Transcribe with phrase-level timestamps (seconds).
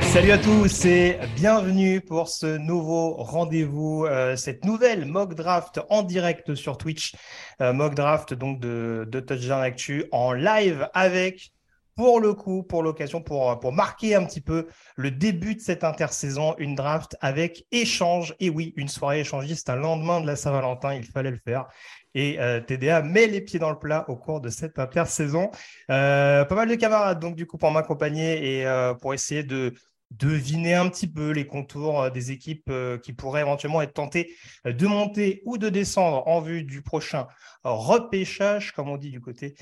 [0.00, 6.02] Salut à tous et bienvenue pour ce nouveau rendez-vous, euh, cette nouvelle mock draft en
[6.02, 7.14] direct sur Twitch,
[7.60, 11.52] euh, mock draft donc de, de Touchdown Actu en live avec,
[11.94, 15.84] pour le coup, pour l'occasion, pour, pour marquer un petit peu le début de cette
[15.84, 18.34] intersaison, une draft avec échange.
[18.40, 21.66] Et oui, une soirée échangiste un lendemain de la Saint-Valentin, il fallait le faire.
[22.14, 25.50] Et euh, TDA met les pieds dans le plat au cours de cette intersaison.
[25.90, 29.72] Euh, pas mal de camarades, donc, du coup, pour m'accompagner et euh, pour essayer de
[30.18, 34.34] deviner un petit peu les contours euh, des équipes euh, qui pourraient éventuellement être tentées
[34.66, 37.26] euh, de monter ou de descendre en vue du prochain
[37.64, 39.54] repêchage, comme on dit du côté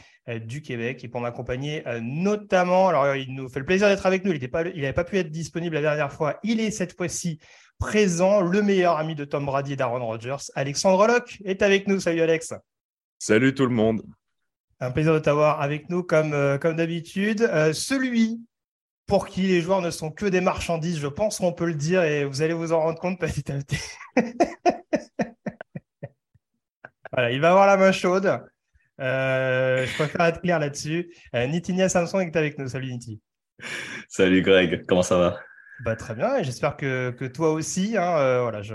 [0.47, 1.05] du Québec.
[1.05, 4.93] Et pour m'accompagner notamment, alors il nous fait le plaisir d'être avec nous, il n'avait
[4.95, 7.39] pas pu être disponible la dernière fois, il est cette fois-ci
[7.79, 12.01] présent, le meilleur ami de Tom Brady et d'Aaron Rodgers, Alexandre Locke est avec nous.
[12.01, 12.55] Salut Alex.
[13.19, 14.03] Salut tout le monde.
[14.81, 17.41] Un plaisir de t'avoir avec nous comme, comme d'habitude.
[17.75, 18.41] celui
[19.11, 22.05] pour qui les joueurs ne sont que des marchandises, je pense qu'on peut le dire
[22.05, 23.81] et vous allez vous en rendre compte petit à petit.
[27.13, 28.41] voilà, il va avoir la main chaude.
[29.01, 31.13] Euh, je préfère être clair là-dessus.
[31.35, 32.69] Euh, Nitinia Samson est avec nous.
[32.69, 33.21] Salut Niti.
[34.09, 35.41] Salut Greg, comment ça va?
[35.85, 37.97] Bah, Très bien et j'espère que, que, toi aussi.
[37.97, 38.75] Hein, euh, voilà, je...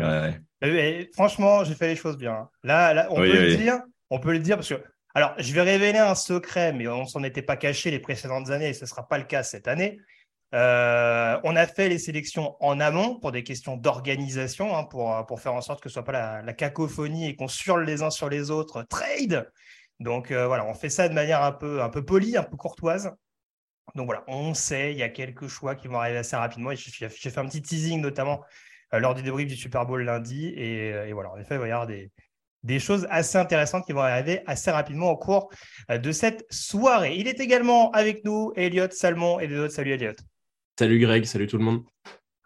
[0.63, 2.33] Et, franchement, j'ai fait les choses bien.
[2.33, 2.49] Hein.
[2.61, 3.79] Là, là on peut le dire.
[4.09, 4.83] On peut le dire parce que
[5.17, 8.67] alors, je vais révéler un secret, mais on s'en était pas caché les précédentes années
[8.67, 9.97] et ce ne sera pas le cas cette année.
[10.55, 15.41] Euh, on a fait les sélections en amont pour des questions d'organisation, hein, pour, pour
[15.41, 18.29] faire en sorte que ce soit pas la, cacophonie et qu'on surle les uns sur
[18.29, 18.83] les autres.
[18.83, 19.51] Trade
[19.99, 22.55] Donc euh, voilà, on fait ça de manière un peu, un peu polie, un peu
[22.55, 23.11] courtoise.
[23.95, 26.71] Donc voilà, on sait, il y a quelques choix qui vont arriver assez rapidement.
[26.73, 28.41] J'ai fait un petit teasing notamment
[28.93, 30.47] euh, lors du débrief du Super Bowl lundi.
[30.55, 32.11] Et, voilà, en effet, il va y avoir des,
[32.63, 35.49] des choses assez intéressantes qui vont arriver assez rapidement au cours
[35.89, 37.15] de cette soirée.
[37.17, 39.73] Il est également avec nous, Elliot Salmon et d'autres.
[39.73, 40.15] Salut Elliot.
[40.77, 41.83] Salut Greg, salut tout le monde.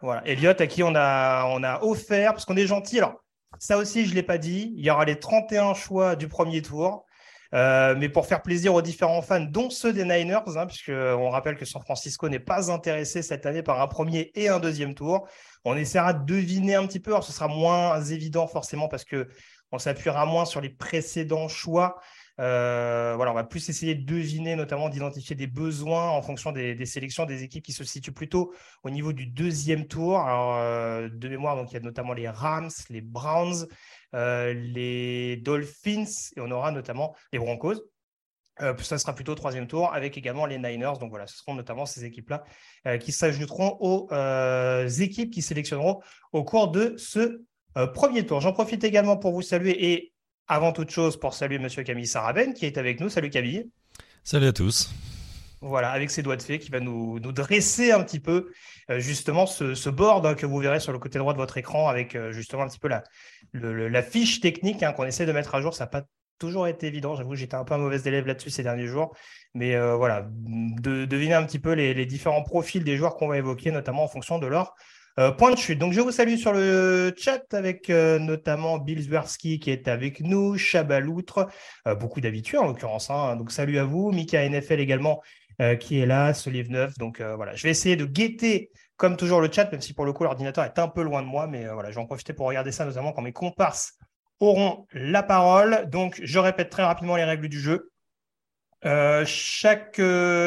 [0.00, 2.98] Voilà, Elliot à qui on a, on a offert, parce qu'on est gentil.
[2.98, 3.16] Alors,
[3.58, 6.62] ça aussi, je ne l'ai pas dit, il y aura les 31 choix du premier
[6.62, 7.04] tour.
[7.52, 11.56] Euh, mais pour faire plaisir aux différents fans, dont ceux des Niners, hein, puisqu'on rappelle
[11.56, 15.26] que San Francisco n'est pas intéressé cette année par un premier et un deuxième tour.
[15.64, 17.10] On essaiera de deviner un petit peu.
[17.10, 19.26] Alors, ce sera moins évident forcément parce que
[19.72, 21.96] on s'appuiera moins sur les précédents choix.
[22.40, 26.86] Euh, voilà, on va plus essayer de deviner, notamment d'identifier des besoins en fonction des,
[26.86, 30.24] sélections des équipes qui se situent plutôt au niveau du deuxième tour.
[30.26, 33.66] Euh, de mémoire, donc il y a notamment les Rams, les Browns,
[34.14, 37.82] euh, les Dolphins et on aura notamment les Broncos.
[38.58, 40.98] ça sera plutôt au troisième tour avec également les Niners.
[40.98, 42.44] Donc voilà, ce seront notamment ces équipes-là
[42.98, 44.08] qui s'ajouteront aux
[44.86, 46.00] équipes qui sélectionneront
[46.32, 47.42] au cours de ce
[47.94, 48.40] premier tour.
[48.40, 50.12] J'en profite également pour vous saluer et
[50.50, 53.08] avant toute chose, pour saluer Monsieur Camille Saraben qui est avec nous.
[53.08, 53.70] Salut Camille.
[54.24, 54.92] Salut à tous.
[55.60, 58.50] Voilà, avec ses doigts de fée, qui va nous, dresser un petit peu
[58.90, 61.86] euh, justement ce, board hein, que vous verrez sur le côté droit de votre écran
[61.86, 63.04] avec euh, justement un petit peu la,
[63.52, 65.72] la fiche technique hein, qu'on essaie de mettre à jour.
[65.72, 66.02] Ça n'a pas
[66.40, 67.14] toujours été évident.
[67.14, 69.14] J'avoue, j'étais un peu un mauvais élève là-dessus ces derniers jours.
[69.54, 73.28] Mais euh, voilà, de, deviner un petit peu les, les différents profils des joueurs qu'on
[73.28, 74.74] va évoquer, notamment en fonction de leur
[75.20, 75.78] euh, point de chute.
[75.78, 80.20] Donc, je vous salue sur le chat avec euh, notamment Bill Zwerski qui est avec
[80.20, 81.46] nous, Chabaloutre,
[81.86, 83.10] euh, beaucoup d'habitués en l'occurrence.
[83.10, 83.36] Hein.
[83.36, 84.12] Donc, salut à vous.
[84.12, 85.20] Mika NFL également
[85.78, 86.96] qui est là, ce livre neuf.
[86.96, 90.14] Donc, voilà, je vais essayer de guetter comme toujours le chat, même si pour le
[90.14, 91.46] coup l'ordinateur est un peu loin de moi.
[91.48, 93.98] Mais voilà, je vais en profiter pour regarder ça, notamment quand mes comparses
[94.38, 95.86] auront la parole.
[95.90, 97.90] Donc, je répète très rapidement les règles du jeu.
[99.26, 100.00] chaque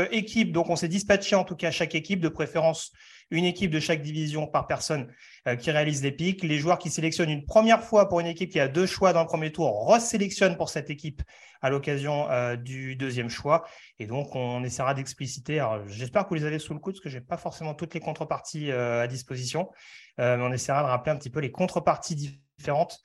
[0.09, 2.91] équipe, donc on s'est dispatché en tout cas chaque équipe, de préférence
[3.33, 5.11] une équipe de chaque division par personne
[5.59, 6.43] qui réalisent les pics.
[6.43, 9.21] Les joueurs qui sélectionnent une première fois pour une équipe qui a deux choix dans
[9.21, 11.21] le premier tour resélectionnent pour cette équipe
[11.61, 13.65] à l'occasion du deuxième choix.
[13.97, 15.65] Et donc, on essaiera d'expliciter.
[15.87, 17.95] J'espère que vous les avez sous le coude, parce que je n'ai pas forcément toutes
[17.95, 19.69] les contreparties à disposition.
[20.17, 22.99] mais on essaiera de rappeler un petit peu les contreparties différentes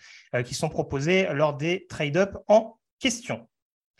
[0.44, 3.48] qui sont proposées lors des trade-up en question.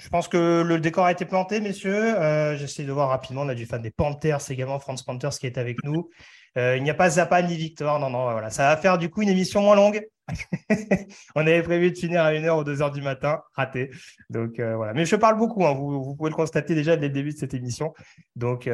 [0.01, 2.17] Je pense que le décor a été planté, messieurs.
[2.17, 3.43] Euh, j'essaie de voir rapidement.
[3.43, 6.09] On a du fan des Panthers également, Franz Panthers qui est avec nous.
[6.57, 7.99] Euh, il n'y a pas Zappa ni Victor.
[7.99, 8.51] Non, non, voilà.
[8.51, 10.07] Ça va faire du coup une émission moins longue.
[11.35, 13.43] on avait prévu de finir à 1h ou 2h du matin.
[13.55, 13.91] Raté.
[14.31, 14.95] Donc euh, voilà.
[14.95, 15.67] Mais je parle beaucoup.
[15.67, 15.75] Hein.
[15.75, 17.93] Vous, pouvez le constater déjà dès le début de cette émission.
[18.37, 18.71] Donc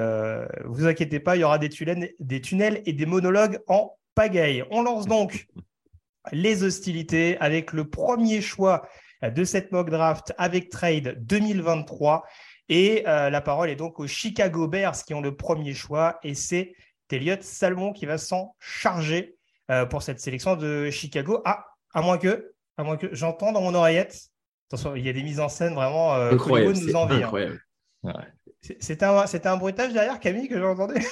[0.66, 4.62] vous inquiétez pas, il y aura des tunnels et des monologues en pagaille.
[4.70, 5.46] On lance donc
[6.32, 8.86] les hostilités avec le premier choix
[9.22, 12.24] de cette mock draft avec trade 2023.
[12.68, 16.18] Et euh, la parole est donc aux Chicago Bears qui ont le premier choix.
[16.22, 16.74] Et c'est
[17.14, 19.36] Elliott Salmon qui va s'en charger
[19.70, 21.40] euh, pour cette sélection de Chicago.
[21.44, 21.64] Ah,
[21.94, 24.18] à moins que, à moins que j'entends dans mon oreillette.
[24.68, 26.76] Attention, il y a des mises en scène vraiment euh, incroyable.
[26.76, 27.60] nous incroyable.
[28.80, 30.94] C'était un, un, bruitage derrière, Camille, que j'ai entendu?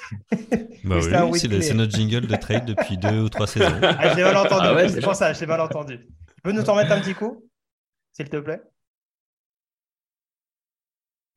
[0.85, 3.71] Bah oui, c'est notre jingle de trade depuis deux ou trois saisons.
[3.83, 4.67] Ah, je l'ai mal entendu.
[4.67, 5.99] Ah c'est pour ça, je l'ai mal entendu.
[5.99, 7.45] Tu peux nous en mettre un petit coup?
[8.13, 8.63] S'il te plaît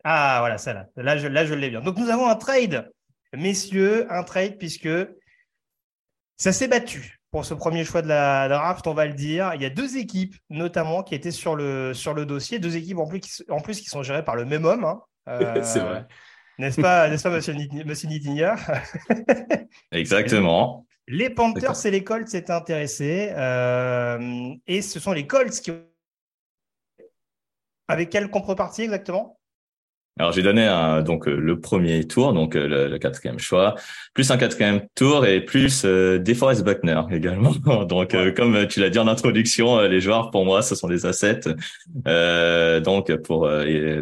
[0.04, 0.88] Ah, voilà, celle-là.
[0.98, 1.81] Là, je, là, je l'ai bien.
[1.81, 2.92] Donc, nous avons un trade,
[3.33, 4.89] messieurs, un trade, puisque
[6.38, 9.51] ça s'est battu pour ce premier choix de la draft, on va le dire.
[9.56, 12.60] Il y a deux équipes, notamment, qui étaient sur le, sur le dossier.
[12.60, 14.86] Deux équipes en plus qui, en plus, qui sont gérées par le même homme.
[14.86, 15.01] Hein.
[15.63, 16.06] C'est vrai.
[16.57, 17.54] N'est-ce pas, n'est-ce pas, monsieur,
[17.86, 18.10] monsieur
[19.92, 20.86] Exactement.
[21.07, 23.33] Les Panthers et les Colts s'étaient intéressés.
[23.36, 25.83] Euh, et ce sont les Colts qui ont
[27.88, 29.40] avec quelle contrepartie exactement?
[30.18, 33.76] Alors j'ai donné un, donc euh, le premier tour, donc euh, le, quatrième choix,
[34.14, 37.52] plus un quatrième tour et plus euh, DeForest Buckner également.
[37.86, 41.06] donc euh, comme tu l'as dit en introduction, les joueurs pour moi ce sont des
[41.06, 41.42] assets.
[42.82, 43.50] donc pour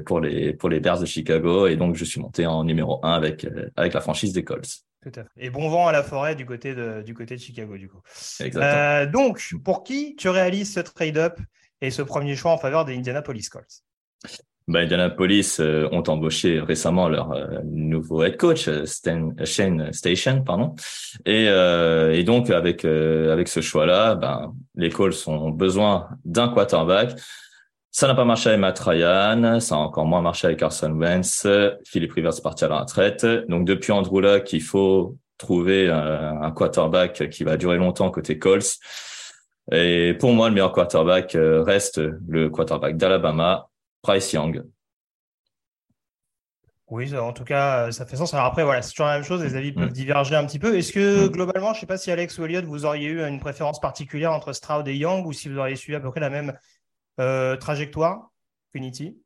[0.06, 3.14] pour les pour les Bears de Chicago et donc je suis monté en numéro un
[3.14, 4.84] avec avec la franchise des Colts.
[5.02, 5.30] Tout à fait.
[5.38, 8.02] Et bon vent à la forêt du côté de du côté de Chicago du coup.
[8.40, 9.12] Exactement.
[9.12, 11.40] donc pour qui tu réalises ce trade up
[11.84, 13.84] et ce premier choix en faveur des Indianapolis Colts
[14.70, 20.42] bah, Indianapolis euh, ont embauché récemment leur euh, nouveau head coach euh, Stan, Shane Station,
[20.42, 20.76] pardon.
[21.26, 27.20] Et, donc avec avec ce choix-là, ben, les Colts ont besoin d'un quarterback.
[27.92, 31.46] Ça n'a pas marché avec Matt Ryan, ça a encore moins marché avec Carson Wentz.
[31.86, 33.26] Philippe Rivers est parti à la retraite.
[33.50, 38.80] Donc depuis Andrew Luck, il faut trouver un quarterback qui va durer longtemps côté Colts.
[39.72, 43.70] Et pour moi, le meilleur quarterback euh, reste le quarterback d'Alabama,
[44.04, 44.64] Bryce Young.
[46.88, 48.34] Oui, en tout cas, ça fait sens.
[48.34, 49.42] Alors après, voilà, c'est toujours la même chose.
[49.42, 49.94] Les avis peuvent mm.
[49.94, 50.78] diverger un petit peu.
[50.78, 51.32] Est-ce que mm.
[51.32, 54.34] globalement, je ne sais pas si Alex ou Elliott, vous auriez eu une préférence particulière
[54.34, 56.54] entre Stroud et Young ou si vous auriez suivi à peu près la même
[57.20, 58.32] euh, trajectoire
[58.74, 59.18] qu'Unity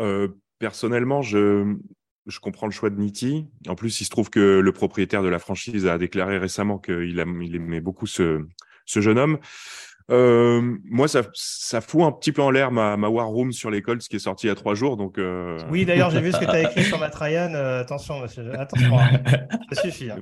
[0.00, 0.28] euh,
[0.58, 1.76] Personnellement, je,
[2.26, 3.46] je comprends le choix de Nitti.
[3.68, 7.18] En plus, il se trouve que le propriétaire de la franchise a déclaré récemment qu'il
[7.42, 8.44] il aimait beaucoup ce,
[8.84, 9.38] ce jeune homme.
[10.10, 13.70] Euh, moi, ça, ça fout un petit peu en l'air ma, ma War Room sur
[13.70, 14.96] les Colts qui est sortie il y a trois jours.
[14.96, 15.58] Donc, euh...
[15.70, 17.54] Oui, d'ailleurs, j'ai vu ce que tu as écrit sur Matt Ryan.
[17.54, 18.52] Euh, attention, monsieur.
[18.58, 19.22] Attention, hein.
[19.72, 20.10] ça suffit.
[20.10, 20.18] Hein.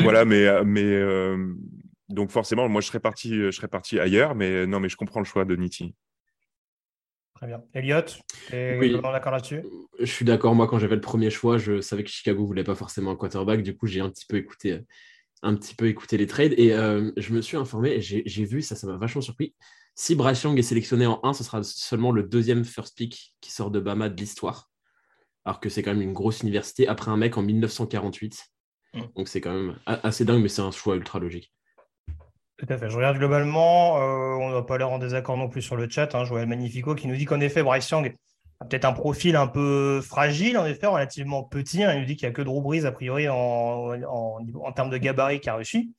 [0.00, 1.54] Voilà, mais, mais euh,
[2.08, 5.20] donc forcément, moi, je serais parti, je serais parti ailleurs, mais non, mais je comprends
[5.20, 5.94] le choix de Nitti.
[7.34, 7.62] Très bien.
[7.74, 8.02] Elliot,
[8.48, 9.64] tu es d'accord là-dessus?
[9.98, 10.54] Je suis d'accord.
[10.54, 13.62] Moi, quand j'avais le premier choix, je savais que Chicago voulait pas forcément un quarterback.
[13.62, 14.82] Du coup, j'ai un petit peu écouté
[15.42, 18.62] un petit peu écouter les trades et euh, je me suis informé et j'ai vu,
[18.62, 19.54] ça, ça m'a vachement surpris.
[19.94, 23.52] Si Bryce Young est sélectionné en 1, ce sera seulement le deuxième first pick qui
[23.52, 24.70] sort de Bama de l'histoire.
[25.44, 28.46] Alors que c'est quand même une grosse université après un mec en 1948.
[28.94, 29.00] Mm.
[29.16, 31.52] Donc c'est quand même assez dingue, mais c'est un choix ultra logique.
[32.56, 32.88] Tout à fait.
[32.88, 35.90] Je regarde globalement, euh, on ne va pas l'air en désaccord non plus sur le
[35.90, 36.14] chat.
[36.14, 38.14] Hein, Joël Magnifico qui nous dit qu'en effet, Bryce Young
[38.68, 41.82] peut-être un profil un peu fragile, en effet, relativement petit.
[41.82, 41.94] Hein.
[41.94, 45.40] Il nous dit qu'il n'y a que Drew Brees, a priori, en, termes de gabarit
[45.40, 45.92] qui a réussi.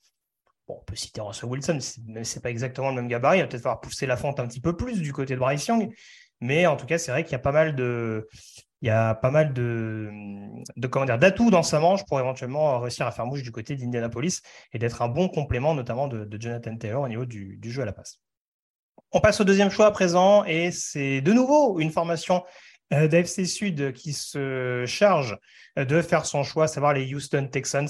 [0.68, 3.40] On peut citer Russell Wilson, mais ce n'est pas exactement le même gabarit.
[3.40, 5.68] Il va peut-être falloir pousser la fente un petit peu plus du côté de Bryce
[5.68, 5.94] Young.
[6.42, 8.28] Mais en tout cas, c'est vrai qu'il y a pas mal de,
[8.84, 13.42] il y a pas mal d'atouts dans sa manche pour éventuellement réussir à faire mouche
[13.42, 14.42] du côté d'Indianapolis
[14.74, 17.94] et d'être un bon complément, notamment de, Jonathan Taylor au niveau du, jeu à la
[17.94, 18.20] passe.
[19.16, 22.44] On passe au deuxième choix à présent et c'est de nouveau une formation
[22.92, 25.38] euh, d'AFC Sud qui se charge
[25.78, 27.90] de faire son choix, à savoir les Houston Texans.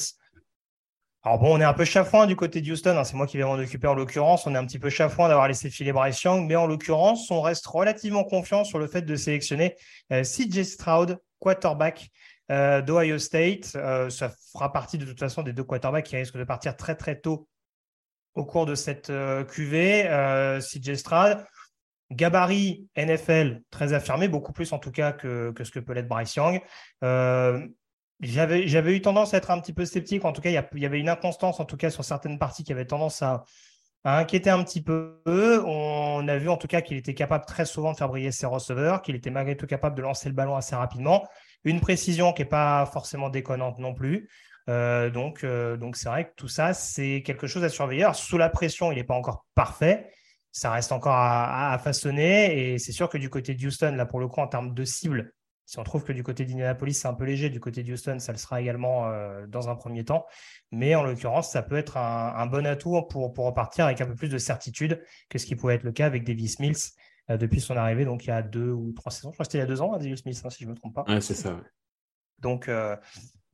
[1.23, 3.37] Alors bon, on est un peu chafouin du côté de Houston, hein, c'est moi qui
[3.37, 4.45] vais m'en occuper en l'occurrence.
[4.47, 7.39] On est un petit peu chafouin d'avoir laissé filer Bryce Young, mais en l'occurrence, on
[7.39, 9.77] reste relativement confiant sur le fait de sélectionner
[10.11, 12.09] euh, CJ Stroud, quarterback
[12.51, 13.77] euh, d'Ohio State.
[14.09, 17.17] ça fera partie de toute façon des deux quarterbacks qui risquent de partir très très
[17.17, 17.47] tôt
[18.35, 20.59] au cours de cette QV.
[20.59, 21.45] CJ Stroud,
[22.11, 26.35] gabarit NFL très affirmé, beaucoup plus en tout cas que, ce que peut l'être Bryce
[26.35, 26.61] Young.
[28.23, 30.23] J'avais eu tendance à être un petit peu sceptique.
[30.23, 32.71] En tout cas, il y, avait une inconstance, en tout cas, sur certaines parties qui
[32.71, 33.43] avaient tendance à,
[34.05, 35.21] inquiéter un petit peu.
[35.25, 38.45] On a vu en tout cas qu'il était capable très souvent de faire briller ses
[38.45, 41.27] receveurs, qu'il était malgré tout capable de lancer le ballon assez rapidement.
[41.63, 44.29] Une précision qui n'est pas forcément déconnante non plus.
[44.69, 48.09] Euh, donc, euh, donc c'est vrai que tout ça, c'est quelque chose à surveiller.
[48.13, 50.11] sous la pression, il n'est pas encore parfait.
[50.51, 52.73] Ça reste encore à, à façonner.
[52.73, 54.85] Et c'est sûr que du côté de Houston, là, pour le coup, en termes de
[54.85, 55.33] cible,
[55.65, 58.19] si on trouve que du côté d'Indianapolis, c'est un peu léger, du côté de Houston,
[58.19, 60.25] ça le sera également euh, dans un premier temps.
[60.71, 64.15] Mais en l'occurrence, ça peut être un, bon atout pour, pour, repartir avec un peu
[64.15, 66.75] plus de certitude que ce qui pouvait être le cas avec Davis Mills
[67.29, 69.31] euh, depuis son arrivée, donc il y a deux ou trois saisons.
[69.31, 70.65] Je crois que c'était il y a deux ans, hein, Davis Mills, hein, si je
[70.65, 71.05] ne me trompe pas.
[71.07, 71.57] Ouais, c'est ça.
[72.39, 72.97] Donc, euh,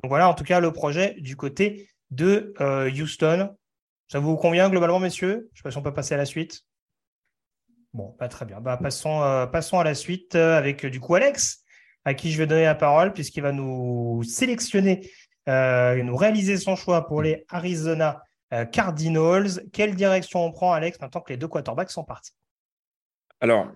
[0.01, 3.55] donc, voilà, en tout cas, le projet du côté de Houston.
[4.07, 5.49] Ça vous convient globalement, messieurs?
[5.53, 6.61] Je ne sais pas si on peut passer à la suite.
[7.93, 8.59] Bon, pas très bien.
[8.61, 11.63] Bah, passons, passons à la suite avec du coup Alex
[12.05, 15.09] à qui je vais donner la parole puisqu'il va nous sélectionner,
[15.47, 18.21] euh, nous réaliser son choix pour les Arizona
[18.53, 19.63] euh, Cardinals.
[19.71, 22.31] Quelle direction on prend, Alex, maintenant que les deux quarterbacks sont partis?
[23.39, 23.67] Alors,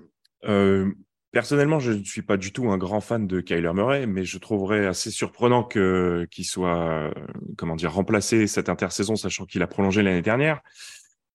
[0.46, 0.92] euh,
[1.34, 4.38] personnellement, je ne suis pas du tout un grand fan de Kyler Murray, mais je
[4.38, 7.14] trouverais assez surprenant qu'il soit,
[7.58, 10.62] comment dire, remplacé cette intersaison, sachant qu'il a prolongé l'année dernière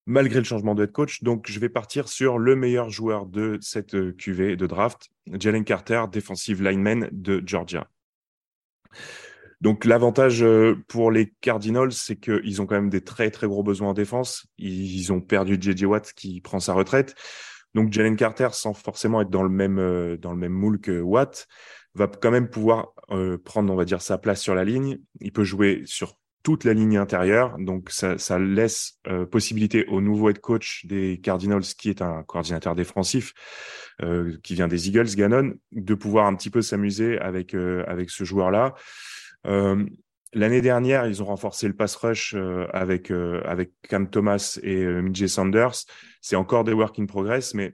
[0.09, 1.23] malgré le changement de head coach.
[1.23, 5.63] Donc, je vais partir sur le meilleur joueur de cette euh, QV de draft, Jalen
[5.63, 7.87] Carter, defensive lineman de Georgia.
[9.61, 13.61] Donc, l'avantage euh, pour les Cardinals, c'est qu'ils ont quand même des très, très gros
[13.61, 14.47] besoins en défense.
[14.57, 17.15] Ils ont perdu JJ Watt qui prend sa retraite.
[17.75, 20.99] Donc, Jalen Carter, sans forcément être dans le même, euh, dans le même moule que
[21.01, 21.47] Watt,
[21.95, 22.93] va quand même pouvoir
[23.43, 24.99] prendre, on va dire, sa place sur la ligne.
[25.21, 27.57] Il peut jouer sur toute la ligne intérieure.
[27.59, 32.75] Donc, ça, laisse euh, possibilité au nouveau head coach des Cardinals, qui est un coordinateur
[32.75, 33.33] défensif,
[34.01, 38.09] euh, qui vient des Eagles, Gannon, de pouvoir un petit peu s'amuser avec, euh, avec
[38.09, 38.73] ce joueur-là.
[40.33, 42.35] L'année dernière, ils ont renforcé le pass rush
[42.71, 45.85] avec, avec Cam Thomas et Mijay Sanders.
[46.21, 47.73] C'est encore des work in progress, mais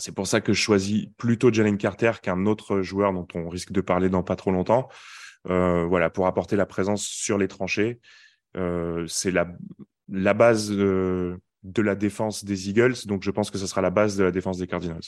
[0.00, 3.70] c'est pour ça que je choisis plutôt Jalen Carter qu'un autre joueur dont on risque
[3.70, 4.88] de parler dans pas trop longtemps.
[5.48, 8.00] Euh, voilà, pour apporter la présence sur les tranchées.
[8.56, 9.46] Euh, c'est la,
[10.08, 11.38] la base de,
[11.76, 14.58] la défense des Eagles, donc je pense que ce sera la base de la défense
[14.58, 15.00] des Cardinals.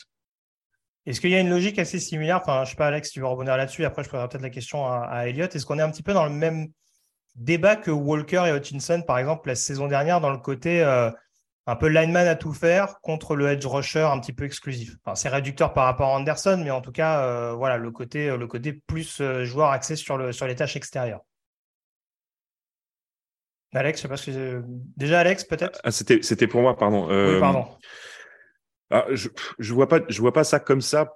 [1.07, 2.41] Est-ce qu'il y a une logique assez similaire?
[2.43, 3.85] Enfin, je ne sais pas, Alex, tu vas revenir là-dessus.
[3.85, 5.55] Après, je poserai peut-être la question à, à Elliott.
[5.55, 6.69] Est-ce qu'on est un petit peu dans le même
[7.35, 11.11] débat que Walker et Hutchinson, par exemple, la saison dernière, dans le côté euh,
[11.67, 14.97] un peu lineman à tout faire contre le edge rusher un petit peu exclusif?
[15.15, 18.47] c'est réducteur par rapport à Anderson, mais en tout cas, euh, voilà, le côté, le
[18.47, 21.23] côté plus euh, joueur axé sur, le, sur les tâches extérieures.
[23.75, 24.63] Alex, je sais pas ce que
[24.97, 25.81] déjà Alex peut-être?
[25.83, 27.07] Ah, c'était, c'était pour moi, pardon.
[27.07, 27.67] oui, euh, pardon.
[29.13, 31.15] Je, je vois pas, je vois pas ça comme ça.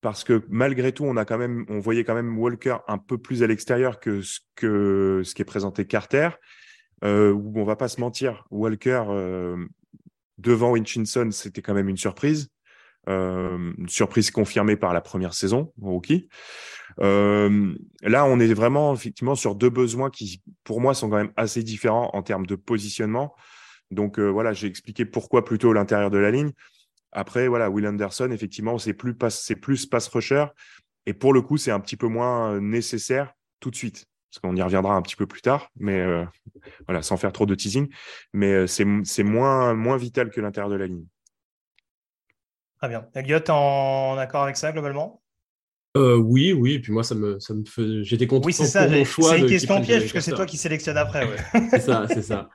[0.00, 3.18] parce que malgré tout, on a quand même, on voyait quand même Walker un peu
[3.18, 6.30] plus à l'extérieur que ce que ce qui est présenté Carter
[7.04, 9.56] euh, où on va pas se mentir, Walker euh,
[10.38, 12.48] devant Winchinson, c'était quand même une surprise.
[13.08, 16.28] Euh, une surprise confirmée par la première saison rookie.
[17.00, 21.32] Euh, là, on est vraiment effectivement sur deux besoins qui, pour moi, sont quand même
[21.36, 23.34] assez différents en termes de positionnement.
[23.92, 26.50] Donc euh, voilà, j'ai expliqué pourquoi plutôt l'intérieur de la ligne.
[27.12, 30.46] Après, voilà, Will Anderson, effectivement, c'est plus pass, c'est plus pass rusher,
[31.06, 34.56] et pour le coup, c'est un petit peu moins nécessaire tout de suite parce qu'on
[34.56, 36.24] y reviendra un petit peu plus tard, mais euh,
[36.86, 37.88] voilà, sans faire trop de teasing.
[38.32, 41.04] Mais euh, c'est moins, moins vital que l'intérieur de la ligne.
[42.78, 43.06] Très bien.
[43.14, 45.22] Elliot, en, accord avec ça globalement?
[45.98, 46.74] Euh, Oui, oui.
[46.74, 48.02] Et puis moi, ça me, ça me fait...
[48.04, 50.96] j'étais content oui, c'est ça, C'est une question piège, parce que c'est toi qui sélectionne
[50.96, 51.28] après.
[51.70, 52.48] c'est ça, c'est ça.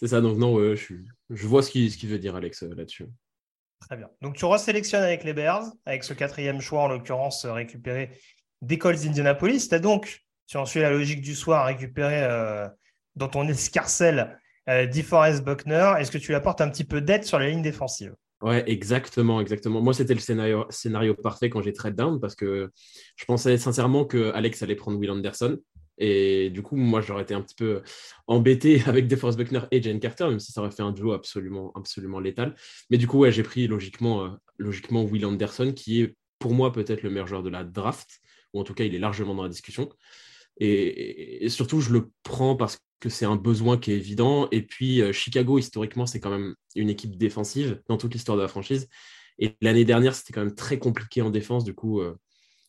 [0.00, 0.20] C'est ça.
[0.20, 0.94] Donc, non, je,
[1.28, 3.06] je vois ce qu'il ce veut dire, Alex, là-dessus.
[3.80, 4.08] Très bien.
[4.22, 8.10] Donc, tu resélectionnes avec les Bears, avec ce quatrième choix, en l'occurrence, récupéré
[8.62, 9.68] des Colts d'Indianapolis.
[9.68, 12.66] Tu as donc si on suit la logique du soir, récupérer euh,
[13.14, 14.36] dans ton escarcelle
[14.68, 18.16] euh, DeForest Buckner, est-ce que tu apportes un petit peu d'aide sur la ligne défensive?
[18.42, 19.80] Ouais, exactement, exactement.
[19.80, 22.72] Moi, c'était le scénario, scénario parfait quand j'ai trade down parce que
[23.14, 25.56] je pensais sincèrement que Alex allait prendre Will Anderson.
[26.00, 27.82] Et du coup, moi, j'aurais été un petit peu
[28.26, 31.72] embêté avec DeForest Buckner et Jane Carter, même si ça aurait fait un duo absolument,
[31.76, 32.56] absolument létal.
[32.88, 34.28] Mais du coup, ouais, j'ai pris logiquement, euh,
[34.58, 38.20] logiquement Will Anderson, qui est pour moi peut-être le meilleur joueur de la draft,
[38.54, 39.90] ou en tout cas, il est largement dans la discussion.
[40.58, 44.48] Et, surtout, je le prends parce que c'est un besoin qui est évident.
[44.50, 48.42] Et puis, euh, Chicago, historiquement, c'est quand même une équipe défensive dans toute l'histoire de
[48.42, 48.88] la franchise.
[49.38, 51.64] Et l'année dernière, c'était quand même très compliqué en défense.
[51.64, 52.14] Du coup, euh,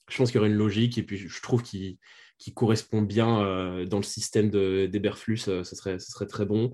[0.09, 0.97] je pense qu'il y aurait une logique.
[0.97, 1.97] Et puis, je trouve qu'il
[2.50, 5.38] correspond bien euh, dans le système d'Eberflus.
[5.38, 6.71] ce, serait, ce serait très bon.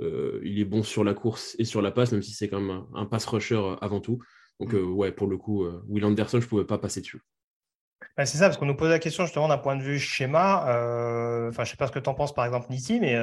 [0.00, 2.84] il est bon sur la course et sur la passe, même si c'est quand même
[2.94, 4.18] un, pass rusher avant tout.
[4.58, 4.92] Donc, mm.
[4.94, 7.20] ouais, pour le coup, Will Anderson, je ne pouvais pas passer dessus.
[8.16, 10.62] Bah, c'est ça, parce qu'on nous pose la question justement d'un point de vue schéma.
[11.50, 13.16] Enfin, je ne sais pas ce que tu en penses, par exemple, Niti, mais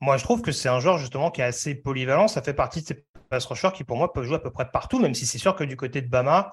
[0.00, 2.28] moi, je trouve que c'est un joueur justement qui est assez polyvalent.
[2.28, 4.70] Ça fait partie de ces pass rushers qui, pour moi, peuvent jouer à peu près
[4.70, 6.52] partout, même si c'est sûr que du côté de Bama,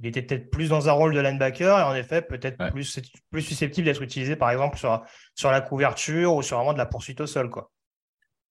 [0.00, 3.42] il était peut-être plus dans un rôle de linebacker et en effet, peut-être plus, plus
[3.42, 5.02] susceptible d'être utilisé, par exemple, sur,
[5.34, 7.50] sur la couverture ou sur vraiment de la poursuite au sol.
[7.50, 7.70] Quoi.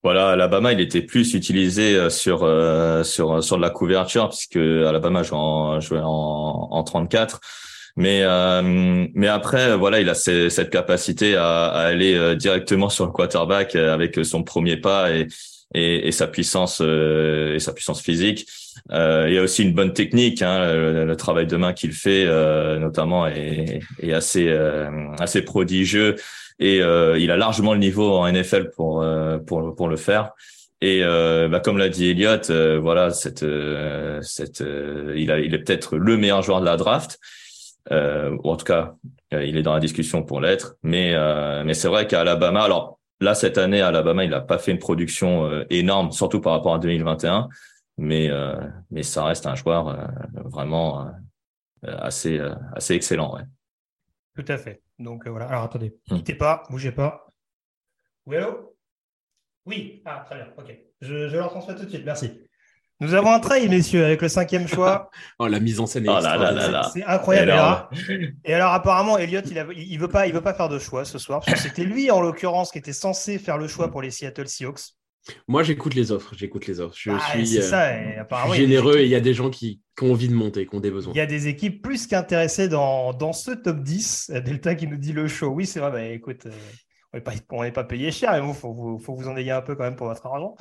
[0.03, 4.57] Voilà, Alabama, il était plus utilisé euh, sur euh, sur sur de la couverture puisque
[4.57, 7.39] Alabama jouait en, jouait en, en 34.
[7.95, 13.11] Mais euh, mais après voilà, il a cette capacité à, à aller directement sur le
[13.11, 15.27] quarterback avec son premier pas et
[15.73, 18.47] et, et sa puissance et sa puissance physique.
[18.91, 20.41] Euh, il y a aussi une bonne technique.
[20.41, 24.89] Hein, le, travail de main qu'il fait, euh, notamment, est, est assez euh,
[25.19, 26.15] assez prodigieux
[26.59, 30.31] et euh, il a largement le niveau en NFL pour euh, pour pour le faire.
[30.81, 33.45] Et bah, comme l'a dit Elliott, voilà, cette
[34.21, 34.61] cette
[35.15, 37.19] il a il est peut-être le meilleur joueur de la draft.
[37.89, 38.95] ou en tout cas,
[39.31, 40.75] il est dans la discussion pour l'être.
[40.83, 41.15] Mais
[41.63, 44.71] mais c'est vrai qu'à Alabama, alors là cette année, à Alabama, il n'a pas fait
[44.71, 47.49] une production énorme, surtout par rapport à 2021
[47.97, 48.55] mais euh,
[48.89, 50.07] mais ça reste un joueur euh,
[50.45, 52.39] vraiment euh, assez
[52.73, 53.43] assez excellent, ouais.
[54.35, 54.81] Tout à fait.
[54.99, 55.47] Donc voilà.
[55.47, 56.17] Alors attendez, hmm.
[56.17, 57.27] quittez pas, bougez pas.
[58.25, 58.75] Oui, allô?
[59.65, 60.01] Oui.
[60.05, 60.47] Ah, très bien.
[60.57, 60.75] Ok.
[61.01, 62.05] Je, je leur transmets tout de suite.
[62.05, 62.41] Merci.
[62.99, 65.09] Nous avons un trail, messieurs, avec le cinquième choix.
[65.39, 66.19] oh, la mise en scène est, oh
[66.93, 67.51] c'est incroyable.
[68.45, 71.03] Et alors, apparemment, Elliot, il, ne il, veut pas, il veut pas faire de choix
[71.03, 74.01] ce soir, parce que c'était lui, en l'occurrence, qui était censé faire le choix pour
[74.01, 74.93] les Seattle Seahawks.
[75.47, 76.33] Moi, j'écoute les offres.
[76.37, 76.95] J'écoute les offres.
[76.97, 80.33] Je bah, suis, euh, généreux et il y a des gens qui, ont envie de
[80.33, 81.13] monter, qui ont des besoins.
[81.13, 84.31] Il y a des équipes plus qu'intéressées dans, dans ce top 10.
[84.43, 85.47] Delta qui nous dit le show.
[85.47, 85.91] Oui, c'est vrai.
[85.91, 86.51] Bah, écoute, euh,
[87.51, 89.83] on n'est pas, payé cher, mais il faut, faut, vous en ayez un peu quand
[89.83, 90.55] même pour votre argent.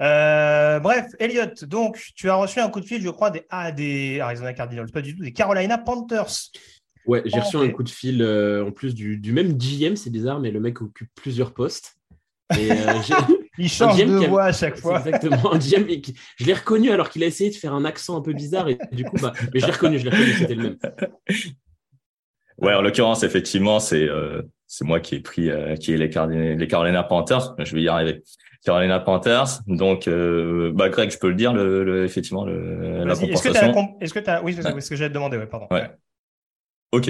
[0.00, 3.72] Euh, bref, Elliot, donc tu as reçu un coup de fil, je crois, des, ah,
[3.72, 6.50] des Arizona Cardinals, pas du tout, des Carolina Panthers.
[7.06, 10.40] Ouais, j'ai reçu un coup de fil en plus du, du même GM, c'est bizarre,
[10.40, 11.96] mais le mec occupe plusieurs postes.
[12.58, 12.70] Et,
[13.58, 14.98] Il change de voix à chaque fois.
[14.98, 15.52] Exactement.
[15.54, 18.68] Un je l'ai reconnu alors qu'il a essayé de faire un accent un peu bizarre
[18.68, 20.78] et du coup, bah, mais je l'ai reconnu, je l'ai reconnu, c'était le même.
[22.58, 26.10] Ouais, en l'occurrence, effectivement, c'est euh, c'est moi qui ai pris euh, qui est les,
[26.10, 27.54] Carolina, les Carolina Panthers.
[27.58, 28.22] Je vais y arriver.
[28.64, 29.62] Carolina Panthers.
[29.66, 33.96] Donc, euh, bah, Greg, je peux le dire, le, effectivement, le, la compensation.
[34.00, 35.66] Est-ce que tu as, oui, c'est ce que j'allais te demander, ouais, pardon.
[35.70, 35.90] Ouais.
[36.92, 37.08] Ok.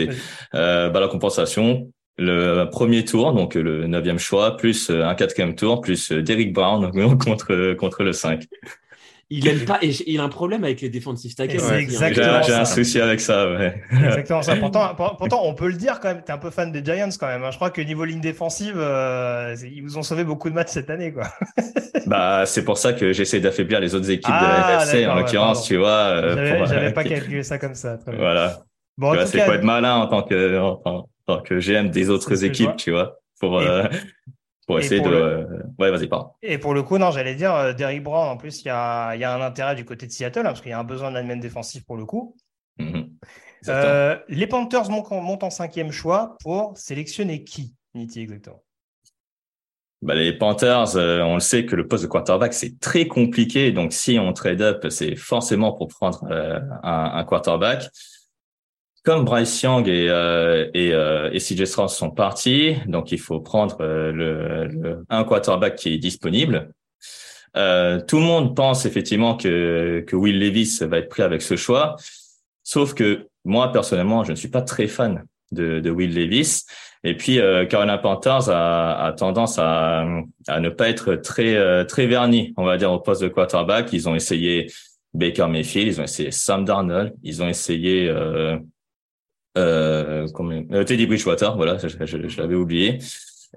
[0.55, 5.81] Euh, bah, la compensation, le premier tour, donc le neuvième choix, plus un quatrième tour,
[5.81, 8.45] plus Derrick Brown contre, contre le 5.
[9.31, 11.61] Il aime pas, et il a un problème avec les defensive tackles.
[11.75, 13.83] exactement J'ai un souci avec ça, ouais.
[13.93, 14.57] Exactement ça.
[14.57, 17.11] Pourtant, pourtant, on peut le dire quand même, tu es un peu fan des Giants
[17.21, 17.45] quand même.
[17.45, 17.51] Hein.
[17.51, 20.89] Je crois que niveau ligne défensive, euh, ils vous ont sauvé beaucoup de matchs cette
[20.89, 21.29] année, quoi.
[22.07, 25.17] bah, c'est pour ça que j'essaie d'affaiblir les autres équipes de la ah, NFC, en
[25.17, 25.91] l'occurrence, tu vois.
[25.91, 27.99] Euh, J'avais pas calculé ça comme ça.
[28.07, 28.63] Voilà.
[28.97, 31.07] Bon, c'est quoi être malin en tant que, en,
[31.43, 33.85] que j'aime des autres équipes, tu vois, pour, euh,
[34.69, 35.09] pour essayer de.
[35.09, 35.45] Euh,
[35.79, 36.31] ouais, vas-y, pardon.
[36.43, 39.17] Et pour le coup, non, j'allais dire, euh, Derrick Brown, en plus, il y a,
[39.17, 41.11] y a, un intérêt du côté de Seattle, hein, parce qu'il y a un besoin
[41.11, 42.37] de défensif pour le coup.
[42.79, 43.09] Mhm.
[44.29, 48.63] les Panthers montent en cinquième choix pour sélectionner qui, Niti, exactement?
[50.03, 53.73] Bah, les Panthers, on le sait que le poste de quarterback, c'est très compliqué.
[53.73, 57.89] Donc, si on trade up, c'est forcément pour prendre un, un, quarterback
[59.09, 63.41] comme Bryce Young et, euh, et, euh, et CJ Strauss sont partis, donc il faut
[63.41, 66.75] prendre euh, le, un quarterback qui est disponible.
[67.57, 71.57] Euh, tout le monde pense effectivement que, que Will Levis va être pris avec ce
[71.57, 71.97] choix,
[72.65, 76.67] sauf que moi personnellement, je ne suis pas très fan de, de Will Levis.
[77.03, 80.07] Et puis euh, Carolina Panthers a, a tendance à,
[80.49, 83.91] à ne pas être très très verni, on va dire au poste de quarterback.
[83.95, 84.71] Ils ont essayé
[85.15, 88.13] Baker Mayfield, ils ont essayé Sam Darnold, ils ont essayé
[89.59, 90.27] euh,
[90.73, 92.99] euh, Teddy Bridgewater, voilà, je, l'avais oublié.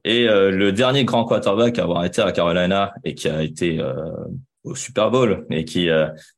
[0.03, 3.79] Et euh, le dernier grand quarterback à avoir été à Carolina et qui a été
[4.63, 5.89] au Super Bowl et qui,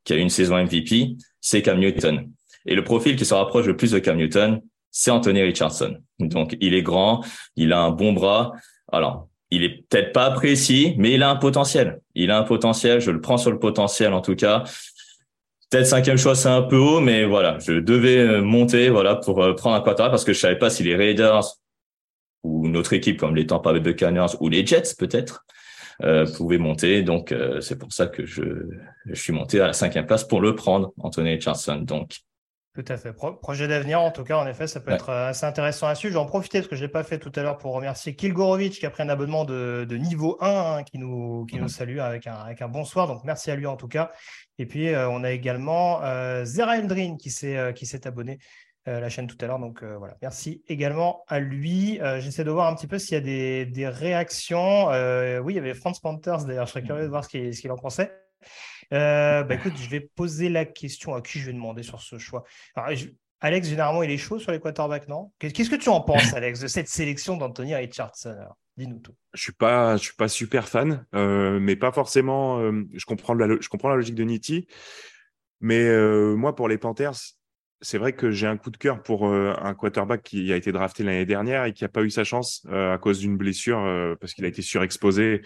[0.03, 2.29] qui a eu une saison MVP, c'est Cam Newton.
[2.65, 5.97] Et le profil qui se rapproche le plus de Cam Newton, c'est Anthony Richardson.
[6.19, 8.53] Donc, il est grand, il a un bon bras.
[8.91, 11.99] Alors, il est peut-être pas précis, mais il a un potentiel.
[12.15, 13.01] Il a un potentiel.
[13.01, 14.63] Je le prends sur le potentiel en tout cas.
[15.73, 19.41] Peut-être cinquième choix, c'est un peu haut, mais voilà, je devais euh, monter voilà pour
[19.41, 21.41] euh, prendre un quarterback parce que je savais pas si les Raiders
[22.43, 25.47] ou notre équipe comme les Tampa Bay Buccaneers ou les Jets peut-être
[26.03, 27.01] euh, pouvaient monter.
[27.01, 28.43] Donc euh, c'est pour ça que je,
[29.07, 31.77] je suis monté à la cinquième place pour le prendre, Anthony Richardson.
[31.77, 32.19] Donc
[32.75, 33.11] Tout à fait.
[33.11, 36.13] projet d'avenir, en tout cas, en effet, ça peut être assez intéressant à suivre.
[36.13, 38.73] J'en profite parce que je ne l'ai pas fait tout à l'heure pour remercier Kilgorovic
[38.73, 42.27] qui a pris un abonnement de, niveau 1 hein, qui, nous, qui nous salue avec
[42.27, 43.07] un, avec un bonsoir.
[43.07, 44.11] Donc merci à lui en tout cas.
[44.59, 47.73] Et puis euh, on a également euh, Zera Eldrin qui s'est euh,
[48.05, 48.39] abonné
[48.85, 49.59] à la chaîne tout à l'heure.
[49.59, 52.01] Donc voilà, merci également à lui.
[52.19, 54.87] J'essaie de voir un petit peu s'il y a des, des réactions.
[55.41, 56.65] oui, il y avait Franz Panthers d'ailleurs.
[56.65, 58.11] Je serais curieux de voir ce qu'il en pensait.
[58.91, 62.17] Euh, bah, écoute, je vais poser la question à qui je vais demander sur ce
[62.17, 62.43] choix.
[63.43, 65.31] Alex, généralement, il est chaud sur les quarterbacks, non?
[65.37, 68.37] Qu'est-ce que tu en penses, Alex, de cette sélection d'Anthony Richardson?
[68.77, 69.13] Dis-nous tout.
[69.33, 72.61] Je suis pas, je suis pas super fan, euh, mais pas forcément.
[72.61, 74.65] Euh, je comprends la, je comprends la logique de Nitti,
[75.59, 75.85] mais
[76.35, 77.19] moi, pour les Panthers,
[77.81, 81.03] c'est vrai que j'ai un coup de cœur pour un quarterback qui a été drafté
[81.03, 84.45] l'année dernière et qui n'a pas eu sa chance à cause d'une blessure parce qu'il
[84.45, 85.41] a été surexposé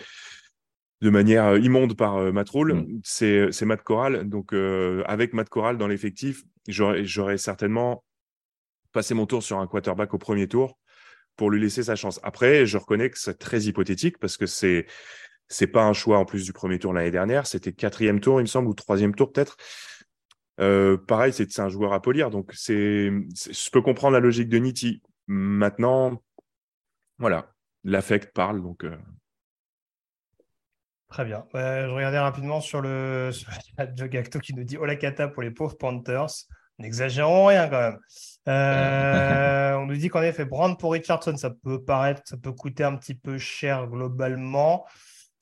[1.01, 3.01] de manière euh, immonde par euh, Matt Rule, mm.
[3.03, 4.27] c'est Matt Corral.
[4.27, 8.03] Donc, euh, avec Matt Corral dans l'effectif, j'aurais certainement
[8.91, 10.77] passé mon tour sur un quarterback au premier tour
[11.36, 12.19] pour lui laisser sa chance.
[12.23, 14.88] Après, je reconnais que c'est très hypothétique parce que c'est
[15.49, 18.43] c'est pas un choix en plus du premier tour l'année dernière, c'était quatrième tour, il
[18.43, 19.55] me semble, ou troisième tour peut-être.
[21.07, 25.01] pareil, c'est un joueur à polir, donc c'est je peux comprendre la logique de Nitti.
[25.27, 26.21] Maintenant,
[27.17, 27.53] voilà,
[27.86, 28.83] l'affect parle, donc
[31.10, 31.46] Très bien.
[31.54, 35.78] je regardais rapidement sur le, chat de Gacto qui nous dit Olakata pour les pauvres
[35.78, 36.48] Panthers.
[36.80, 38.00] N'exagérons rien quand même.
[38.48, 42.84] Euh, on nous dit qu'en effet, Brand pour Richardson, ça peut paraître, ça peut coûter
[42.84, 44.86] un petit peu cher globalement.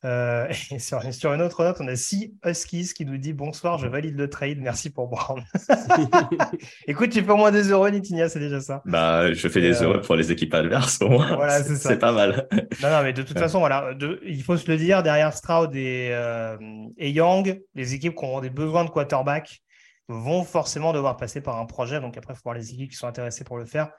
[0.06, 1.02] Euh, et sur,
[1.34, 4.60] une autre note, on a Si Huskies qui nous dit Bonsoir, je valide le trade,
[4.60, 5.44] merci pour Brown.
[6.88, 8.82] Écoute, tu fais au moins des euros, Nitinia, c'est déjà ça.
[8.86, 11.36] Bah, je fais des euh, euros pour les équipes adverses, au moins.
[11.36, 11.90] Voilà, c'est ça.
[11.90, 12.48] C'est pas mal.
[12.82, 16.10] non, non, mais de toute façon, voilà, il faut se le dire, derrière Stroud et,
[16.12, 16.58] euh,
[16.98, 19.62] et Young, les équipes qui auront des besoins de quarterback
[20.08, 22.00] vont forcément devoir passer par un projet.
[22.00, 23.90] Donc après, il faut voir les équipes qui sont intéressées pour le faire.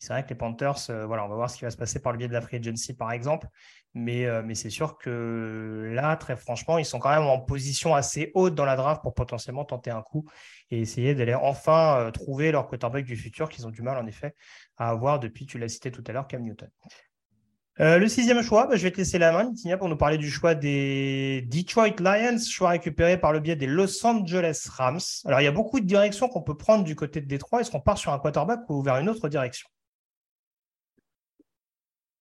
[0.00, 2.10] C'est vrai que les Panthers, voilà, on va voir ce qui va se passer par
[2.10, 3.46] le biais de la free agency, par exemple.
[3.94, 7.94] Mais, euh, mais c'est sûr que là, très franchement, ils sont quand même en position
[7.94, 10.24] assez haute dans la draft pour potentiellement tenter un coup
[10.70, 14.06] et essayer d'aller enfin euh, trouver leur quarterback du futur qu'ils ont du mal, en
[14.06, 14.34] effet,
[14.78, 16.70] à avoir depuis, tu l'as cité tout à l'heure, Cam Newton.
[17.80, 20.18] Euh, le sixième choix, bah, je vais te laisser la main, Nitinia, pour nous parler
[20.18, 25.00] du choix des Detroit Lions, choix récupéré par le biais des Los Angeles Rams.
[25.24, 27.60] Alors, il y a beaucoup de directions qu'on peut prendre du côté de Détroit.
[27.60, 29.68] Est-ce qu'on part sur un quarterback ou vers une autre direction?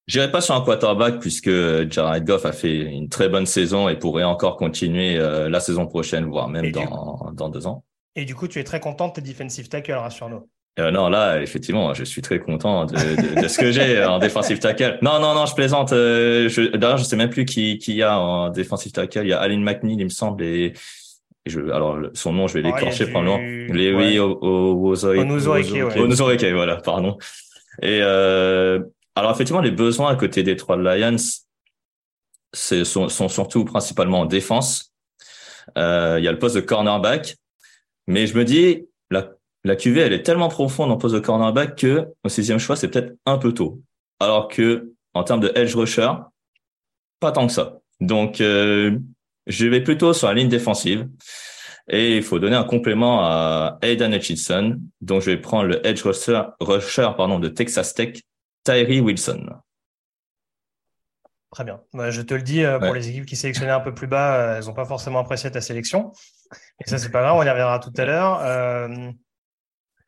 [0.07, 1.51] J'irai pas sur un quarterback puisque
[1.89, 5.87] Jared Goff a fait une très bonne saison et pourrait encore continuer euh, la saison
[5.87, 7.83] prochaine, voire même dans, dans deux ans.
[8.15, 10.47] Et du coup, tu es très content de tes defensive tackle, rassure-nous.
[10.79, 14.19] Euh, non, là, effectivement, je suis très content de, de, de ce que j'ai en
[14.19, 14.97] defensive tackle.
[15.01, 15.91] Non, non, non, je plaisante.
[15.91, 19.23] Euh, je, D'ailleurs, je sais même plus qui, qui y a en defensive tackle.
[19.23, 20.73] Il y a Alan McNeil, il me semble, et,
[21.45, 23.37] je, alors son nom, je vais l'écorcher oh, probablement.
[23.73, 24.95] Les oui, au, au, au,
[26.53, 27.17] voilà, pardon.
[27.81, 28.79] Et euh,
[29.15, 31.17] alors effectivement, les besoins à côté des trois Lions
[32.53, 34.93] sont, sont, surtout principalement en défense.
[35.77, 37.35] Euh, il y a le poste de cornerback,
[38.07, 39.31] mais je me dis la,
[39.63, 42.87] la QV elle est tellement profonde en poste de cornerback que au sixième choix c'est
[42.87, 43.81] peut-être un peu tôt.
[44.19, 46.11] Alors que en termes de edge rusher,
[47.19, 47.79] pas tant que ça.
[47.99, 48.97] Donc euh,
[49.47, 51.07] je vais plutôt sur la ligne défensive.
[51.89, 54.79] Et il faut donner un complément à Aidan Hutchinson.
[55.01, 58.21] Donc, je vais prendre le edge rusher, rusher pardon, de Texas Tech,
[58.63, 59.47] Tyree Wilson.
[61.51, 61.81] Très bien.
[61.93, 64.35] Bah, je te le dis, euh, pour les équipes qui sélectionnaient un peu plus bas,
[64.35, 66.13] euh, elles n'ont pas forcément apprécié ta sélection.
[66.79, 68.39] Et ça, c'est pas grave, on y reviendra tout à l'heure.
[68.41, 68.87] Euh,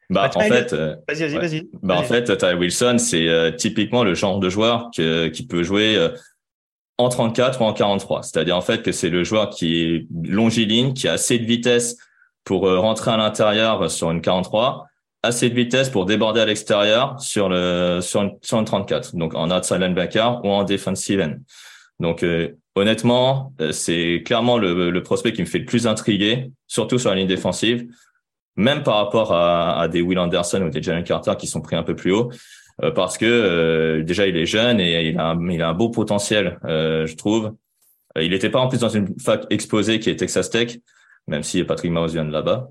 [0.09, 1.69] bah, en fait, vas-y, vas-y, vas-y.
[1.81, 6.13] Bah, en fait, Tyree Wilson, c'est typiquement le genre de joueur qui peut jouer
[6.97, 8.23] en 34 ou en 43.
[8.23, 11.97] C'est-à-dire, en fait, que c'est le joueur qui est longiligne, qui a assez de vitesse
[12.45, 14.87] pour rentrer à l'intérieur sur une 43
[15.23, 19.33] assez de vitesse pour déborder à l'extérieur sur le sur une, sur une 34, donc
[19.33, 21.35] en outside linebacker ou en defensive end.
[21.99, 26.51] Donc euh, honnêtement, euh, c'est clairement le, le, prospect qui me fait le plus intriguer,
[26.67, 27.87] surtout sur la ligne défensive,
[28.57, 31.77] même par rapport à, à des Will Anderson ou des Jalen Carter qui sont pris
[31.77, 32.29] un peu plus haut,
[32.83, 36.59] euh, parce que déjà il est jeune et il a il a un beau potentiel,
[36.63, 37.53] je trouve.
[38.19, 40.77] Il n'était pas en plus dans une fac exposée qui est Texas Tech,
[41.27, 42.69] même si Patrick Mahomes vient de là-bas.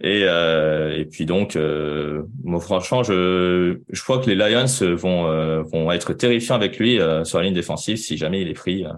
[0.00, 5.26] Et, euh, et puis donc, euh, moi franchement, je, je crois que les Lions vont,
[5.26, 8.54] euh, vont être terrifiants avec lui euh, sur la ligne défensive si jamais il est
[8.54, 8.92] pris euh,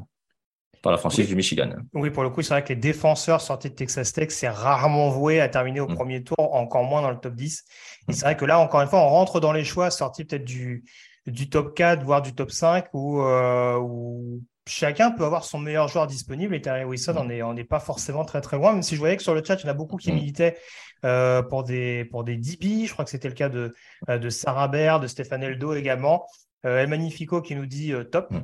[0.83, 1.71] par la franchise du Michigan.
[1.95, 5.11] Oui, pour le coup, c'est vrai que les défenseurs sortis de Texas Tech, c'est rarement
[5.11, 5.95] voué à terminer au mm.
[5.95, 7.65] premier tour, encore moins dans le top 10.
[8.09, 8.15] Et mm.
[8.15, 10.85] c'est vrai que là, encore une fois, on rentre dans les choix sortis peut-être du,
[11.27, 16.07] du top 4, voire du top 5, ou, ou chacun peut avoir son meilleur joueur
[16.07, 19.17] disponible et Terry Wilson on n'est pas forcément très très loin, même si je voyais
[19.17, 20.17] que sur le chat, il y en a beaucoup qui mm.
[20.17, 20.59] militaient
[21.05, 22.87] euh, pour, des, pour des DB.
[22.87, 23.75] Je crois que c'était le cas de,
[24.09, 26.27] euh, de Sarah Baird, de Stéphane Eldo également.
[26.65, 28.31] Euh, El Magnifico qui nous dit top.
[28.31, 28.43] Mm.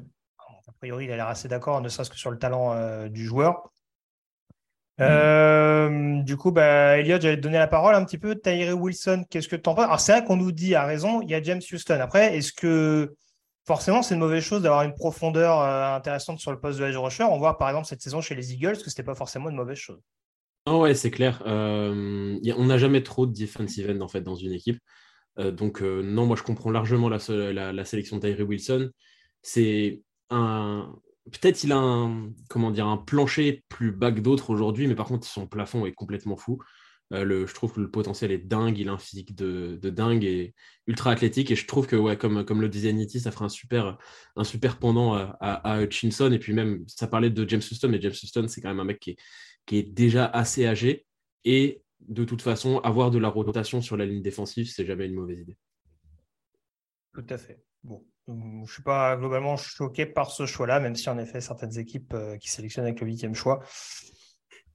[0.68, 3.70] A priori, il a l'air assez d'accord, ne serait-ce que sur le talent du joueur.
[4.98, 6.22] Mm.
[6.22, 8.36] du coup, bah, Elliot, j'allais te donner la parole un petit peu.
[8.36, 9.86] Tyree Wilson, qu'est-ce que tu en penses?
[9.86, 11.98] Alors, c'est vrai qu'on nous dit à raison, il y a James Houston.
[12.00, 13.14] Après, est-ce que
[13.66, 16.96] forcément, c'est une mauvaise chose d'avoir une profondeur euh, intéressante sur le poste de edge
[16.96, 17.24] rusher.
[17.24, 19.56] On voit par exemple cette saison chez les Eagles que ce n'était pas forcément une
[19.56, 20.00] mauvaise chose.
[20.66, 21.42] Non, ouais, c'est clair.
[21.46, 24.78] Euh, on n'a jamais trop de defensive end en fait dans une équipe.
[25.38, 27.18] Euh, donc non, moi je comprends largement la,
[27.84, 28.90] sélection de Tyree Wilson.
[29.42, 30.94] C'est un
[31.30, 32.10] peut-être il a
[32.48, 35.92] comment dire un plancher plus bas que d'autres aujourd'hui, mais par contre son plafond est
[35.92, 36.58] complètement fou.
[37.12, 40.54] Euh, je trouve que le potentiel est dingue, il a un physique de, dingue et
[40.86, 41.50] ultra athlétique.
[41.50, 43.98] Et je trouve que, ouais, comme, le disait Nitti, ça ferait un super,
[44.36, 46.32] un super pendant à, Hutchinson.
[46.32, 48.84] Et puis même, ça parlait de James Houston, mais James Houston, c'est quand même un
[48.84, 49.16] mec qui est,
[49.66, 51.06] qui est déjà assez âgé.
[51.44, 55.14] Et de toute façon, avoir de la rotation sur la ligne défensive, c'est jamais une
[55.14, 55.56] mauvaise idée.
[57.14, 57.62] Tout à fait.
[57.84, 61.78] Bon, je ne suis pas globalement choqué par ce choix-là, même si en effet certaines
[61.78, 63.62] équipes euh, qui sélectionnent avec le huitième choix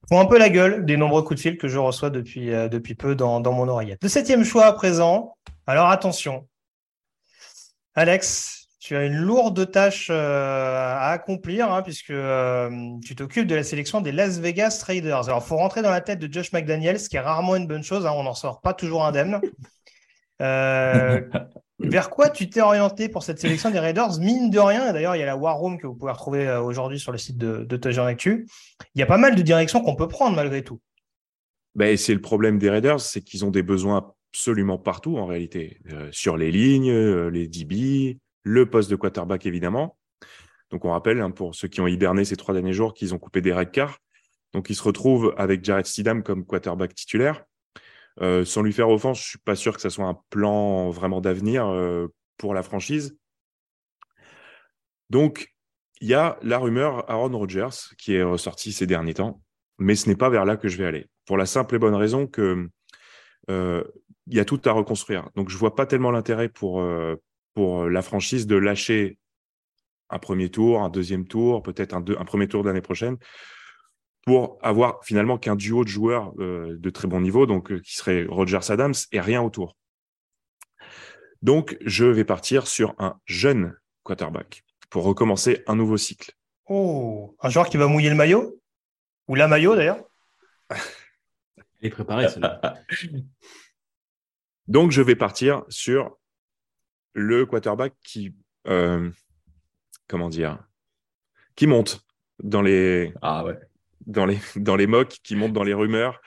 [0.10, 2.70] font un peu la gueule des nombreux coups de fil que je reçois depuis, euh,
[2.98, 4.00] peu dans, mon oreillette.
[4.02, 5.36] Le septième choix à présent.
[5.65, 6.48] Alors attention,
[7.96, 12.70] Alex, tu as une lourde tâche euh, à accomplir hein, puisque euh,
[13.04, 15.28] tu t'occupes de la sélection des Las Vegas Traders.
[15.28, 17.67] Alors, il faut rentrer dans la tête de Josh McDaniels, ce qui est rarement une
[17.67, 18.06] bonne chose.
[18.06, 19.41] Hein, on n'en sort pas toujours indemne.
[21.80, 24.20] Vers quoi tu t'es orienté pour cette sélection des Raiders?
[24.20, 26.62] Mine de rien, d'ailleurs, il y a la War Room que vous pouvez retrouver euh,
[26.62, 28.48] aujourd'hui sur le site de, de Actu.
[28.96, 30.82] Il y a pas mal de directions qu'on peut prendre malgré tout.
[31.76, 35.80] Ben, c'est le problème des Raiders, c'est qu'ils ont des besoins absolument partout en réalité.
[35.92, 39.98] Euh, sur les lignes, euh, les DB, le poste de quarterback évidemment.
[40.72, 43.20] Donc on rappelle, hein, pour ceux qui ont hiberné ces trois derniers jours, qu'ils ont
[43.20, 44.00] coupé des Cars.
[44.54, 47.46] Donc ils se retrouvent avec Jared Stidham comme quarterback titulaire.
[48.21, 51.21] Euh, sans lui faire offense, je suis pas sûr que ça soit un plan vraiment
[51.21, 53.17] d'avenir euh, pour la franchise.
[55.10, 55.53] Donc,
[56.01, 59.41] il y a la rumeur Aaron Rodgers qui est ressortie ces derniers temps,
[59.77, 61.08] mais ce n'est pas vers là que je vais aller.
[61.25, 62.67] Pour la simple et bonne raison que
[63.49, 63.84] euh,
[64.27, 65.30] il y a tout à reconstruire.
[65.36, 66.84] Donc, je vois pas tellement l'intérêt pour,
[67.53, 69.17] pour la franchise de lâcher
[70.10, 73.17] un premier tour, un deuxième tour, peut-être un, un premier tour de l'année prochaine
[74.28, 77.96] pour avoir finalement qu'un duo de joueurs euh, de très bon niveau, donc euh, qui
[77.96, 79.78] serait Rogers Adams et rien autour.
[81.42, 86.34] Donc, je vais partir sur un jeune quarterback pour recommencer un nouveau cycle.
[86.66, 88.60] Oh, un joueur qui va mouiller le maillot?
[89.30, 90.04] Ou la maillot d'ailleurs?
[91.80, 92.28] Il est préparé,
[94.68, 96.18] Donc, je vais partir sur
[97.13, 98.36] le quarterback qui,
[98.68, 99.10] euh,
[100.10, 100.68] comment dire,
[101.56, 102.06] qui monte
[102.44, 103.58] dans les, ah ouais
[104.08, 106.20] dans les, dans les mocks, qui montent dans les rumeurs.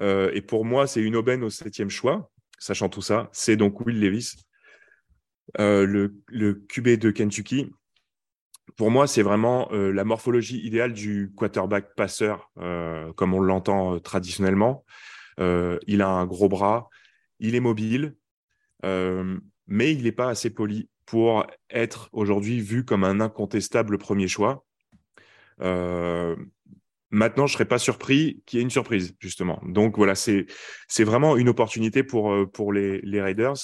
[0.00, 3.28] Euh, et pour moi, c'est une aubaine au septième choix, sachant tout ça.
[3.32, 4.34] C'est donc Will Levis,
[5.58, 7.70] euh, le, le QB de Kentucky.
[8.76, 12.50] Pour moi, c'est vraiment euh, la morphologie idéale du quarterback passeur,
[13.16, 14.84] comme on l'entend traditionnellement.
[15.38, 16.88] il a un gros bras,
[17.38, 18.16] il est mobile,
[18.82, 24.64] mais il n'est pas assez poli pour être aujourd'hui vu comme un incontestable premier choix.
[27.10, 29.60] Maintenant, je serais pas surpris qu'il y ait une surprise, justement.
[29.66, 30.46] Donc voilà, c'est
[30.86, 33.56] c'est vraiment une opportunité pour euh, pour les, les Raiders,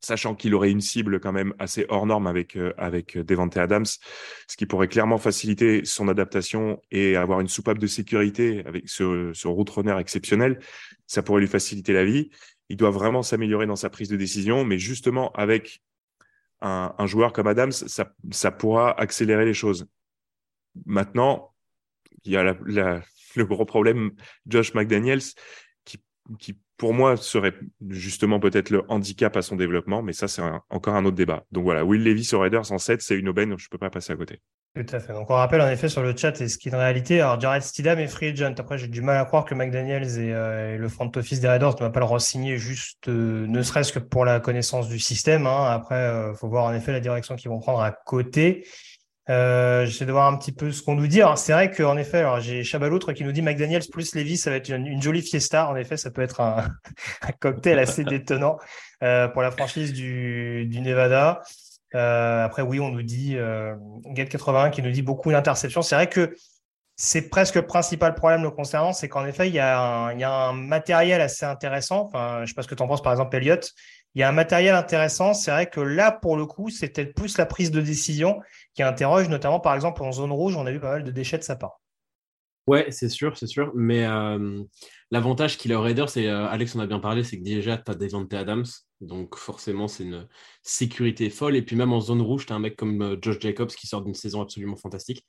[0.00, 3.86] sachant qu'il aurait une cible quand même assez hors norme avec euh, avec Devante Adams,
[3.86, 9.32] ce qui pourrait clairement faciliter son adaptation et avoir une soupape de sécurité avec ce,
[9.34, 10.60] ce route runner exceptionnel.
[11.06, 12.30] Ça pourrait lui faciliter la vie.
[12.68, 15.82] Il doit vraiment s'améliorer dans sa prise de décision, mais justement avec
[16.60, 19.86] un, un joueur comme Adams, ça, ça pourra accélérer les choses.
[20.86, 21.53] Maintenant,
[22.24, 22.42] il y a
[23.36, 24.12] le gros problème
[24.46, 25.22] Josh McDaniels
[26.38, 27.54] qui, pour moi, serait
[27.88, 31.44] justement peut-être le handicap à son développement, mais ça, c'est encore un autre débat.
[31.52, 33.90] Donc voilà, Will Levy sur Raiders en 7, c'est une aubaine, je ne peux pas
[33.90, 34.40] passer à côté.
[34.74, 35.12] Tout à fait.
[35.12, 37.40] Donc on rappelle en effet sur le chat, et ce qui est une réalité, alors
[37.40, 38.54] Jared Stidham est free agent.
[38.58, 41.76] Après, j'ai du mal à croire que McDaniels et, euh, le front office des Raiders
[41.76, 45.46] ne va pas le re-signer juste, euh, ne serait-ce que pour la connaissance du système.
[45.46, 45.70] Hein.
[45.70, 48.66] Après, il euh, faut voir en effet la direction qu'ils vont prendre à côté.
[49.30, 51.20] Euh, J'essaie de voir un petit peu ce qu'on nous dit.
[51.36, 54.56] C'est vrai qu'en effet, alors j'ai Chabaloutre qui nous dit McDaniels plus Levis, ça va
[54.56, 55.68] être une, jolie fiesta.
[55.68, 56.68] En effet, ça peut être un,
[57.22, 58.58] un cocktail assez détonnant
[59.02, 61.42] euh, pour la franchise du, du Nevada.
[61.94, 63.74] Euh, après, oui, on nous dit euh,
[64.14, 65.82] Get81 qui nous dit beaucoup d'interceptions.
[65.82, 66.34] C'est vrai que
[66.96, 70.20] c'est presque le principal problème le concernant, c'est qu'en effet, il y, a un, il
[70.20, 72.06] y, a un, matériel assez intéressant.
[72.06, 73.72] Enfin, je ne sais pas ce que tu en penses, par exemple, Elliott.
[74.14, 75.34] Il y a un matériel intéressant.
[75.34, 78.40] C'est vrai que là, pour le coup, c'est peut-être plus la prise de décision
[78.74, 81.38] qui interroge, notamment par exemple en zone rouge, on a vu pas mal de déchets
[81.38, 81.80] de sa part.
[82.66, 83.72] Ouais, c'est sûr, c'est sûr.
[83.74, 84.06] Mais
[85.10, 87.90] l'avantage qu'il a au Raiders, c'est, Alex en a bien parlé, c'est que déjà, tu
[87.90, 88.64] as Devante Adams.
[89.00, 90.26] Donc forcément, c'est une
[90.62, 91.56] sécurité folle.
[91.56, 94.02] Et puis même en zone rouge, tu as un mec comme Josh Jacobs qui sort
[94.02, 95.26] d'une saison absolument fantastique.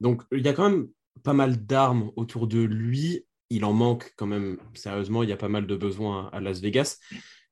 [0.00, 0.86] Donc il y a quand même
[1.24, 3.24] pas mal d'armes autour de lui.
[3.50, 6.60] Il en manque quand même, sérieusement, il y a pas mal de besoins à Las
[6.60, 6.98] Vegas.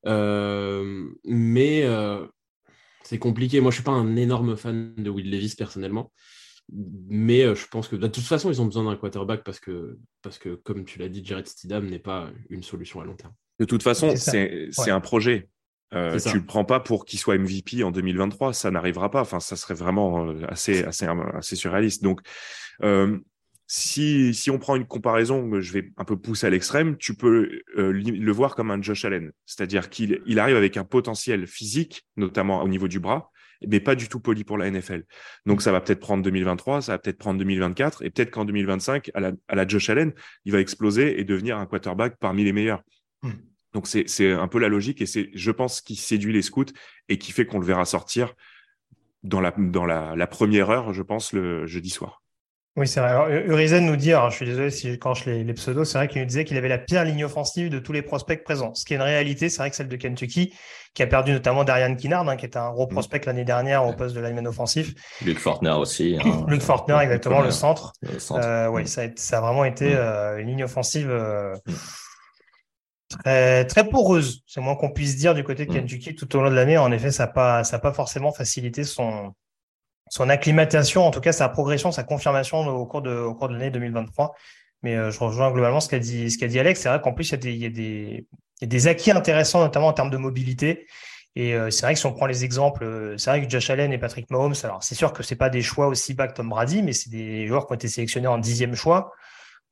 [0.05, 1.85] Mais
[3.05, 3.61] c'est compliqué.
[3.61, 6.11] Moi, je ne suis pas un énorme fan de Will Levis personnellement.
[6.73, 9.99] Mais euh, je pense que de toute façon, ils ont besoin d'un quarterback parce que,
[10.23, 13.35] parce que, comme tu l'as dit, Jared Stidham n'est pas une solution à long terme.
[13.61, 15.49] De toute façon, c'est un projet.
[15.93, 19.21] Euh, tu ne le prends pas pour qu'il soit MVP en 2023, ça n'arrivera pas.
[19.21, 22.03] Enfin, ça serait vraiment euh, assez, assez, assez surréaliste.
[22.03, 22.21] Donc,
[23.67, 27.63] si, si on prend une comparaison, je vais un peu pousser à l'extrême, tu peux
[27.75, 29.33] le voir comme un Josh Allen.
[29.47, 33.31] C'est-à-dire qu'il il arrive avec un potentiel physique, notamment au niveau du bras,
[33.67, 35.05] mais pas du tout poli pour la NFL.
[35.47, 39.11] Donc ça va peut-être prendre 2023, ça va peut-être prendre 2024, et peut-être qu'en 2025,
[39.15, 40.13] à la, à la, Josh Allen,
[40.45, 42.83] il va exploser et devenir un quarterback parmi les meilleurs.
[43.23, 43.33] Hmm.
[43.73, 46.67] Donc c'est un peu la logique, et c'est, je pense, qui séduit les scouts
[47.09, 48.35] et qui fait qu'on le verra sortir
[49.23, 52.24] dans la, dans la, la première heure, je pense, le jeudi soir.
[52.77, 53.11] Oui, c'est vrai.
[53.11, 55.97] Alors, Urizen nous dit, alors, je suis désolé si je canche les, les pseudos, c'est
[55.97, 58.75] vrai qu'il nous disait qu'il avait la pire ligne offensive de tous les prospects présents.
[58.75, 60.53] Ce qui est une réalité, c'est vrai que celle de Kentucky,
[60.93, 62.91] qui a perdu notamment Darian Kinnard, hein, qui était un gros mm.
[62.91, 64.93] prospect l'année dernière au poste de lineman offensif.
[65.25, 66.19] Luc Fortner aussi.
[66.19, 66.45] Hein.
[66.49, 67.93] Luc Fortner, exactement, le centre.
[68.33, 69.97] Euh, oui, ça, a, ça a vraiment été mm.
[69.97, 71.75] euh, une ligne offensive euh, mm.
[73.23, 74.43] très, très poreuse.
[74.49, 76.77] C'est moins qu'on puisse dire du côté de Kentucky tout au long de l'année.
[76.77, 79.33] En effet, ça n'a pas, ça pas forcément facilité son,
[80.15, 83.55] son acclimatation, en tout cas sa progression, sa confirmation au cours de, au cours de
[83.55, 84.33] l'année 2023.
[84.85, 86.81] Mais euh, je rejoins globalement ce qu'a dit, ce qu'a dit Alex.
[86.81, 89.89] C'est vrai qu'en plus, il y, a des, il, y a des, acquis intéressants, notamment
[89.89, 90.87] en termes de mobilité.
[91.35, 93.69] Et euh, c'est vrai que si on prend les exemples, euh, c'est vrai que Josh
[93.71, 96.35] Allen et Patrick Mahomes, alors c'est sûr que c'est pas des choix aussi bas que
[96.35, 99.11] Tom Brady, mais c'est des joueurs qui ont été sélectionnés en dixième choix.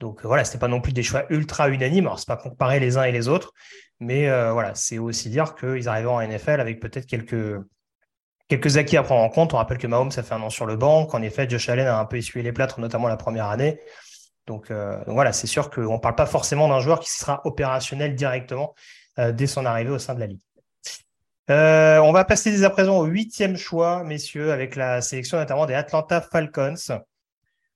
[0.01, 2.07] Donc voilà, c'était pas non plus des choix ultra unanimes.
[2.07, 3.53] Alors c'est pas comparer les uns et les autres,
[4.01, 7.61] mais voilà, c'est aussi dire qu'ils arrivaient en NFL avec peut-être quelques
[8.53, 9.55] quelques acquis à prendre en compte.
[9.55, 11.87] On rappelle que Mahomes, ça fait un an sur le banc, qu'en effet, Josh Allen
[11.87, 13.81] a un peu essuyé les plâtres, notamment la première année.
[14.47, 18.15] Donc, euh, voilà, c'est sûr qu'on ne parle pas forcément d'un joueur qui sera opérationnel
[18.15, 18.75] directement
[19.19, 20.41] euh, dès son arrivée au sein de la Ligue.
[21.51, 25.65] Euh, on va passer dès à présent au huitième choix, messieurs, avec la sélection notamment
[25.65, 26.75] des Atlanta Falcons.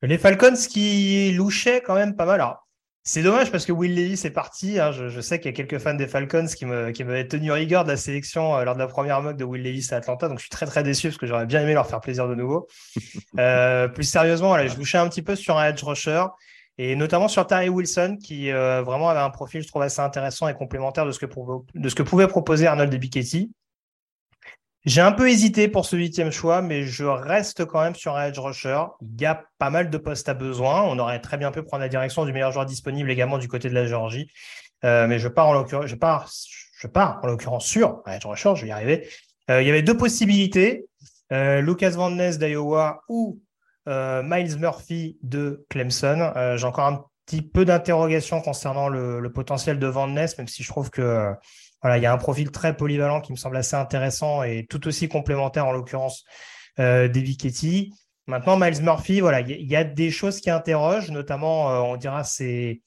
[0.03, 2.41] Les Falcons qui louchaient quand même pas mal.
[2.41, 2.66] Alors,
[3.09, 4.81] c'est dommage parce que Will Levis est parti.
[4.81, 4.91] Hein.
[4.91, 7.85] Je, sais qu'il y a quelques fans des Falcons qui me qui m'avaient tenu rigueur
[7.85, 10.29] de la sélection euh, lors de la première mock de Will Levis à Atlanta.
[10.29, 12.35] Donc je suis très très déçu parce que j'aurais bien aimé leur faire plaisir de
[12.35, 12.67] nouveau.
[13.39, 16.25] Euh, plus sérieusement, je bouchais un petit peu sur un edge rusher
[16.79, 20.49] et notamment sur Terry Wilson qui euh, vraiment avait un profil je trouve assez intéressant
[20.49, 23.53] et complémentaire de ce que, de ce que pouvait proposer Arnold Ebiketie.
[24.87, 28.29] J'ai un peu hésité pour ce huitième choix, mais je reste quand même sur un
[28.29, 28.85] edge rusher.
[29.03, 30.83] Il y a pas mal de postes à besoin.
[30.83, 33.69] On aurait très bien pu prendre la direction du meilleur joueur disponible également du côté
[33.69, 34.31] de la Géorgie.
[34.85, 36.31] Euh, mais je pars en l'occurrence, je pars,
[36.79, 39.09] je pars en l'occurrence sur un edge rusher, je vais y arriver.
[39.51, 40.87] Euh, il y avait deux possibilités.
[41.33, 43.41] Euh, Lucas Van Ness d'Iowa ou
[43.89, 46.33] Miles Murphy de Clemson.
[46.57, 50.63] J'ai encore un petit peu d'interrogation concernant le, le, potentiel de Van Ness, même si
[50.63, 51.35] je trouve que
[51.95, 55.09] il y a un profil très polyvalent qui me semble assez intéressant et tout aussi
[55.09, 56.25] complémentaire en l'occurrence
[56.79, 57.37] euh, d'Evi
[58.27, 62.25] Maintenant, Miles Murphy, voilà, il y, a des choses qui interrogent, notamment, euh, on dira,
[62.25, 62.83] ses,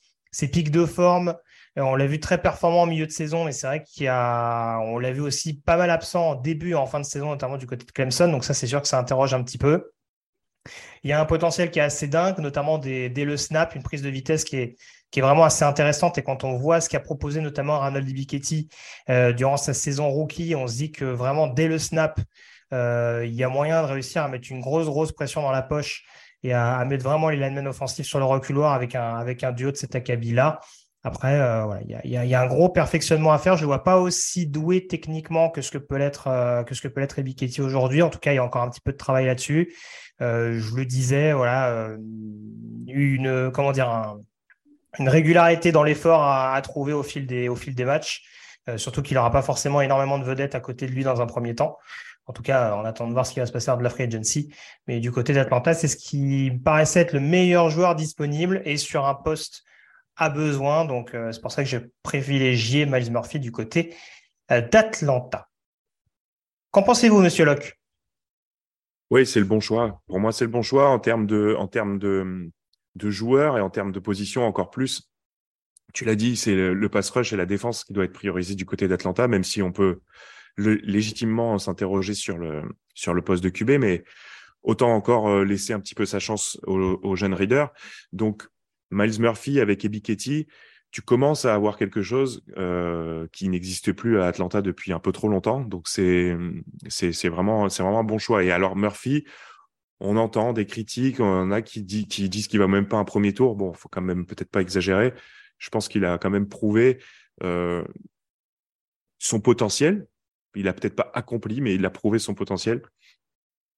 [0.52, 1.30] pics de forme.
[1.78, 4.80] Euh, on l'a vu très performant en milieu de saison, mais c'est vrai qu'il a,
[4.80, 7.58] on l'a vu aussi pas mal absent en début et en fin de saison, notamment
[7.58, 8.28] du côté de Clemson.
[8.30, 9.92] Donc ça, c'est sûr que ça interroge un petit peu.
[11.04, 14.02] Il y a un potentiel qui est assez dingue, notamment dès le snap, une prise
[14.02, 14.76] de vitesse qui est,
[15.12, 16.18] qui est vraiment assez intéressante.
[16.18, 18.70] Et quand on voit ce qu'a proposé notamment Ronald Bicchetti
[19.10, 22.20] euh, durant sa saison rookie, on se dit que vraiment dès le snap,
[22.74, 25.64] euh, il y a moyen de réussir à mettre une grosse, grosse pression dans la
[25.64, 26.06] poche
[26.44, 29.72] et à, mettre vraiment les linemen offensifs sur le reculoir avec un, avec un duo
[29.72, 30.60] de cet acabit-là.
[31.04, 33.56] Après, euh, voilà, il y, a, y, a, un gros perfectionnement à faire.
[33.56, 36.82] Je ne vois pas aussi doué techniquement que ce que peut l'être euh, que ce
[36.82, 37.22] que peut l'être
[37.62, 38.02] aujourd'hui.
[38.02, 39.74] En tout cas, il y a encore un petit peu de travail là-dessus.
[40.22, 41.90] Euh, je le disais, voilà,
[42.88, 44.20] une comment dire un,
[44.98, 48.24] une régularité dans l'effort à, trouver au fil des, matchs.
[48.68, 51.26] Euh, surtout qu'il n'aura pas forcément énormément de vedettes à côté de lui dans un
[51.26, 51.78] premier temps.
[52.26, 54.04] En tout cas, on attend de voir ce qui va se passer de la free
[54.04, 54.54] agency.
[54.88, 59.06] Mais du côté d'Atlanta, c'est ce qui paraissait être le meilleur joueur disponible et sur
[59.06, 59.64] un poste
[60.16, 60.86] à besoin.
[60.86, 63.96] Donc, euh, c'est pour ça que j'ai privilégié Miles Murphy du côté
[64.52, 65.48] euh, d'Atlanta.
[66.72, 67.80] Qu'en pensez-vous, monsieur Locke?
[69.10, 70.02] Oui, c'est le bon choix.
[70.08, 71.56] Pour moi, c'est le bon choix en termes de,
[73.00, 75.10] de joueurs et en termes de position encore plus.
[75.94, 78.66] Tu l'as dit, c'est le, pass rush et la défense qui doit être priorisé du
[78.66, 80.02] côté d'Atlanta, même si on peut
[80.58, 82.62] légitimement s'interroger sur le,
[82.94, 84.04] sur le poste de QB, mais
[84.62, 87.72] autant encore laisser un petit peu sa chance aux, jeunes readers.
[88.14, 88.48] Donc,
[88.92, 90.48] Miles Murphy avec Ebi Ketty,
[90.92, 92.44] tu commences à avoir quelque chose
[93.32, 95.62] qui n'existe plus à Atlanta depuis un peu trop longtemps.
[95.62, 96.36] Donc, c'est
[97.30, 98.44] vraiment, vraiment un bon choix.
[98.44, 99.26] Et alors, Murphy,
[100.00, 103.56] on entend des critiques, on a qui, disent qu'il va même pas un premier tour.
[103.56, 105.14] Bon, faut quand même peut-être pas exagérer.
[105.58, 107.00] Je pense qu'il a quand même prouvé
[107.44, 107.84] euh,
[109.18, 110.08] son potentiel.
[110.56, 112.82] Il a peut-être pas accompli, mais il a prouvé son potentiel.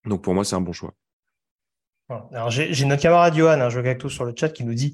[0.06, 0.94] Donc pour moi, c'est un bon choix.
[2.34, 4.94] Alors j'ai notre camarade Johan, un jeu avec tout sur le chat, qui nous dit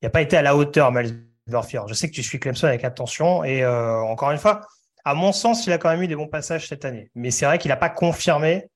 [0.00, 2.84] il n'a pas été à la hauteur, Miles Je sais que tu suis Clemson avec
[2.84, 4.62] attention et euh, encore une fois,
[5.04, 7.10] à mon sens, il a quand même eu des bons passages cette année.
[7.14, 8.70] Mais c'est vrai qu'il n'a pas confirmé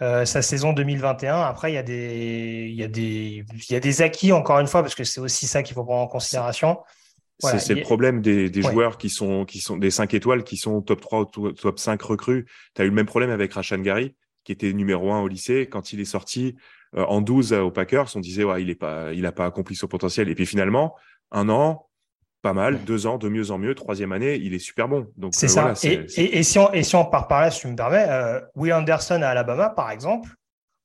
[0.00, 1.40] euh, sa saison 2021.
[1.42, 4.58] Après, il y, a des, il, y a des, il y a des acquis, encore
[4.58, 6.78] une fois, parce que c'est aussi ça qu'il faut prendre en considération.
[7.38, 10.80] c'est le problème des, des joueurs qui sont, qui sont des 5 étoiles, qui sont
[10.80, 12.46] top 3 ou top 5 recrues.
[12.74, 14.14] Tu as eu le même problème avec Rashan Gary,
[14.44, 15.68] qui était numéro 1 au lycée.
[15.70, 16.56] Quand il est sorti
[16.96, 19.88] euh, en 12 aux Packers, on disait, ouais, il n'a pas, il pas accompli son
[19.88, 20.28] potentiel.
[20.28, 20.96] Et puis finalement,
[21.30, 21.86] un an,
[22.42, 25.06] pas mal, deux ans, de mieux en mieux, troisième année, il est super bon.
[25.16, 25.88] Donc c'est euh, ça.
[25.88, 28.40] et, et, si on, et si on part par là, si tu me permets, euh,
[28.56, 30.28] Will Anderson à Alabama, par exemple,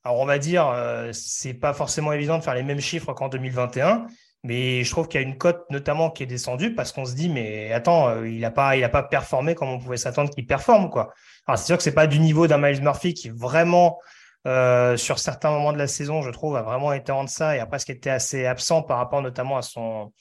[0.03, 3.27] alors on va dire, euh, c'est pas forcément évident de faire les mêmes chiffres qu'en
[3.27, 4.05] 2021,
[4.43, 7.15] mais je trouve qu'il y a une cote notamment qui est descendue parce qu'on se
[7.15, 10.45] dit, mais attends, il n'a pas, il a pas performé comme on pouvait s'attendre qu'il
[10.45, 11.11] performe, quoi.
[11.47, 13.99] Alors c'est sûr que c'est pas du niveau d'un Miles Murphy qui vraiment
[14.45, 17.79] sur certains moments de la saison, je trouve, a vraiment été en deçà et après
[17.79, 20.13] ce qui était assez absent par rapport notamment à son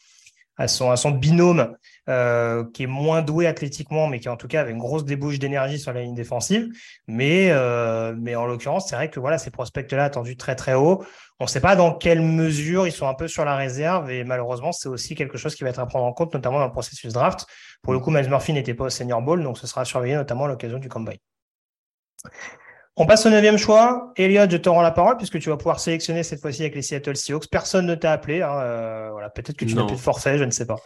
[0.57, 1.77] à son, à son binôme
[2.09, 5.39] euh, qui est moins doué athlétiquement, mais qui en tout cas avait une grosse débouche
[5.39, 6.69] d'énergie sur la ligne défensive.
[7.07, 11.05] Mais, euh, mais en l'occurrence, c'est vrai que voilà, ces prospects-là attendus très très haut.
[11.39, 14.25] On ne sait pas dans quelle mesure ils sont un peu sur la réserve et
[14.25, 16.73] malheureusement, c'est aussi quelque chose qui va être à prendre en compte, notamment dans le
[16.73, 17.47] processus draft.
[17.83, 20.47] Pour le coup, Miles Murphy n'était pas au Senior Bowl, donc ce sera surveillé notamment
[20.47, 21.19] à l'occasion du combine.
[22.99, 24.15] On passe au neuvième choix.
[24.17, 26.81] Elliot, je te rends la parole puisque tu vas pouvoir sélectionner cette fois-ci avec les
[26.81, 27.47] Seattle Seahawks.
[27.51, 28.41] Personne ne t'a appelé.
[28.41, 30.79] Hein, euh, voilà, peut-être que tu n'as plus de forfait, je ne sais pas.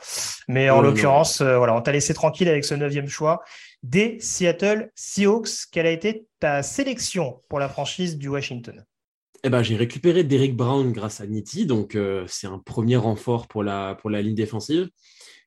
[0.49, 3.45] Mais en l'occurrence, euh, voilà, on t'a laissé tranquille avec ce neuvième choix
[3.85, 5.69] des Seattle Seahawks.
[5.71, 8.85] Quelle a été ta sélection pour la franchise du Washington?
[9.45, 13.47] Eh ben, j'ai récupéré Derek Brown grâce à Nitti, donc euh, c'est un premier renfort
[13.47, 14.89] pour la, pour la ligne défensive.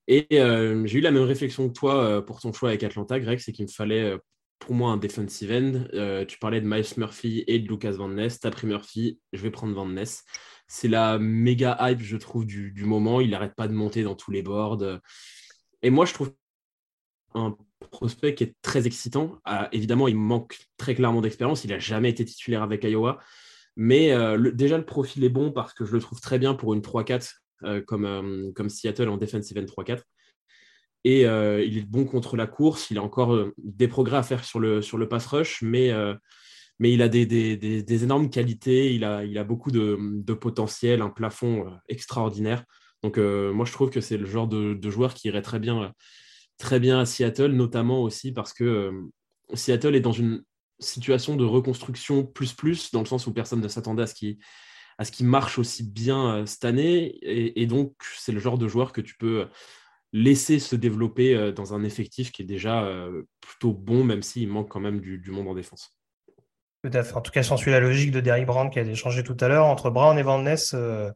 [0.07, 3.53] Et j'ai eu la même réflexion que toi pour ton choix avec Atlanta, Greg, c'est
[3.53, 4.17] qu'il me fallait
[4.63, 5.87] pour moi un defensive end.
[5.93, 8.39] Euh, tu parlais de Miles Murphy et de Lucas Van Ness.
[8.39, 10.23] T'as pris Murphy, je vais prendre Van Ness.
[10.67, 13.19] C'est la méga hype, je trouve, du, moment.
[13.19, 14.81] Il n'arrête pas de monter dans tous les boards.
[15.81, 16.33] Et moi, je trouve
[17.35, 17.57] un
[17.91, 19.37] prospect qui est très excitant.
[19.43, 21.65] Ah, évidemment, il manque très clairement d'expérience.
[21.65, 23.19] Il n'a jamais été titulaire avec Iowa.
[23.75, 26.73] Mais euh, déjà, le profil est bon parce que je le trouve très bien pour
[26.73, 27.33] une 3-4
[27.63, 30.03] euh, comme, comme Seattle en defensive end 3-4
[31.03, 32.89] et euh, il est bon contre la course.
[32.89, 35.91] Il a encore euh, des progrès à faire sur le, sur le pass rush, mais,
[35.91, 36.13] euh,
[36.79, 38.93] mais il a des, des, des, énormes qualités.
[38.93, 42.63] Il a, il a beaucoup de, de potentiel, un plafond extraordinaire.
[43.01, 45.91] Donc, moi, je trouve que c'est le genre de, de, joueur qui irait très bien,
[46.57, 48.91] très bien à Seattle, notamment aussi parce que
[49.53, 50.41] Seattle est dans une
[50.79, 54.37] situation de reconstruction plus plus, dans le sens où personne ne s'attendait à ce qu'il
[54.99, 57.17] à ce qui marche aussi bien cette année.
[57.23, 59.47] Et donc, c'est le genre de joueur que tu peux
[60.13, 64.47] laisser se développer euh, dans un effectif qui est déjà euh, plutôt bon, même s'il
[64.47, 65.97] manque quand même du, monde en défense.
[66.85, 69.37] En tout cas, si on suit la logique de Derrick Brown qui a échangé tout
[69.39, 71.09] à l'heure, entre Brown et Van Ness, euh,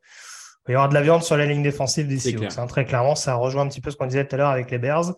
[0.67, 2.57] il va y avoir de la viande sur la ligne défensive des Seahawks.
[2.57, 4.71] Hein, très clairement, ça rejoint un petit peu ce qu'on disait tout à l'heure avec
[4.71, 5.13] les Bears.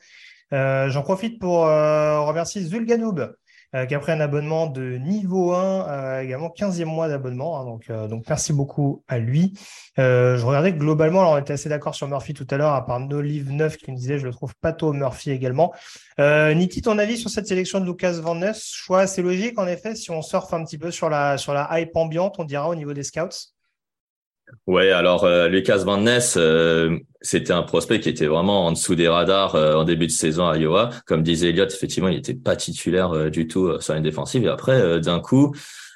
[0.52, 3.32] J'en profite pour remercier Zulganoub
[3.76, 7.60] euh, qui a pris un abonnement de niveau 1, euh, également 15e mois d'abonnement.
[7.60, 9.54] Hein, donc, euh, donc, merci beaucoup à lui.
[9.98, 13.00] je regardais globalement, alors on était assez d'accord sur Murphy tout à l'heure, à part
[13.00, 15.74] Nolive 9 qui me disait je le trouve pas tôt Murphy également.
[16.18, 18.72] Niti, ton avis sur cette sélection de Lucas Van Ness?
[18.74, 21.70] Choix assez logique, en effet, si on surfe un petit peu sur la, sur la
[21.80, 23.59] hype ambiante, on dira au niveau des scouts?
[24.68, 28.96] Ouais, alors euh, Lucas Van Ness, euh, c'était un prospect qui était vraiment en dessous
[28.96, 30.92] des radars euh, en début de saison à Iowa.
[31.08, 34.44] Comme disait Elliott, effectivement, il n'était pas titulaire du tout sur une défensive.
[34.44, 35.56] Et après, d'un coup,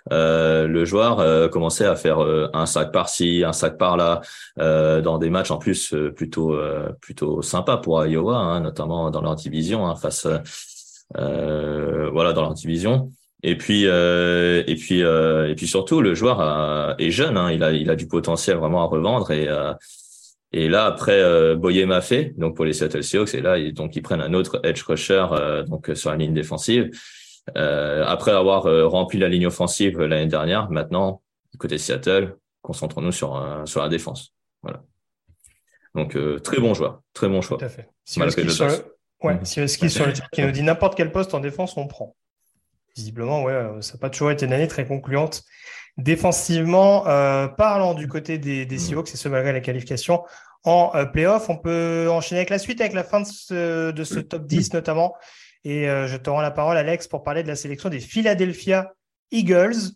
[0.10, 4.22] le joueur commençait à faire un sac par-ci, un sac par-là,
[4.58, 6.58] dans des matchs en plus plutôt
[7.00, 10.28] plutôt sympas pour Iowa, hein, notamment dans leur division hein, face,
[11.16, 13.12] voilà, dans leur division.
[13.46, 17.38] Et puis, euh, et puis, euh, et puis surtout, le joueur est jeune.
[17.38, 19.32] Hein, il a, il a du potentiel vraiment à revendre.
[19.32, 19.74] Et, euh,
[20.54, 23.74] et là, après, euh, Boyer m'a fait, donc pour les Seattle Seahawks, et là, ils,
[23.74, 26.90] donc ils prennent un autre edge rusher, euh, donc sur la ligne défensive.
[27.58, 31.22] Euh, après avoir rempli la ligne offensive l'année dernière, maintenant,
[31.58, 34.34] côté Seattle, concentrons-nous sur sur la défense.
[34.62, 34.82] Voilà.
[35.94, 37.58] Donc très bon joueur, très bon choix.
[37.58, 37.90] Tout à fait.
[38.06, 38.22] Si
[39.22, 42.16] Ouais, si est sur le qui nous dit n'importe quel poste en défense, on prend.
[42.96, 45.44] Visiblement, ouais, ça n'a pas toujours été une année très concluante.
[45.98, 50.24] Défensivement, euh, parlant du côté des, des Seahawks, c'est ce malgré la qualification
[50.64, 54.04] en euh, playoff, on peut enchaîner avec la suite, avec la fin de ce, de
[54.04, 55.16] ce top 10 notamment.
[55.66, 58.94] Et euh, je te rends la parole, Alex, pour parler de la sélection des Philadelphia
[59.32, 59.92] Eagles.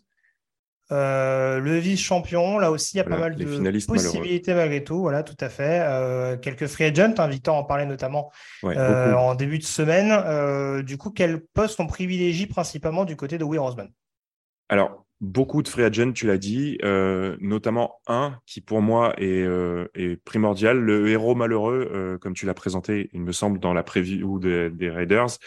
[0.90, 5.00] Euh, le vice-champion, là aussi, il y a pas mal de possibilités malgré tout.
[5.00, 5.80] Voilà, tout à fait.
[5.82, 8.32] Euh, quelques free agents, hein, Victor en parlait notamment
[8.64, 10.82] euh, en début de semaine.
[10.82, 13.88] du coup, quel poste on privilégie principalement du côté de Will Roseman
[14.70, 16.78] Alors, beaucoup de free agents, tu l'as dit,
[17.40, 19.46] notamment un qui pour moi est,
[19.94, 24.38] est primordial, le héros malheureux, comme tu l'as présenté, il me semble, dans la preview
[24.38, 25.38] des Raiders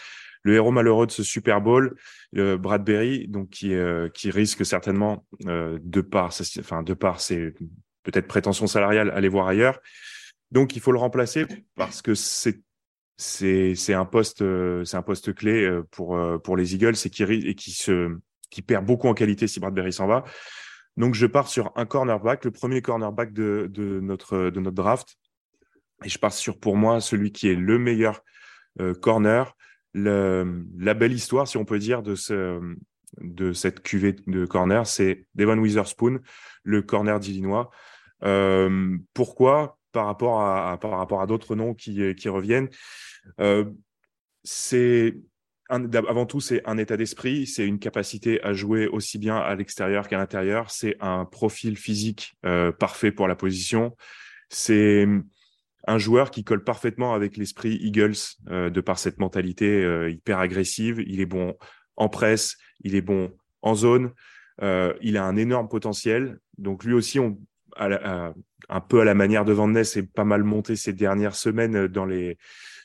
[0.42, 1.96] le héros malheureux de ce Super Bowl,
[2.36, 7.54] euh, Bradbury, donc qui, euh, qui risque certainement euh, de par, enfin de ses
[8.02, 9.78] peut-être prétentions salariales, aller voir ailleurs.
[10.50, 12.60] Donc il faut le remplacer parce que c'est
[13.16, 14.42] c'est c'est un poste
[14.84, 18.16] c'est un poste clé pour pour les Eagles et qui et qui se
[18.50, 20.24] qui perd beaucoup en qualité si Bradbury s'en va.
[20.96, 25.16] Donc je pars sur un cornerback, le premier cornerback de, de notre de notre draft,
[26.04, 28.22] et je pars sur pour moi celui qui est le meilleur
[29.00, 29.54] corner,
[29.94, 32.60] la belle histoire, si on peut dire, de, ce,
[33.20, 36.20] de cette cuvée de corner, c'est Devon Witherspoon,
[36.62, 37.70] le corner d'Illinois.
[38.24, 42.68] Euh, pourquoi par rapport à, d'autres noms qui, qui reviennent?
[43.40, 43.64] Euh,
[44.42, 45.14] C'est
[45.72, 50.06] avant tout, c'est un état d'esprit, c'est une capacité à jouer aussi bien à l'extérieur
[50.06, 53.96] qu'à l'intérieur, c'est un profil physique euh, parfait pour la position,
[54.50, 55.06] c'est
[55.86, 58.14] un joueur qui colle parfaitement avec l'esprit Eagles
[58.50, 61.02] euh, de par cette mentalité euh, hyper agressive.
[61.06, 61.56] Il est bon
[61.96, 64.12] en presse, il est bon en zone,
[64.62, 66.38] euh, il a un énorme potentiel.
[66.58, 67.38] Donc lui aussi, on,
[67.78, 71.86] un peu à la manière de Van Ness, est pas mal monté ces dernières semaines
[71.88, 72.38] dans les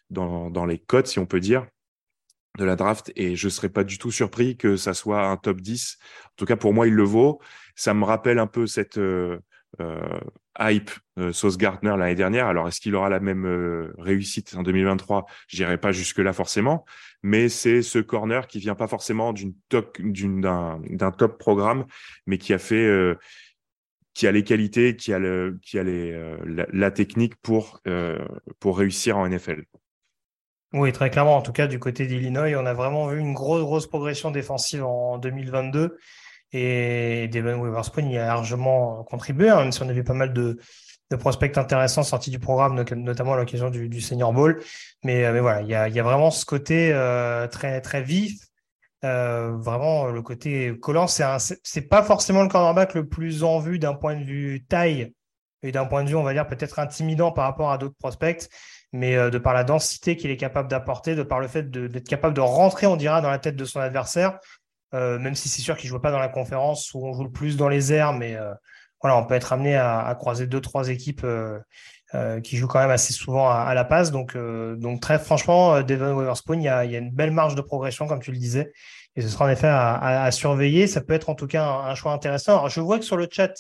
[0.10, 1.68] dans, dans les codes, si on peut dire
[2.58, 5.62] de la draft et je serais pas du tout surpris que ça soit un top
[5.62, 5.98] 10.
[6.26, 7.40] En tout cas, pour moi, il le vaut.
[7.76, 9.40] Ça me rappelle un peu cette euh,
[10.60, 12.48] hype euh, Sauce Gardner l'année dernière.
[12.48, 16.86] Alors, est-ce qu'il aura la même euh, réussite en 2023 Je n'irai pas jusque-là forcément,
[17.24, 21.86] mais c'est ce corner qui vient pas forcément d'un top programme,
[22.26, 23.16] mais qui a fait
[24.14, 27.82] qui a les qualités, qui a, la, technique pour,
[28.64, 29.64] réussir en NFL.
[30.74, 31.38] Oui, très clairement.
[31.38, 35.18] En tout cas, du côté d'Illinois, on a vraiment vu une grosse progression défensive en
[35.18, 35.98] 2022.
[36.54, 40.34] Et Devon Witherspoon y a largement contribué, hein, même si on a vu pas mal
[40.34, 40.58] de,
[41.10, 44.62] de prospects intéressants sortis du programme, notamment à l'occasion du, Senior Bowl.
[45.04, 48.02] Mais, euh, mais voilà, il y a, y a, vraiment ce côté euh, très, très
[48.02, 48.40] vif.
[49.06, 53.94] Euh, vraiment, le côté collant, c'est pas forcément le cornerback le plus en vue d'un
[53.94, 55.14] point de vue taille
[55.64, 58.50] et d'un point de vue, on va dire, peut-être intimidant par rapport à d'autres prospects.
[58.94, 62.34] Mais de par la densité qu'il est capable d'apporter, de par le fait d'être capable
[62.34, 64.40] de rentrer, on dira, dans la tête de son adversaire,
[64.94, 67.24] euh, même si c'est sûr qu'il ne joue pas dans la conférence où on joue
[67.24, 68.54] le plus dans les airs, mais euh,
[69.02, 71.60] voilà, on peut être amené à, croiser deux, trois équipes euh,
[72.42, 74.12] qui jouent quand même assez souvent à, la passe.
[74.12, 77.56] Donc, donc très franchement, Devon Witherspoon, il y, a, il y, a, une belle marge
[77.56, 78.72] de progression, comme tu le disais,
[79.16, 80.88] et ce sera en effet à, surveiller.
[80.88, 82.54] Ça peut être en tout cas un, choix intéressant.
[82.54, 83.54] Alors, je vois que sur le chat,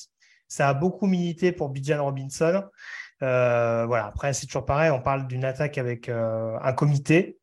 [0.48, 2.64] ça a beaucoup milité pour Bijan Robinson.
[3.20, 4.06] voilà.
[4.06, 4.90] Après, c'est toujours pareil.
[4.90, 7.37] On parle d'une attaque avec un comité.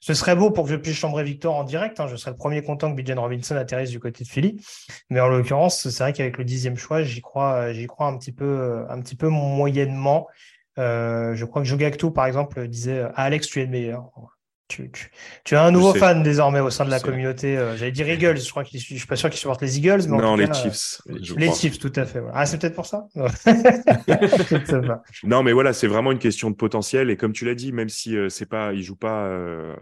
[0.00, 1.98] Ce serait beau pour que je puisse chambrer Victor en direct.
[2.00, 2.06] Hein.
[2.06, 4.64] Je serais le premier content que Bijan Robinson atterrisse du côté de Philly.
[5.10, 8.84] Mais en l'occurrence, c'est vrai qu'avec le dixième choix, j'y crois, crois un petit peu,
[8.88, 10.28] un petit peu moyennement.
[10.78, 14.10] Euh, je crois que Jogacto, par exemple, disait ah, Alex, tu es le meilleur.
[14.68, 14.90] Tu,
[15.44, 17.56] tu, as un nouveau fan désormais au sein de la communauté.
[17.56, 20.02] Euh, j'allais dire Eagles, je crois qu'il je suis pas sûr qu'il supporte les Eagles.
[20.08, 21.00] Mais non, les Chiefs.
[21.06, 22.22] les Chiefs, tout à fait.
[22.34, 23.08] Ah, c'est peut-être pour ça?
[25.24, 27.08] non, mais voilà, c'est vraiment une question de potentiel.
[27.08, 29.74] Et comme tu l'as dit, même si euh, c'est pas, il joue pas, euh,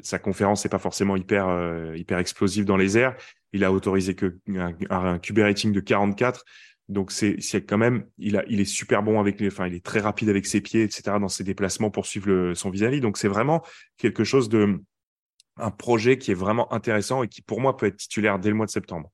[0.00, 1.46] sa conférence n'est pas forcément hyper
[1.94, 3.14] hyper explosive dans les airs.
[3.52, 6.42] Il a autorisé que un, un QB rating de 44.
[6.88, 9.84] Donc c'est quand même, il, a, il est super bon avec les, enfin il est
[9.84, 11.16] très rapide avec ses pieds, etc.
[11.20, 13.00] dans ses déplacements pour suivre son vis-à-vis.
[13.00, 13.64] Donc c'est vraiment
[13.96, 14.80] quelque chose de,
[15.56, 18.54] un projet qui est vraiment intéressant et qui pour moi peut être titulaire dès le
[18.54, 19.10] mois de septembre.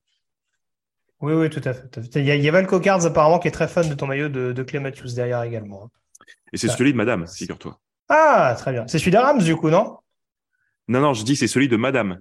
[1.21, 1.87] Oui, oui, tout à fait.
[2.17, 4.07] Il, y a, il y a Valco Cards apparemment qui est très fan de ton
[4.07, 5.85] maillot de, de Clay Matthews derrière également.
[5.85, 5.91] Hein.
[6.53, 7.79] Et c'est celui de Madame, figure-toi.
[8.09, 8.87] Ah, très bien.
[8.89, 9.99] C'est celui d'Arams du coup, non?
[10.89, 12.21] Non, non, je dis c'est celui de Madame.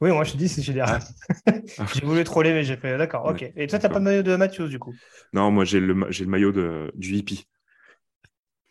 [0.00, 0.98] Oui, moi je te dis, c'est chez ah.
[1.94, 3.50] j'ai voulu troller, mais j'ai fait d'accord, ok.
[3.56, 4.94] Et toi, tu n'as pas de maillot de Matthews du coup?
[5.32, 7.46] Non, moi j'ai le, le maillot de, du hippie.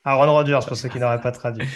[0.04, 1.68] Ah, Ron Rodgers, pour ceux qui n'auraient pas traduit.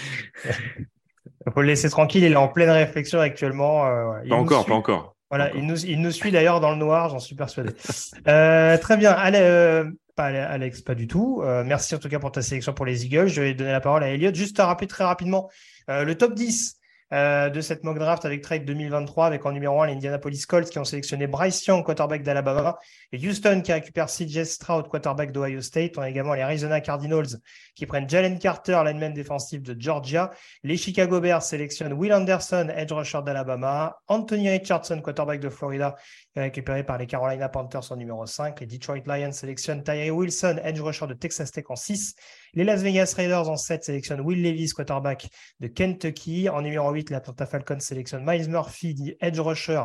[0.45, 3.87] Il faut le laisser tranquille, il est en pleine réflexion actuellement.
[3.87, 5.15] Euh, pas encore, pas encore.
[5.31, 7.71] Voilà, il nous, il nous, suit d'ailleurs dans le noir, j'en suis persuadé.
[8.27, 9.11] Euh, très bien.
[9.11, 11.41] Allez, euh, Pas Alex, pas du tout.
[11.65, 13.27] merci en tout cas pour ta sélection pour les Eagles.
[13.27, 14.33] Je vais donner la parole à Elliot.
[14.33, 15.49] Juste à rappeler très rapidement
[15.87, 16.78] le top 10
[17.11, 20.69] euh, de cette mock draft avec trade 2023, avec en numéro 1 les Indianapolis Colts
[20.69, 22.77] qui ont sélectionné Bryce Young, quarterback d'Alabama,
[23.11, 25.97] et Houston qui récupère CJ Stroud, quarterback d'Ohio State.
[25.97, 27.39] On a également les Arizona Cardinals
[27.75, 30.31] qui prennent Jalen Carter, lineman défensif de Georgia.
[30.63, 33.97] Les Chicago Bears sélectionnent Will Anderson, edge rusher d'Alabama.
[34.07, 35.95] Anthony Richardson, quarterback de Florida,
[36.35, 38.59] récupéré par les Carolina Panthers en numéro 5.
[38.59, 42.15] Les Detroit Lions sélectionnent Tyree Wilson, edge rusher de Texas Tech en 6.
[42.53, 45.29] Les Las Vegas Raiders en 7 sélectionnent Will Levis, quarterback
[45.59, 46.49] de Kentucky.
[46.49, 49.83] En numéro 8, l'Atlanta Falcons sélectionne Miles Murphy, edge rusher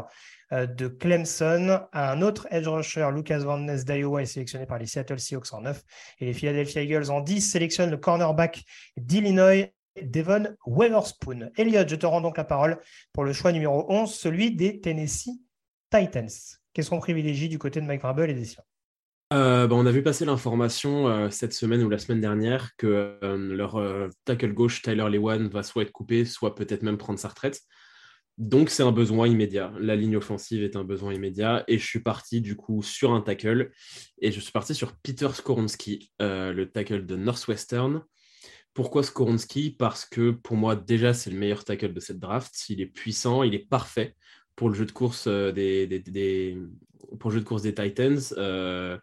[0.52, 1.80] euh, de Clemson.
[1.92, 5.60] Un autre edge rusher, Lucas Van Ness d'Iowa, est sélectionné par les Seattle Seahawks en
[5.60, 5.82] 9.
[6.20, 8.62] Et les Philadelphia Eagles en 10 sélectionnent le cornerback
[8.96, 9.70] d'Illinois,
[10.02, 11.50] Devon Weatherspoon.
[11.56, 12.80] Elliot, je te rends donc la parole
[13.12, 15.40] pour le choix numéro 11, celui des Tennessee
[15.90, 16.30] Titans.
[16.72, 18.64] Qu'est-ce qu'on privilégie du côté de Mike Vrabel et des siens
[19.32, 23.18] euh, bah, on a vu passer l'information euh, cette semaine ou la semaine dernière que
[23.22, 23.82] leur
[24.24, 27.60] tackle gauche Tyler Lewan va soit être coupé, soit peut-être même prendre sa retraite.
[28.36, 29.72] Donc c'est un besoin immédiat.
[29.78, 33.20] La ligne offensive est un besoin immédiat et je suis parti du coup sur un
[33.20, 33.70] tackle
[34.18, 38.02] et je suis parti sur Peter Skoronski, euh, le tackle de Northwestern.
[38.72, 39.70] Pourquoi Skoronski?
[39.70, 42.68] Parce que pour moi déjà c'est le meilleur tackle de cette draft.
[42.68, 44.16] Il est puissant, il est parfait
[44.56, 46.58] pour le jeu de course euh, des,
[47.18, 48.20] pour le jeu de course des Titans.
[48.36, 48.98] Euh,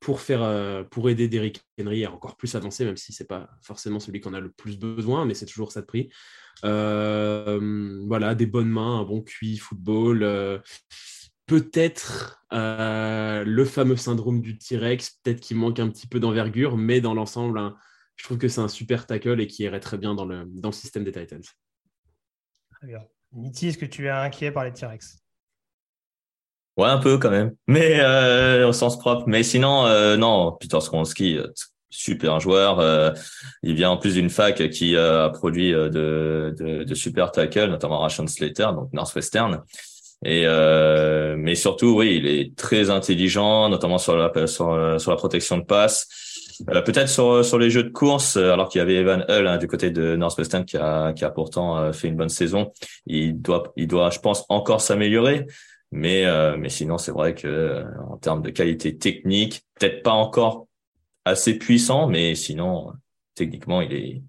[0.00, 3.50] pour, faire, pour aider Derrick Henry à encore plus avancer, même si ce n'est pas
[3.62, 6.08] forcément celui qu'on a le plus besoin, mais c'est toujours ça de prix.
[6.64, 10.22] Euh, voilà, des bonnes mains, un bon QI football.
[10.22, 10.58] Euh,
[11.46, 17.00] peut-être euh, le fameux syndrome du T-Rex, peut-être qu'il manque un petit peu d'envergure, mais
[17.00, 17.76] dans l'ensemble, hein,
[18.16, 20.68] je trouve que c'est un super tackle et qui irait très bien dans le, dans
[20.70, 21.42] le système des Titans.
[22.70, 23.06] Très bien.
[23.32, 25.18] Niti, est-ce que tu es inquiet par les T-Rex?
[26.76, 28.00] Ouais, un peu quand même, mais
[28.64, 29.24] au sens propre.
[29.26, 31.38] Mais sinon, non, Peter Skronsky,
[31.90, 32.80] super joueur.
[32.80, 33.10] Euh,
[33.62, 37.32] il vient en plus d'une fac qui euh, a produit euh, de, de, de, super
[37.32, 39.62] tackles, notamment Ration Slater, donc Northwestern.
[40.24, 40.46] Et
[41.36, 45.64] mais surtout, oui, il est très intelligent, notamment sur la sur, sur la protection de
[45.64, 46.08] passe.
[46.66, 49.68] Peut-être sur sur les jeux de course, alors qu'il y avait Evan Hull hein, du
[49.68, 52.72] côté de Northwestern qui a qui a pourtant fait une bonne saison.
[53.06, 55.46] Il doit il doit, je pense, encore s'améliorer.
[55.92, 60.68] Mais mais sinon, c'est vrai que en termes de qualité technique, peut-être pas encore
[61.28, 62.92] assez puissant, mais sinon,
[63.34, 64.22] techniquement, il est,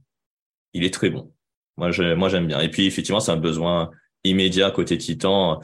[0.73, 1.31] il est très bon.
[1.77, 2.59] Moi, je, moi, j'aime bien.
[2.59, 3.89] Et puis, effectivement, c'est un besoin
[4.23, 5.61] immédiat côté Titan,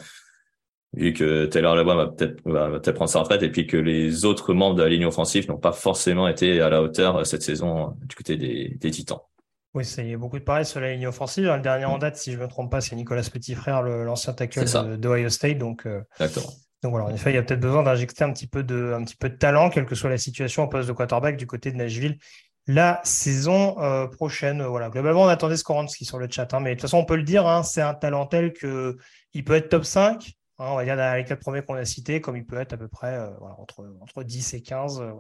[0.96, 4.26] vu que Taylor Lebois va peut-être, va peut-être prendre sa retraite et puis que les
[4.26, 7.96] autres membres de la ligne offensive n'ont pas forcément été à la hauteur cette saison
[8.04, 9.20] du côté des, des Titans.
[9.74, 11.44] Oui, a beaucoup de pareil sur la ligne offensive.
[11.46, 14.32] Le dernier en date, si je ne me trompe pas, c'est Nicolas Petit Frère, l'ancien
[14.32, 15.58] tackle d'Ohio State.
[15.58, 16.54] Donc, euh, Exactement.
[16.82, 19.04] Donc voilà, en effet, il y a peut-être besoin d'injecter un petit peu de, un
[19.04, 21.72] petit peu de talent, quelle que soit la situation au poste de quarterback du côté
[21.72, 22.18] de Nashville
[22.68, 24.64] la saison euh, prochaine.
[24.64, 27.16] Voilà, globalement, on attendait Skoransky sur le chat, hein, mais de toute façon, on peut
[27.16, 28.98] le dire, hein, c'est un talent tel que
[29.34, 30.34] il peut être top 5.
[30.58, 32.78] Hein, on va dire les quatre premiers qu'on a cités, comme il peut être à
[32.78, 35.02] peu près euh, entre, entre 10 et 15.
[35.02, 35.12] Euh,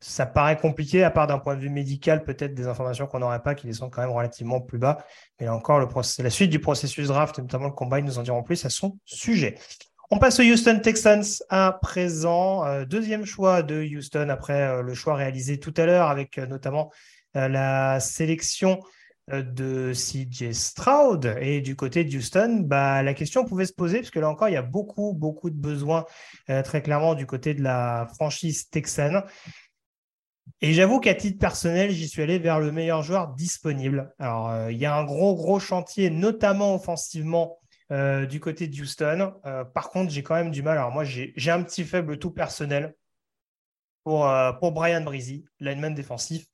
[0.00, 3.42] Ça paraît compliqué, à part d'un point de vue médical, peut-être des informations qu'on n'aurait
[3.42, 5.04] pas qui sont quand même relativement plus bas.
[5.38, 5.86] Mais là encore, le
[6.22, 9.56] la suite du processus draft, notamment le combat, nous en diront plus à son sujet.
[10.10, 12.66] On passe aux Houston Texans à présent.
[12.66, 16.92] Euh, deuxième choix de Houston après le choix réalisé tout à l'heure avec notamment
[17.34, 18.80] la sélection
[19.28, 21.36] de CJ Stroud.
[21.40, 24.48] Et du côté de Houston, bah, la question pouvait se poser, parce que là encore,
[24.48, 26.04] il y a beaucoup, beaucoup de besoins
[26.46, 29.22] très clairement du côté de la franchise texane.
[30.60, 34.14] Et j'avoue qu'à titre personnel, j'y suis allé vers le meilleur joueur disponible.
[34.18, 37.58] Alors, il y a un gros, gros chantier, notamment offensivement,
[37.92, 39.34] euh, du côté de Houston.
[39.44, 40.78] Euh, par contre, j'ai quand même du mal.
[40.78, 42.94] Alors, moi, j'ai un petit faible tout personnel
[44.04, 46.46] pour, euh, pour Brian Breezy, lineman défensif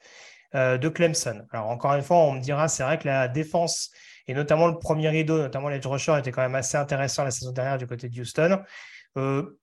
[0.55, 1.47] de Clemson.
[1.53, 3.91] Alors, encore une fois, on me dira, c'est vrai que la défense
[4.27, 7.53] et notamment le premier rideau, notamment l'edge rusher, était quand même assez intéressant la saison
[7.53, 8.61] dernière du côté de Houston.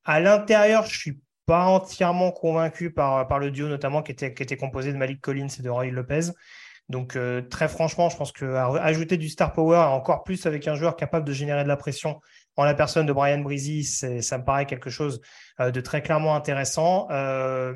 [0.03, 4.97] à l'intérieur, je suis pas entièrement convaincu par, le duo, notamment qui était, composé de
[4.97, 6.31] Malik Collins et de Roy Lopez.
[6.89, 10.95] Donc euh, très franchement, je pense qu'ajouter du star power, encore plus avec un joueur
[10.95, 12.19] capable de générer de la pression
[12.55, 15.21] en la personne de Brian Breezy, ça me paraît quelque chose
[15.59, 17.07] euh, de très clairement intéressant.
[17.11, 17.73] Euh,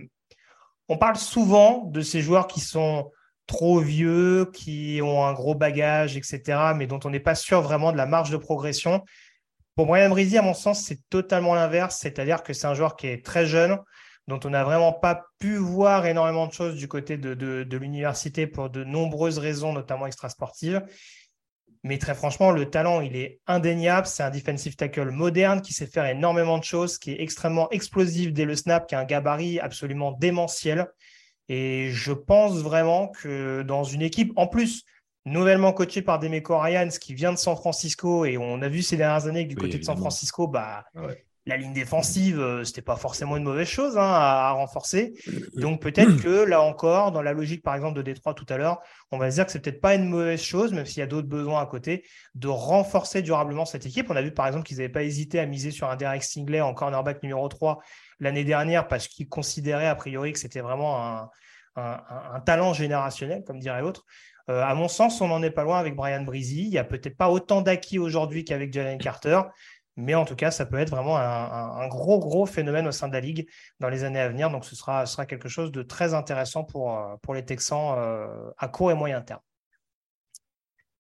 [0.92, 3.12] on parle souvent de ces joueurs qui sont
[3.48, 6.42] trop vieux, qui ont un gros bagage, etc.,
[6.76, 9.02] mais dont on n'est pas sûr vraiment de la marge de progression.
[9.78, 13.08] Pour Brian Breezy, à mon sens, c'est totalement l'inverse, c'est-à-dire que c'est un joueur qui
[13.08, 13.78] est très jeune,
[14.28, 18.70] dont on n'a vraiment pas pu voir énormément de choses du côté de, l'université pour
[18.70, 20.82] de nombreuses raisons, notamment extrasportives.
[21.84, 24.06] Mais très franchement, le talent, il est indéniable.
[24.06, 28.34] C'est un defensive tackle moderne qui sait faire énormément de choses, qui est extrêmement explosif
[28.34, 30.88] dès le snap, qui a un gabarit absolument démentiel.
[31.50, 34.84] Et je pense vraiment que dans une équipe, en plus,
[35.26, 38.98] nouvellement coachée par Demeco Ryans, qui vient de San Francisco, et on a vu ces
[38.98, 41.08] dernières années que du côté de San Francisco, bah, ah
[41.52, 45.14] la ligne défensive, euh, c'était pas forcément une mauvaise chose hein, à, renforcer.
[45.56, 48.80] Donc peut-être que là encore, dans la logique par exemple de Détroit tout à l'heure,
[49.12, 51.08] on va se dire que c'est peut-être pas une mauvaise chose, même s'il y a
[51.08, 54.10] d'autres besoins à côté, de renforcer durablement cette équipe.
[54.10, 56.62] On a vu par exemple qu'ils n'avaient pas hésité à miser sur un Derek Stingley
[56.62, 57.80] en cornerback numéro 3
[58.22, 61.30] l'année dernière parce qu'ils considéraient a priori que c'était vraiment
[61.76, 64.06] un, talent générationnel, comme dirait l'autre.
[64.50, 66.64] Euh, à mon sens, on n'en est pas loin avec Brian Breezy.
[66.64, 69.42] Il n'y a peut-être pas autant d'acquis aujourd'hui qu'avec Jalen Carter.
[69.98, 73.14] Mais en tout cas, ça peut être vraiment un, gros, gros phénomène au sein de
[73.14, 74.50] la Ligue dans les années à venir.
[74.50, 78.50] Donc, ce sera, sera quelque chose de très intéressant pour, euh, pour les Texans euh,
[78.58, 79.42] à court et moyen terme.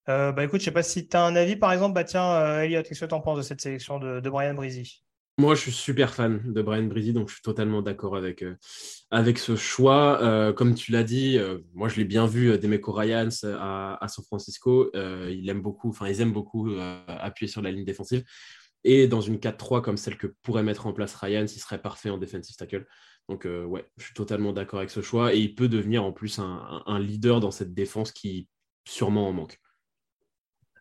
[0.10, 1.94] Euh, bah, écoute, je ne sais pas si tu as un avis, par exemple.
[1.94, 5.04] Bah, tiens, Elliot, qu'est-ce que tu en penses de cette sélection de, Brian Breezy?
[5.38, 8.44] Moi, je suis super fan de Brian Breezy, donc je suis totalement d'accord avec,
[9.10, 10.54] avec ce choix.
[10.58, 11.39] comme tu l'as dit,
[11.74, 14.92] moi, je l'ai bien vu, Demeco Ryans à, à, San Francisco.
[14.94, 16.70] il aime beaucoup, ils aiment beaucoup
[17.08, 18.24] appuyer sur la ligne défensive.
[18.84, 22.10] Et dans une 4-3 comme celle que pourrait mettre en place Ryan, il serait parfait
[22.10, 22.86] en defensive tackle.
[23.30, 25.34] Donc, euh, ouais, je suis totalement d'accord avec ce choix.
[25.34, 28.48] Et il peut devenir en plus un, leader dans cette défense qui
[28.88, 29.60] sûrement en manque.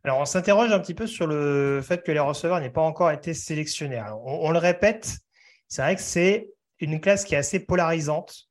[0.03, 3.11] Alors, on s'interroge un petit peu sur le fait que les receveurs n'aient pas encore
[3.11, 4.03] été sélectionnés.
[4.25, 5.19] on, le répète,
[5.69, 8.47] c'est vrai que c'est une classe qui est assez polarisante.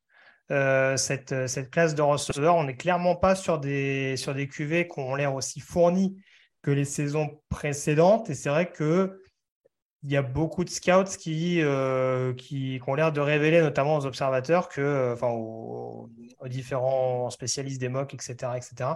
[0.52, 4.88] Euh, cette, cette, classe de receveurs, on n'est clairement pas sur des, sur des QV
[4.88, 6.16] qui ont l'air aussi fournis
[6.62, 8.30] que les saisons précédentes.
[8.30, 9.19] Et c'est vrai que
[10.02, 14.06] il y a beaucoup de scouts qui, euh, qui, ont l'air de révéler, notamment aux
[14.06, 16.08] observateurs, que, euh, enfin, aux,
[16.46, 18.90] différents spécialistes des mocks, etc., etc.,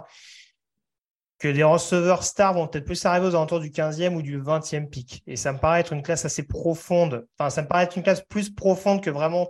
[1.37, 4.89] que des receveurs stars vont peut-être plus arriver aux alentours du 15e ou du 20e
[4.89, 5.21] pic.
[5.27, 7.27] Et ça me paraît être une classe assez profonde.
[7.37, 9.49] Enfin, ça me paraît être une classe plus profonde que vraiment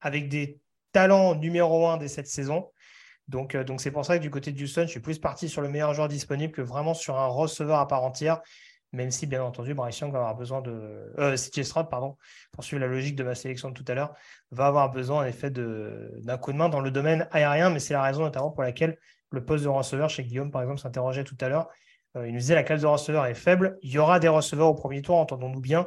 [0.00, 0.58] avec des
[0.92, 2.70] talents numéro un dès cette saison.
[3.28, 5.48] Donc, euh, donc c'est pour ça que du côté de Houston, je suis plus parti
[5.48, 8.40] sur le meilleur joueur disponible que vraiment sur un receveur à part entière
[8.92, 12.16] même si bien entendu Bryce va avoir besoin de euh, pardon
[12.52, 14.14] pour suivre la logique de ma sélection de tout à l'heure
[14.50, 17.70] va avoir besoin en effet d'un coup de main dans le domaine aérien.
[17.70, 18.98] Mais c'est la raison notamment pour laquelle
[19.30, 21.68] le poste de receveur chez Guillaume par exemple s'interrogeait tout à l'heure.
[22.16, 23.78] Euh, il nous disait la classe de receveur est faible.
[23.82, 25.86] Il y aura des receveurs au premier tour entendons-nous bien.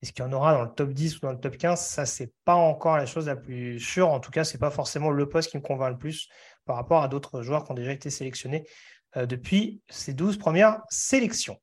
[0.00, 2.06] Est-ce qu'il y en aura dans le top 10 ou dans le top 15 ça
[2.06, 4.10] c'est pas encore la chose la plus sûre.
[4.10, 6.28] En tout cas c'est pas forcément le poste qui me convainc le plus
[6.66, 8.64] par rapport à d'autres joueurs qui ont déjà été sélectionnés
[9.16, 11.58] euh, depuis ces 12 premières sélections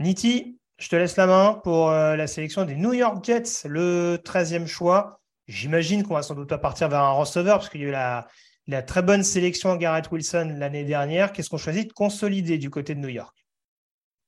[0.00, 4.16] Niti, je te laisse la main pour euh, la sélection des New York Jets, le
[4.16, 5.20] 13e choix.
[5.48, 8.68] J'imagine qu'on va sans doute pas partir vers un receveur parce qu'il y a eu
[8.68, 11.32] la, très bonne sélection Garrett Wilson l'année dernière.
[11.32, 13.34] Qu'est-ce qu'on choisit de consolider du côté de New York?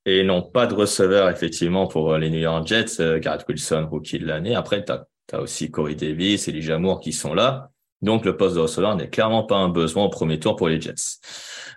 [0.07, 3.01] Et non, pas de receveur effectivement pour euh, les New York Jets.
[3.01, 4.57] Euh, Garrett Wilson, rookie de l'année.
[4.57, 7.71] Après, tu as, aussi Corey Davis et Elijah Moore qui sont là.
[8.03, 10.81] Donc le poste de receveur n'est clairement pas un besoin au premier tour pour les
[10.81, 11.21] Jets.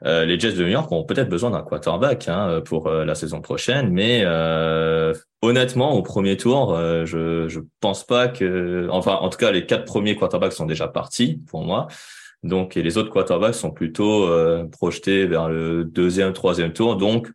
[0.06, 3.16] Euh, les Jets de New York ont peut-être besoin d'un quarterback hein, pour euh, la
[3.16, 9.30] saison prochaine, mais euh, honnêtement, au premier tour, je je pense pas que, enfin, en
[9.30, 11.88] tout cas, les quatre premiers quarterbacks sont déjà partis pour moi.
[12.44, 14.30] Donc, et les autres quarterbacks sont plutôt
[14.72, 16.98] projetés vers le deuxième, troisième tour.
[16.98, 17.30] Donc,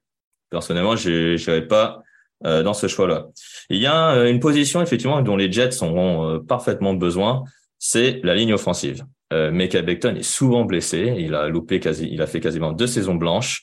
[0.51, 2.03] personnellement, je n'irai pas
[2.43, 3.27] dans ce choix-là.
[3.71, 7.45] Il y a une position effectivement dont les Jets ont parfaitement besoin,
[7.79, 9.05] c'est la ligne offensive.
[9.33, 11.15] Euh, Mecca Beckton est souvent blessé.
[11.19, 13.63] Il a loupé quasi, il a fait quasiment deux saisons blanches.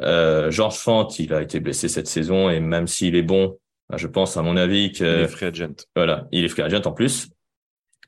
[0.00, 3.58] Euh, George Fant, il a été blessé cette saison et même s'il est bon,
[3.88, 5.86] bah, je pense à mon avis que il est free agent.
[5.94, 7.28] Voilà, il est free agent en plus.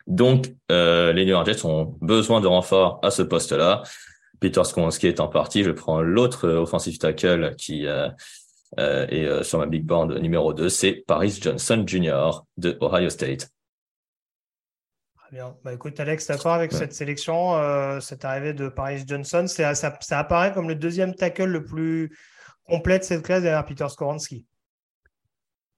[0.07, 3.83] Donc euh, les New York Jets ont besoin de renfort à ce poste-là.
[4.41, 5.63] Peter Skonski est en partie.
[5.63, 8.09] Je prends l'autre offensive tackle qui euh,
[8.79, 12.43] euh est euh, sur ma big board numéro 2, c'est Paris Johnson Jr.
[12.57, 13.54] de Ohio State.
[15.35, 15.57] Bien.
[15.65, 19.47] Bah, écoute, Alex, d'accord avec cette sélection, euh, cette arrivée de Paris Johnson.
[19.49, 22.17] Ça, ça, apparaît comme le deuxième tackle le plus
[22.63, 24.45] complet de cette classe derrière Peter Skoransky.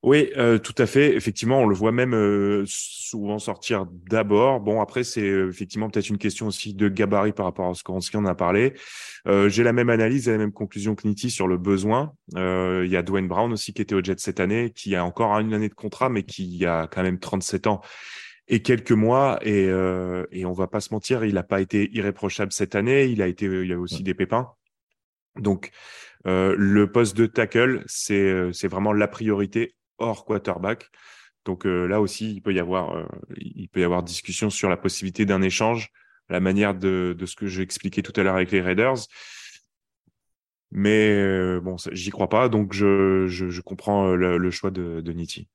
[0.03, 1.17] Oui, euh, tout à fait.
[1.17, 4.61] Effectivement, on le voit même euh, souvent sortir d'abord.
[4.61, 7.99] Bon, après, c'est effectivement peut-être une question aussi de gabarit par rapport à ce qu'on
[7.99, 8.75] en a parlé.
[9.25, 12.13] J'ai la même analyse et la même conclusion que Nitti sur le besoin.
[12.37, 15.33] Il y a Dwayne Brown aussi qui était au Jet cette année, qui a encore
[15.41, 17.81] une année de contrat, mais qui a quand même 37 ans
[18.49, 21.91] et quelques mois et, euh, et on va pas se mentir, il n'a pas été
[21.93, 23.07] irréprochable cette année.
[23.07, 24.53] Il a été, il y a aussi des pépins.
[25.37, 25.71] Donc
[26.27, 30.91] euh, le poste de tackle, c'est euh, c'est vraiment la priorité hors quarterback.
[31.45, 34.69] Donc euh, là aussi, il peut y avoir euh, il peut y avoir discussion sur
[34.69, 35.91] la possibilité d'un échange,
[36.29, 39.07] la manière de, de ce que j'ai expliqué tout à l'heure avec les Raiders.
[40.73, 45.49] Mais bon, j'y crois pas, donc je, je, comprends le, choix de, de Nitti.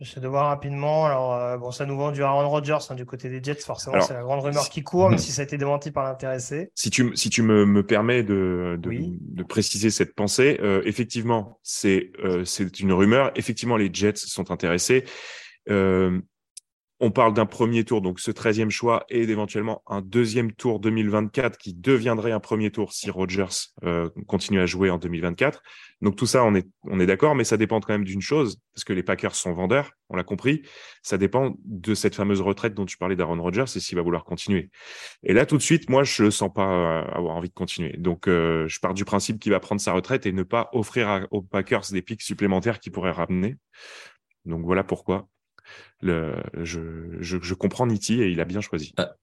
[0.00, 1.06] Je de voir rapidement.
[1.06, 4.00] Alors, euh, bon, ça nous vend du Aaron Rodgers hein, du côté des Jets, forcément,
[4.00, 6.70] c'est la grande rumeur qui court, même si ça a été démenti par l'intéressé.
[6.74, 8.90] Si tu, si tu me, me permets de, de,
[9.20, 13.30] de, préciser cette pensée, euh, effectivement, c'est euh, c'est une rumeur.
[13.34, 15.04] Effectivement, les Jets sont intéressés.
[15.70, 16.20] Euh,
[17.00, 21.56] on parle d'un premier tour, donc ce 13e choix, et éventuellement un deuxième tour 2024
[21.56, 23.46] qui deviendrait un premier tour si Rodgers
[23.84, 25.62] euh, continue à jouer en 2024.
[26.00, 28.60] Donc tout ça, on est, on est d'accord, mais ça dépend quand même d'une chose,
[28.74, 30.62] parce que les Packers sont vendeurs, on l'a compris.
[31.02, 34.24] Ça dépend de cette fameuse retraite dont tu parlais d'Aaron Rodgers et s'il va vouloir
[34.24, 34.70] continuer.
[35.22, 37.96] Et là, tout de suite, moi, je ne sens pas euh, avoir envie de continuer.
[37.96, 41.28] Donc euh, je pars du principe qu'il va prendre sa retraite et ne pas offrir
[41.30, 43.56] aux Packers des pics supplémentaires qu'il pourrait ramener.
[44.44, 45.28] Donc voilà pourquoi
[46.00, 46.80] le, je,
[47.20, 48.92] je, comprends Nitti et il a bien choisi.
[48.96, 49.14] Ah.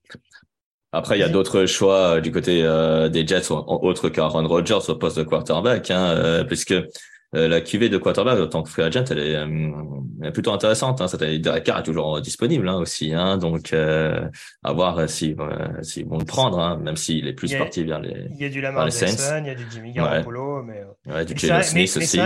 [0.92, 4.80] Après, il y a d'autres choix euh, du côté euh, des Jets, autres qu'Aaron Rodgers
[4.88, 6.74] au poste de quarterback, hein, euh, puisque
[7.34, 11.02] euh, la QV de quarterback en tant que free agent, elle est, euh, plutôt intéressante.
[11.02, 11.08] Hein.
[11.08, 13.14] Cette année, Derek Carr est toujours disponible hein, aussi.
[13.14, 13.38] Hein.
[13.38, 14.28] Donc, euh,
[14.64, 15.36] à voir s'ils
[15.82, 18.50] si, vont le prendre, hein, même s'il est plus parti vers les Il y a
[18.50, 20.62] du Lamar Jackson, il y a du Jimmy Garoppolo.
[20.62, 20.84] Ouais.
[21.06, 22.08] Mais, ouais, du Jalen Smith aussi.
[22.08, 22.18] C'est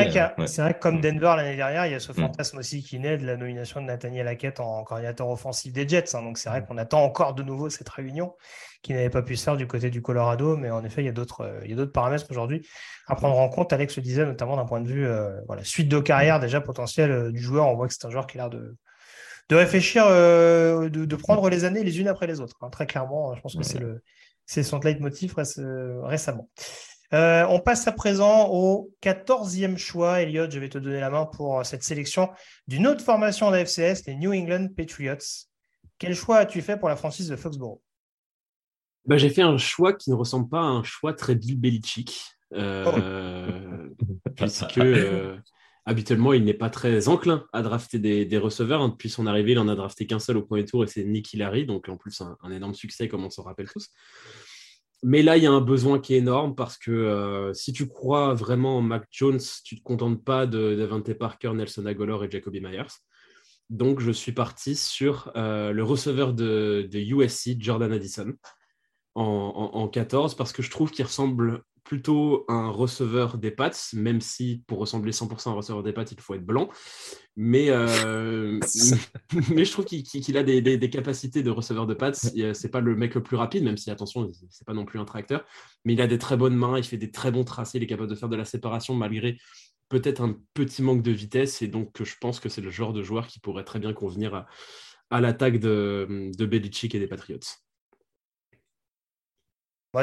[0.62, 2.16] vrai, que comme Denver l'année dernière, il y a ce mm.
[2.16, 6.16] fantasme aussi qui naît de la nomination de Nathaniel Hackett en coordinateur offensif des Jets.
[6.16, 6.24] Hein.
[6.24, 6.66] Donc, c'est vrai mm.
[6.66, 8.34] qu'on attend encore de nouveau cette réunion
[8.82, 10.58] qui n'avait pas pu se faire du côté du Colorado.
[10.58, 12.68] Mais en effet, il y a d'autres, euh, il y a d'autres paramètres aujourd'hui
[13.08, 13.74] à prendre en compte.
[13.74, 17.12] Alex le disait notamment d'un point de vue euh, voilà, suite de carrière déjà potentielle
[17.12, 17.68] euh, du joueur.
[17.68, 18.76] On voit que c'est un joueur qui a l'air de,
[19.50, 22.58] de réfléchir, de, prendre les années les unes après les autres.
[22.62, 22.70] Hein.
[22.70, 24.02] Très clairement, je pense que c'est le
[24.46, 26.50] c'est son leitmotiv récemment.
[27.12, 30.22] on passe à présent au 14e choix.
[30.22, 32.30] Elliot, je vais te donner la main pour cette sélection
[32.68, 35.46] d'une autre formation d'AFCS, les New England Patriots.
[36.00, 37.80] Quel choix as-tu fait pour la franchise de Foxborough?
[39.10, 42.22] Bah, j'ai fait un choix qui ne ressemble pas à un choix très Bill Belichick,
[42.54, 43.90] euh,
[44.36, 45.36] puisque euh,
[45.84, 48.84] habituellement, il n'est pas très enclin à drafter des, receveurs.
[48.84, 48.90] Hein.
[48.90, 51.34] Depuis son arrivée, il en a drafté qu'un seul au premier tour et c'est Nick
[51.34, 53.88] Hillary, donc en plus un, énorme succès comme on s'en rappelle tous.
[55.02, 57.88] Mais là, il y a un besoin qui est énorme parce que euh, si tu
[57.88, 62.26] crois vraiment en Mac Jones, tu ne te contentes pas de Davante Parker, Nelson Aguilar
[62.26, 62.94] et Jacoby Myers.
[63.72, 68.36] Donc, je suis parti sur le receveur de, de USC, Jordan Addison
[69.16, 74.22] en, 14 parce que je trouve qu'il ressemble plutôt à un receveur des pattes, même
[74.22, 76.70] si pour ressembler 100% à un receveur des pattes, il faut être blanc.
[77.36, 78.60] Mais, euh,
[79.50, 82.16] mais je trouve qu'il a des, capacités de receveur de pattes.
[82.54, 85.06] C'est pas le mec le plus rapide, même si, attention, c'est pas non plus un
[85.06, 85.44] tracteur.
[85.84, 87.88] Mais il a des très bonnes mains, il fait des très bons tracés, il est
[87.88, 89.38] capable de faire de la séparation malgré
[89.90, 91.64] peut-être un petit manque de vitesse.
[91.64, 94.46] Et donc, je pense que c'est le genre de joueur qui pourrait très bien convenir
[95.10, 97.40] à, l'attaque de, de Belichick et des Patriots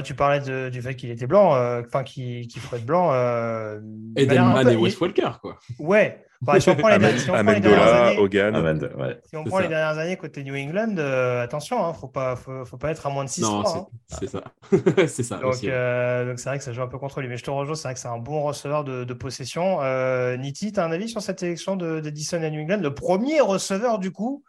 [0.03, 3.11] tu parlais du fait qu'il était blanc, euh, enfin qu'il ferait être blanc.
[3.13, 3.81] Euh,
[4.17, 5.59] Edelman et Wes Walker, quoi.
[5.79, 6.25] Ouais.
[6.59, 8.91] si on prend les, si dernières années, Hogan.
[9.25, 12.77] si on prend les dernières années côté New England, euh, attention, hein, faut pas, faut,
[12.77, 13.87] pas être à moins de 6 Non, hein.
[14.09, 14.43] c'est ça.
[15.07, 15.37] c'est ça.
[15.37, 17.29] Donc, euh, donc c'est vrai que ça joue un peu contre lui.
[17.29, 19.79] Mais je te rejoins, c'est vrai que c'est un bon receveur de, de possession.
[19.83, 22.81] Euh, Nitti, tu as un avis sur cette élection d'Edison à New England?
[22.83, 24.43] Le premier receveur, du coup,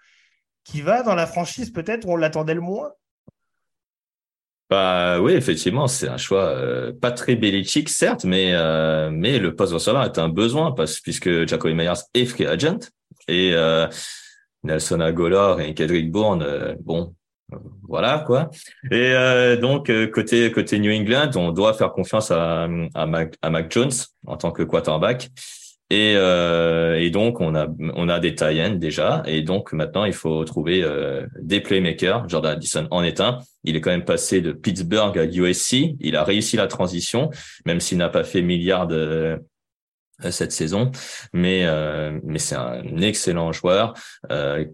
[0.63, 2.91] qui va dans la franchise, peut-être, où on l'attendait le moins?
[4.69, 9.55] Bah oui, effectivement, c'est un choix euh, pas très bellichique, certes, mais euh, mais le
[9.55, 12.79] poste receveur est un besoin parce puisque Jacoby Myers est free agent
[13.29, 13.87] et euh,
[14.63, 17.15] Nelson Agolor et Kedrick Bourne, bon,
[17.87, 18.49] voilà quoi.
[18.91, 19.13] Et
[19.61, 23.91] donc côté côté New England, on doit faire confiance à à Mac, à Mac Jones
[24.25, 25.29] en tant que quarterback.
[25.89, 30.11] Et, euh, et donc on a on a des tie déjà et donc maintenant il
[30.11, 32.27] faut trouver euh, des playmakers.
[32.27, 33.39] Jordan Addison en est un.
[33.63, 35.95] Il est quand même passé de Pittsburgh à USC.
[36.01, 37.29] Il a réussi la transition,
[37.65, 38.87] même s'il n'a pas fait milliard
[40.25, 40.91] euh, cette saison.
[41.31, 43.93] Mais euh, mais c'est un excellent joueur.
[44.31, 44.65] Euh,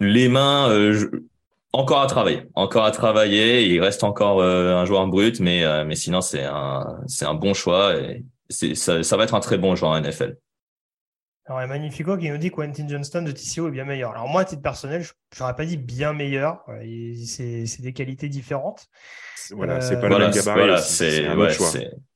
[0.00, 0.68] les mains.
[1.72, 3.66] encore à travailler, encore à travailler.
[3.66, 7.94] Il reste encore un joueur brut, mais mais sinon c'est un c'est un bon choix
[8.54, 10.36] ça, ça, va être un très bon joueur en NFL.
[11.46, 13.84] Alors, il y a Magnifico qui nous dit que Quentin Johnston de TCO est bien
[13.84, 14.12] meilleur.
[14.12, 16.64] Alors, moi, à titre personnel, je n'aurais pas dit bien meilleur.
[17.26, 18.86] C'est des qualités différentes.
[19.50, 20.80] Voilà, c'est pas le même gabarit.
[20.82, 21.70] c'est un autre choix.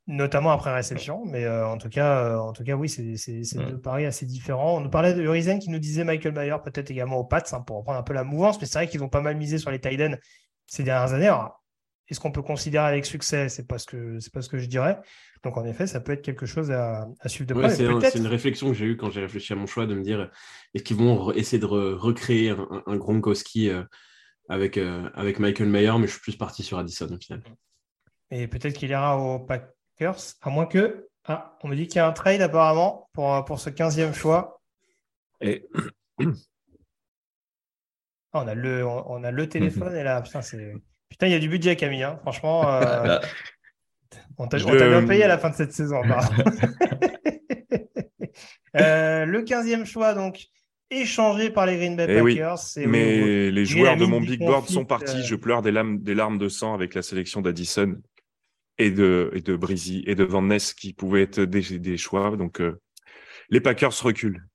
[0.07, 1.27] Notamment après réception.
[1.27, 3.69] Mais euh, en, tout cas, euh, en tout cas, oui, c'est mm.
[3.69, 4.79] deux paris assez différents.
[4.79, 7.61] On nous parlait de Urizen qui nous disait Michael Mayer, peut-être également aux Pats, hein,
[7.61, 8.59] pour reprendre un peu la mouvance.
[8.59, 10.19] Mais c'est vrai qu'ils ont pas mal misé sur les Tiden
[10.67, 11.35] ces dernières années.
[12.11, 14.67] Est-ce qu'on peut considérer avec succès C'est pas ce que c'est pas ce que je
[14.67, 14.99] dirais.
[15.43, 17.71] Donc en effet, ça peut être quelque chose à, suivre de près.
[17.71, 20.31] c'est une réflexion que j'ai eue quand j'ai réfléchi à mon choix de me dire
[20.75, 23.83] est-ce qu'ils vont essayer de recréer un, un Gronkowski euh,
[24.49, 27.43] avec, euh, avec Michael Mayer, mais je suis plus parti sur Addison au final.
[28.31, 31.09] Et peut-être qu'il ira au Packers, à moins que.
[31.25, 34.61] Ah, on me dit qu'il y a un trade apparemment pour, pour ce 15e choix.
[35.41, 35.67] Et.
[38.33, 40.75] Ah, on, a le, on, a le téléphone et là, putain, c'est.
[41.09, 42.03] Putain, il y a du budget, Camille.
[42.03, 42.19] Hein.
[42.23, 43.19] Franchement, euh,
[44.39, 46.03] on t'a bien payé à la fin de cette saison.
[48.77, 50.49] euh, le 15e choix, donc,
[50.91, 52.59] échangé par les Green Bay eh Packers.
[52.87, 55.19] Mais les joueurs de mon big board sont partis.
[55.19, 57.97] Euh, Je pleure des larmes, des larmes de sang avec la sélection d'Addison
[58.79, 62.37] et de, et de Breezy et de Van Ness qui pouvaient être des, des choix.
[62.37, 62.81] Donc, euh,
[63.51, 64.47] les Packers reculent.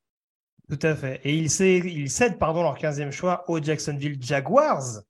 [0.70, 1.20] Tout à fait.
[1.24, 5.02] Et ils cèdent, pardon, leur 15e choix aux Jacksonville Jaguars,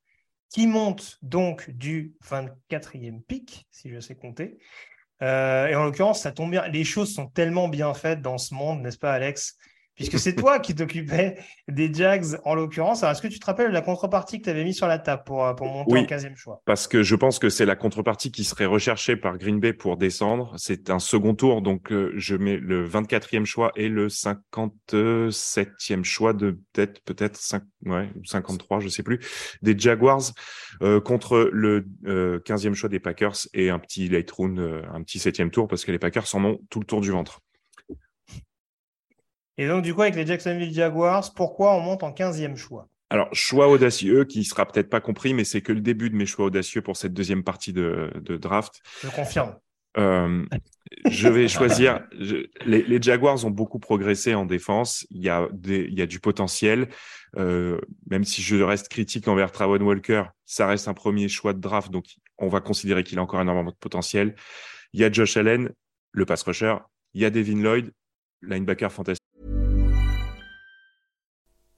[0.53, 4.59] qui montent donc du 24e pick, si je sais compter.
[5.23, 6.27] Euh, et en l'occurrence.
[6.71, 9.57] Les choses sont tellement bien faites dans ce monde, n'est-ce pas, Alex?
[9.95, 11.37] Puisque c'est toi qui t'occupais
[11.67, 13.03] des Jags en l'occurrence.
[13.03, 15.23] Alors, est-ce que tu te rappelles la contrepartie que tu avais mis sur la table
[15.25, 16.61] pour, euh, pour monter en 15e choix?
[16.65, 19.97] Parce que je pense que c'est la contrepartie qui serait recherchée par Green Bay pour
[19.97, 20.53] descendre.
[20.57, 26.33] C'est un second tour, donc euh, je mets le 24e choix et le 57e choix
[26.33, 29.19] de peut-être peut-être 5, ouais, 53, je sais plus,
[29.61, 30.31] des Jaguars
[30.81, 35.51] euh, contre le 15e choix des Packers et un petit late round, un petit septième
[35.51, 37.41] tour parce que les Packers en ont tout le tour du ventre.
[39.57, 42.87] Et donc, du coup, avec les Jacksonville Jaguars, pourquoi on monte en 15e choix?
[43.09, 46.25] Alors, choix audacieux qui sera peut-être pas compris, mais c'est que le début de mes
[46.25, 48.81] choix audacieux pour cette deuxième partie de, draft.
[49.03, 49.55] Je confirme.
[49.97, 50.43] Euh,
[51.07, 52.01] je vais choisir.
[52.65, 55.05] les, Jaguars ont beaucoup progressé en défense.
[55.11, 56.89] Il y a, des, il y a du potentiel.
[57.37, 57.79] Euh,
[58.09, 61.91] même si je reste critique envers Travon Walker, ça reste un premier choix de draft,
[61.91, 62.05] donc
[62.37, 64.35] on va considérer qu'il a encore énormément de potentiel.
[64.93, 65.71] Il y a Josh Allen,
[66.11, 66.75] le pass rusher.
[67.13, 67.91] Il y a Devin Lloyd,
[68.41, 69.22] linebacker fantastique.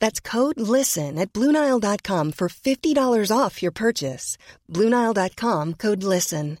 [0.00, 4.36] That's code LISTEN at Bluenile.com for $50 off your purchase.
[4.68, 6.58] Bluenile.com, code LISTEN.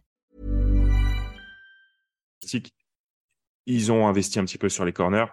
[3.66, 5.26] Ils ont investi un petit peu sur les corners.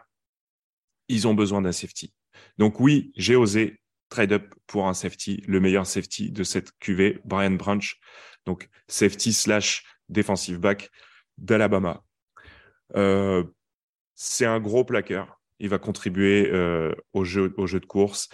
[1.08, 2.14] Ils ont besoin d'un safety.
[2.58, 3.80] Donc oui, j'ai osé
[4.10, 7.96] trade up pour un safety, le meilleur safety de cette QV, Brian Branch.
[8.46, 10.90] Donc safety slash defensive back
[11.38, 12.04] d'Alabama.
[12.96, 13.44] Euh,
[14.16, 18.30] c'est un gros plaqueur il va contribuer euh, au, jeu, de course.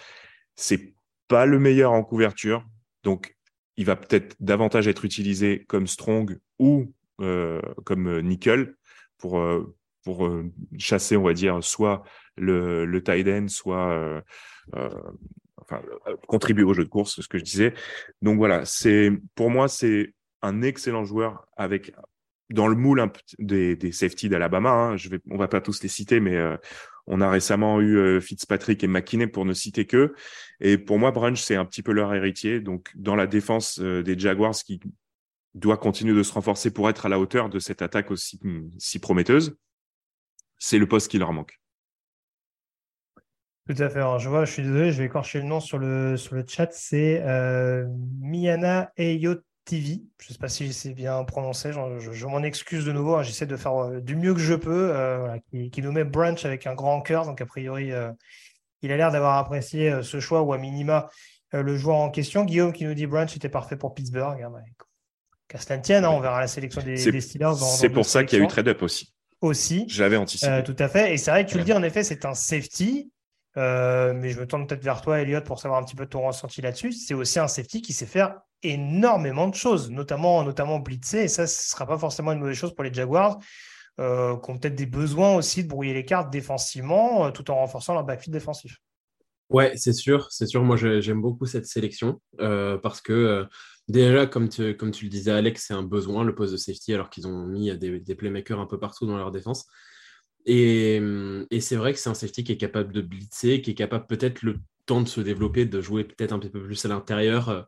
[0.55, 0.93] C'est
[1.27, 2.65] pas le meilleur en couverture,
[3.03, 3.35] donc
[3.77, 8.75] il va peut-être davantage être utilisé comme strong ou euh, comme euh, nickel
[9.17, 9.41] pour,
[10.77, 12.03] chasser, on va dire, soit
[12.35, 14.21] le, le tight end, soit
[16.27, 17.73] contribuer au jeu de course, ce que je disais.
[18.21, 21.93] Donc voilà, c'est pour moi, c'est un excellent joueur avec
[22.49, 23.01] dans le moule
[23.39, 24.71] des, safety d'Alabama.
[24.71, 26.37] Hein, je va pas tous les citer, mais
[27.07, 30.13] on a récemment eu euh, Fitzpatrick et McKinney pour ne citer que.
[30.59, 32.61] Et pour moi, Brunch, c'est un petit peu leur héritier.
[32.61, 34.79] Donc, dans la défense euh, des Jaguars qui
[35.53, 38.39] doit continuer de se renforcer pour être à la hauteur de cette attaque aussi
[38.79, 39.55] si prometteuse,
[40.57, 41.59] c'est le poste qui leur manque.
[43.67, 44.01] Tout à fait.
[44.19, 46.71] je vois, je suis désolé, je vais écorcher le nom sur le, chat.
[46.73, 47.85] C'est euh,
[48.19, 50.01] Miana Eyot TV.
[50.19, 53.15] Je ne sais pas si c'est bien prononcé, je, m'en excuse de nouveau.
[53.15, 53.23] Hein.
[53.23, 54.91] J'essaie de faire euh, du mieux que je peux.
[54.93, 55.37] Euh,
[55.71, 57.25] qui, nous met Brunch avec un grand cœur.
[57.25, 58.11] Donc, a priori, euh,
[58.81, 61.09] il a l'air d'avoir apprécié ce choix ou à minima
[61.53, 62.45] le joueur en question.
[62.45, 64.41] Guillaume qui nous dit Brunch était parfait pour Pittsburgh.
[64.41, 64.61] Hein, bah,
[65.47, 67.53] qu'à cela tienne, hein, on verra la sélection des, Steelers.
[67.55, 69.13] C'est pour ça qu'il y a eu trade-up aussi.
[69.39, 69.85] Aussi.
[69.87, 70.63] J'avais anticipé.
[70.63, 71.13] tout à fait.
[71.13, 73.11] Et c'est vrai que tu le dis, en effet, c'est un safety.
[73.55, 76.61] mais je me tourne peut-être vers toi, Elliot, pour savoir un petit peu ton ressenti
[76.61, 76.91] là-dessus.
[76.91, 81.23] C'est aussi un safety qui sait faire énormément de choses, notamment, notamment blitzer.
[81.23, 83.39] Et ça, ce ne sera pas forcément une mauvaise chose pour les Jaguars,
[83.99, 87.55] euh, qui ont peut-être des besoins aussi de brouiller les cartes défensivement, euh, tout en
[87.55, 88.77] renforçant leur backfield défensif.
[89.49, 90.63] Ouais, c'est sûr, c'est sûr.
[90.63, 93.45] Moi, j'aime beaucoup cette sélection euh, parce que
[93.87, 96.93] déjà, comme tu, comme tu le disais, Alex, c'est un besoin, le poste de safety,
[96.93, 99.67] alors qu'ils ont mis des, playmakers un peu partout dans leur défense.
[100.45, 100.99] Et,
[101.51, 104.07] et c'est vrai que c'est un safety qui est capable de blitzer, qui est capable
[104.07, 107.67] peut-être le temps de se développer, de jouer peut-être un peu plus à l'intérieur.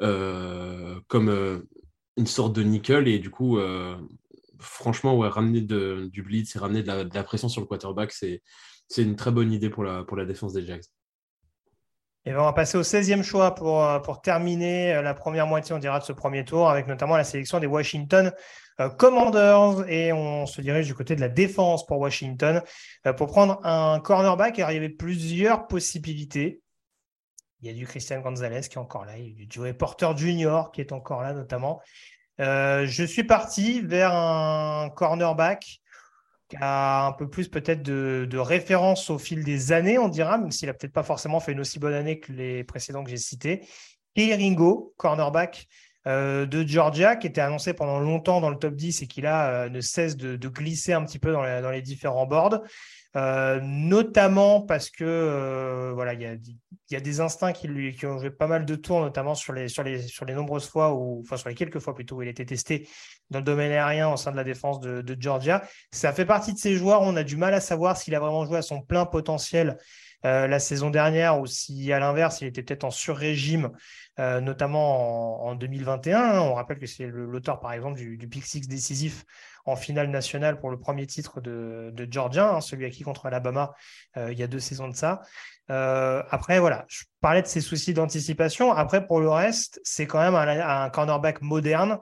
[0.00, 1.68] Euh, comme euh,
[2.16, 3.96] une sorte de nickel et du coup, euh,
[4.58, 8.42] franchement, ouais, ramener du blitz et ramener de la, pression sur le quarterback, c'est
[8.96, 10.82] une très bonne idée pour la, défense des Jags.
[12.24, 15.78] Et ben, on va passer au 16e choix pour, pour terminer la première moitié, on
[15.78, 18.32] dira, de ce premier tour, avec notamment la sélection des Washington
[18.98, 19.88] Commanders.
[19.88, 22.62] Et on se dirige du côté de la défense pour Washington
[23.16, 24.58] pour prendre un cornerback.
[24.58, 26.62] il y avait plusieurs possibilités.
[27.62, 29.16] Il y a du Christian Gonzalez qui est encore là.
[29.16, 30.64] Il y a du Joey Porter Jr.
[30.72, 31.80] qui est encore là, notamment.
[32.40, 35.80] Euh, je suis parti vers un cornerback
[36.48, 40.50] qui a un peu plus peut-être de, référence au fil des années, on dira, même
[40.50, 43.16] s'il n'a peut-être pas forcément fait une aussi bonne année que les précédents que j'ai
[43.16, 43.66] cités.
[44.14, 45.66] Kelly Ringo, cornerback
[46.06, 49.50] euh, de Georgia, qui était annoncé pendant longtemps dans le top 10 et qui là
[49.50, 52.60] euh, ne cesse de, glisser un petit peu dans, dans les différents boards.
[53.14, 56.40] Euh, notamment parce que voilà, il
[56.90, 59.52] y a, des instincts qui lui qui ont joué pas mal de tours, notamment sur
[59.52, 62.22] les, sur les, sur les nombreuses fois, ou enfin sur les quelques fois plutôt où
[62.22, 62.88] il été testé
[63.28, 65.62] dans le domaine aérien au sein de la défense de, Georgia.
[65.90, 68.46] Ça fait partie de ces joueurs, on a du mal à savoir s'il a vraiment
[68.46, 69.76] joué à son plein potentiel
[70.24, 73.70] euh, la saison dernière ou si à l'inverse il était peut-être en sur-régime,
[74.18, 76.40] notamment en, 2021.
[76.40, 79.24] On rappelle que c'est l'auteur par exemple du, du Pick Six décisif
[79.64, 83.74] en finale nationale pour le premier titre de, Georgia, hein, celui acquis contre Alabama
[84.16, 85.20] euh, il y a deux saisons de ça.
[85.70, 88.72] Euh, après, voilà, je parlais de ces soucis d'anticipation.
[88.72, 91.98] Après, pour le reste, c'est quand même un, cornerback moderne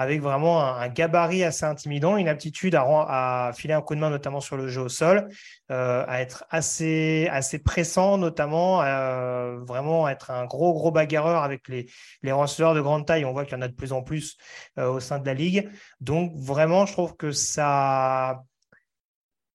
[0.00, 4.40] avec vraiment un, gabarit assez intimidant, une aptitude à, filer un coup de main, notamment
[4.40, 5.28] sur le jeu au sol,
[5.70, 11.68] euh, à être assez, assez pressant, notamment, euh, vraiment être un gros, gros bagarreur avec
[11.68, 11.86] les,
[12.22, 13.26] les receveurs de grande taille.
[13.26, 14.38] On voit qu'il y en a de plus en plus
[14.78, 15.68] euh, au sein de la ligue.
[16.00, 18.42] Donc, vraiment, je trouve que ça,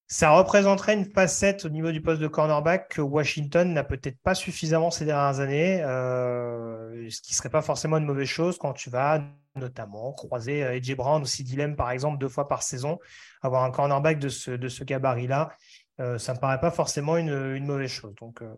[0.07, 4.35] ça représenterait une facette au niveau du poste de cornerback que Washington n'a peut-être pas
[4.35, 8.89] suffisamment ces dernières années, ce qui ne serait pas forcément une mauvaise chose quand tu
[8.89, 9.21] vas
[9.55, 12.99] notamment croiser AJ euh, Brown ou Sidilem par exemple deux fois par saison,
[13.41, 15.51] avoir un cornerback de ce, de ce gabarit-là,
[15.99, 18.13] euh, ça ne me paraît pas forcément une, mauvaise chose.
[18.15, 18.53] Donc, euh,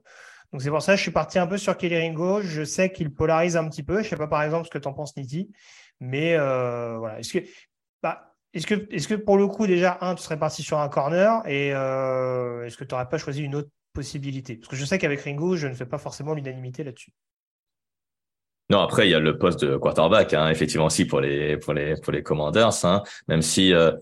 [0.51, 2.41] donc c'est pour ça que je suis parti un peu sur Kelly Ringo.
[2.41, 3.95] Je sais qu'il polarise un petit peu.
[3.95, 5.51] Je ne sais pas par exemple ce que tu en penses, Niti.
[5.99, 7.19] Mais voilà.
[7.19, 7.45] Est-ce que,
[8.01, 10.89] bah, est-ce que, est que pour le coup, déjà, un, tu serais parti sur un
[10.89, 14.55] corner et est-ce que tu n'aurais pas choisi une autre possibilité?
[14.55, 17.11] Parce que je sais qu'avec Ringo, je ne fais pas forcément l'unanimité là-dessus.
[18.69, 21.73] Non, après il y a le poste de quarterback, hein, effectivement aussi pour les pour
[21.73, 23.93] les pour les Commanders, hein, même si euh,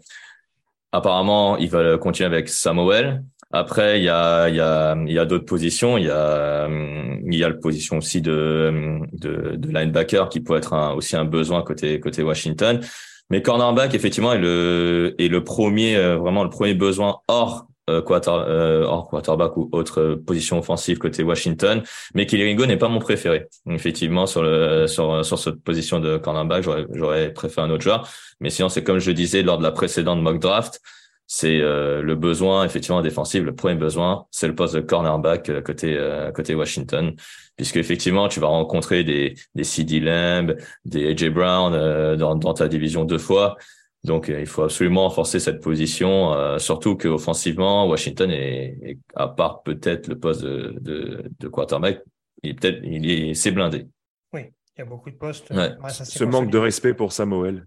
[0.92, 3.24] apparemment ils veulent continuer avec Samuel.
[3.52, 7.44] Après il y a y a y a d'autres positions, il y a il y
[7.44, 11.62] a la position aussi de de, de linebacker qui peut être un, aussi un besoin
[11.62, 12.82] côté côté Washington.
[13.30, 18.02] Mais cornerback effectivement est le est le premier euh, vraiment le premier besoin hors euh,
[18.28, 21.84] euh, hors quarterback ou autre position offensive côté Washington.
[22.16, 23.48] Mais Kelly Ringo n'est pas mon préféré.
[23.70, 28.08] Effectivement, sur le sur sur cette position de cornerback, j'aurais j'aurais préféré un autre joueur.
[28.40, 30.82] Mais sinon, c'est comme je disais lors de la précédente mock draft,
[31.28, 33.44] c'est euh, le besoin effectivement défensif.
[33.44, 35.98] Le premier besoin, c'est le poste de cornerback euh, côté
[36.34, 37.16] côté Washington,
[37.56, 40.56] puisque effectivement, tu vas rencontrer des des CD Lamb,
[40.86, 43.58] des AJ Brown dans dans ta division deux fois.
[44.06, 49.64] Donc, euh, il faut absolument renforcer cette position, euh, surtout qu'offensivement, Washington est, à part
[49.64, 52.04] peut-être le poste de, de, de quarterback,
[52.44, 53.88] il est peut-être, il est, c'est blindé.
[54.32, 54.42] Oui,
[54.78, 55.52] il y a beaucoup de postes.
[55.90, 57.66] Ce manque de respect pour Samuel.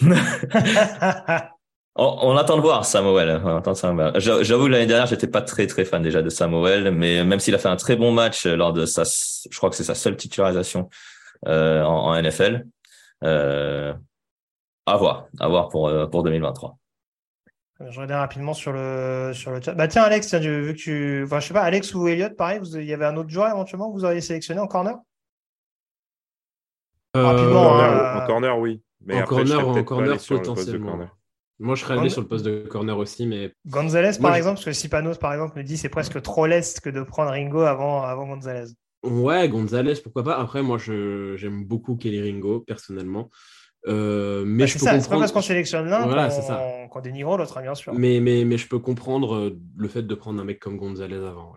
[2.00, 3.42] on, attend de voir Samuel.
[4.16, 7.58] J'avoue, l'année dernière, j'étais pas très très fan déjà de Samuel, mais même s'il a
[7.58, 10.88] fait un très bon match lors de sa, je crois que c'est sa seule titularisation
[11.46, 12.66] euh, en, en, NFL.
[13.22, 13.92] Euh,
[14.86, 16.76] à voir, à voir pour, euh, pour 2023.
[17.88, 19.74] Je regarde rapidement sur le, sur le chat.
[19.74, 21.22] Bah tiens, Alex, vu que tu.
[21.24, 23.48] Enfin, je sais pas, Alex ou Elliot, pareil, vous, il y avait un autre joueur
[23.48, 24.96] éventuellement que vous auriez sélectionné en corner?
[27.16, 27.80] Euh, Rapidement.
[27.80, 28.82] Hein, en, corner, oui.
[29.04, 30.98] Mais en corner, en corner potentiellement.
[31.60, 33.54] Moi, je serais allé sur le poste de corner aussi, mais.
[33.66, 36.88] Gonzalez, par exemple, parce que Sipanos, par exemple, me dit c'est presque trop leste que
[36.88, 38.72] de prendre Ringo avant, avant Gonzalez.
[39.02, 40.38] Ouais, Gonzalez, pourquoi pas.
[40.38, 43.30] Après, moi, j'aime beaucoup Kelly Ringo, personnellement.
[43.86, 45.02] Euh, mais bah, je peux comprendre...
[45.02, 46.28] C'est pas parce qu'on sélectionne l'un voilà,
[46.90, 47.94] qu'on dénigre l'autre, hein, bien sûr.
[47.94, 51.16] Mais, mais, mais je peux comprendre euh, le fait de prendre un mec comme Gonzalez
[51.16, 51.54] avant.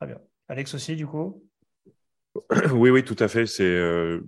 [0.00, 0.18] Très bien.
[0.48, 1.42] Alex aussi, du coup?
[2.72, 3.46] Oui, oui, tout à fait.
[3.46, 4.20] C'est euh,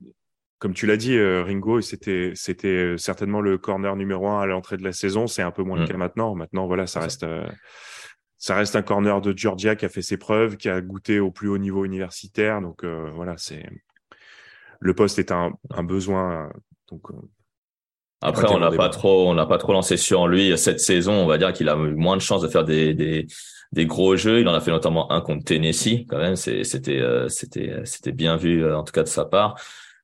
[0.62, 4.84] comme tu l'as dit, Ringo, c'était c'était certainement le corner numéro un à l'entrée de
[4.84, 5.26] la saison.
[5.26, 5.88] C'est un peu moins le mm.
[5.88, 6.34] cas maintenant.
[6.36, 7.26] Maintenant, voilà, ça reste
[8.38, 11.32] ça reste un corner de Georgia qui a fait ses preuves, qui a goûté au
[11.32, 12.60] plus haut niveau universitaire.
[12.60, 13.64] Donc voilà, c'est
[14.82, 15.52] le poste est un,
[15.84, 16.50] besoin.
[16.90, 17.14] Donc, euh,
[18.20, 21.12] Après, on n'a pas trop, on n'a pas trop lancé sur lui cette saison.
[21.12, 24.40] On va dire qu'il a eu moins de chances de faire des, des, gros jeux.
[24.40, 26.36] Il en a fait notamment un contre Tennessee, quand même.
[26.36, 29.54] C'était, euh, c'était, c'était bien vu, euh, en tout cas de sa part.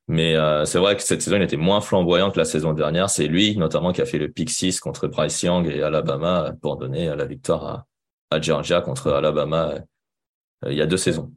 [0.09, 3.09] Mais c'est vrai que cette saison, il était moins flamboyant que la saison dernière.
[3.09, 6.77] C'est lui, notamment, qui a fait le pick 6 contre Bryce Young et Alabama pour
[6.77, 7.85] donner la victoire à,
[8.31, 9.75] à Georgia contre Alabama
[10.67, 11.31] il y a deux saisons.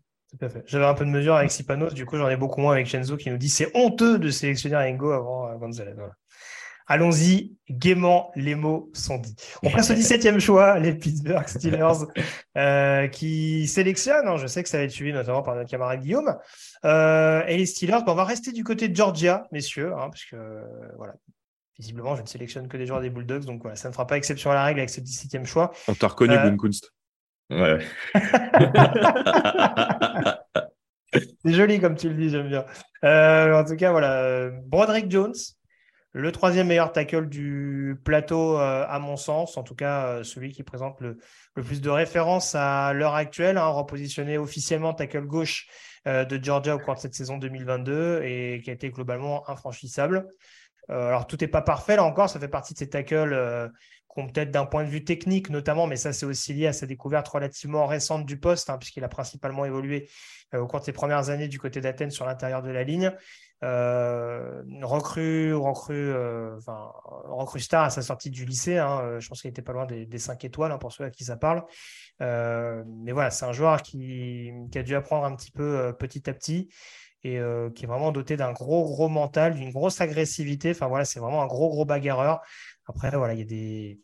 [0.66, 3.16] J'avais un peu de mesure avec Sipanos, du coup j'en ai beaucoup moins avec Chenzo
[3.18, 5.94] qui nous dit c'est honteux de sélectionner Ringo avant euh, Gonzalez.
[6.86, 9.36] Allons-y, gaiement, les mots sont dits.
[9.62, 12.06] On passe au 17e choix, les Pittsburgh Steelers,
[12.58, 16.00] euh, qui sélectionnent, hein, je sais que ça va être suivi notamment par notre camarade
[16.00, 16.36] Guillaume,
[16.84, 20.36] euh, et les Steelers, on va rester du côté de Georgia, messieurs, hein, parce que
[20.96, 21.14] voilà,
[21.78, 24.16] visiblement je ne sélectionne que des joueurs des Bulldogs, donc voilà, ça ne fera pas
[24.16, 25.72] exception à la règle avec ce 17e choix.
[25.88, 26.92] On t'a reconnu, euh, Kunst.
[27.50, 27.84] Ouais.
[31.12, 32.64] c'est joli comme tu le dis, j'aime bien.
[33.04, 34.50] Euh, en tout cas, voilà.
[34.66, 35.34] Broderick Jones,
[36.12, 40.52] le troisième meilleur tackle du plateau, euh, à mon sens, en tout cas euh, celui
[40.52, 41.18] qui présente le,
[41.54, 45.68] plus de références à l'heure actuelle, hein, repositionné officiellement tackle gauche
[46.04, 50.26] de Georgia au cours de cette saison 2022 et qui a été globalement infranchissable.
[50.88, 53.70] alors tout n'est pas parfait là encore, ça fait partie de ces tackles
[54.16, 57.26] peut-être d'un point de vue technique notamment, mais ça c'est aussi lié à sa découverte
[57.28, 60.08] relativement récente du poste, hein, puisqu'il a principalement évolué
[60.54, 63.12] euh, au cours de ses premières années du côté d'Athènes sur l'intérieur de la ligne.
[63.64, 66.90] Euh, recrue, recrue, euh, enfin,
[67.26, 68.78] recrue star à sa sortie du lycée.
[68.78, 71.10] Hein, je pense qu'il était pas loin des, des 5 étoiles hein, pour ceux à
[71.10, 71.64] qui ça parle.
[72.20, 76.34] mais voilà, c'est un joueur qui, qui, a dû apprendre un petit peu petit à
[76.34, 76.68] petit
[77.24, 77.38] et
[77.74, 80.70] qui est vraiment doté d'un gros, gros mental, d'une grosse agressivité.
[80.70, 82.40] Enfin voilà, c'est vraiment un gros, gros bagarreur.
[82.86, 84.00] Après, voilà, il y a des,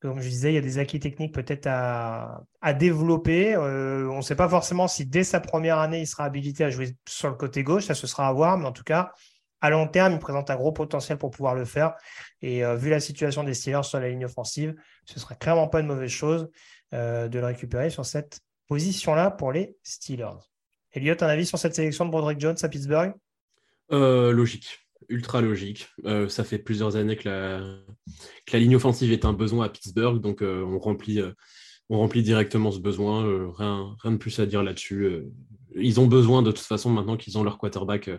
[0.00, 2.44] comme je disais, il y a des acquis techniques peut-être à,
[2.78, 3.54] développer.
[3.54, 6.70] Euh, on ne sait pas forcément si dès sa première année, il sera habilité à
[6.70, 7.86] jouer sur le côté gauche.
[7.86, 8.58] Ça, ce sera à voir.
[8.58, 9.12] Mais en tout cas,
[9.60, 11.94] à long terme, il présente un gros potentiel pour pouvoir le faire.
[12.42, 14.74] Et euh, vu la situation des Steelers sur la ligne offensive,
[15.06, 16.50] ce ne serait clairement pas une mauvaise chose
[16.92, 20.38] euh, de le récupérer sur cette position-là pour les Steelers.
[20.92, 23.14] Elliot, un avis sur cette sélection de Broderick Jones à Pittsburgh?
[23.90, 25.88] Logique ultra logique.
[26.04, 27.60] Euh, ça fait plusieurs années que la,
[28.52, 31.32] la, ligne offensive est un besoin à Pittsburgh, donc euh, on, remplit, euh,
[31.88, 33.52] on remplit directement ce besoin.
[33.54, 35.24] rien, rien de plus à dire là-dessus.
[35.74, 38.10] ils ont besoin de toute façon, maintenant qu'ils ont leur quarterback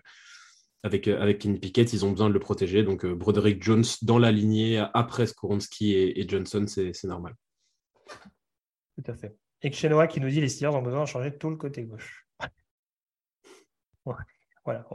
[0.83, 2.83] avec, avec Kenny Pickett, ils ont besoin de le protéger.
[2.83, 7.35] Donc Broderick Jones dans la lignée après Skoronski et, Johnson, c'est normal.
[8.95, 9.35] Tout à fait.
[9.63, 12.27] Et Chenoa qui nous dit les Steelers ont besoin de changer tout le côté gauche.
[14.65, 14.85] Voilà.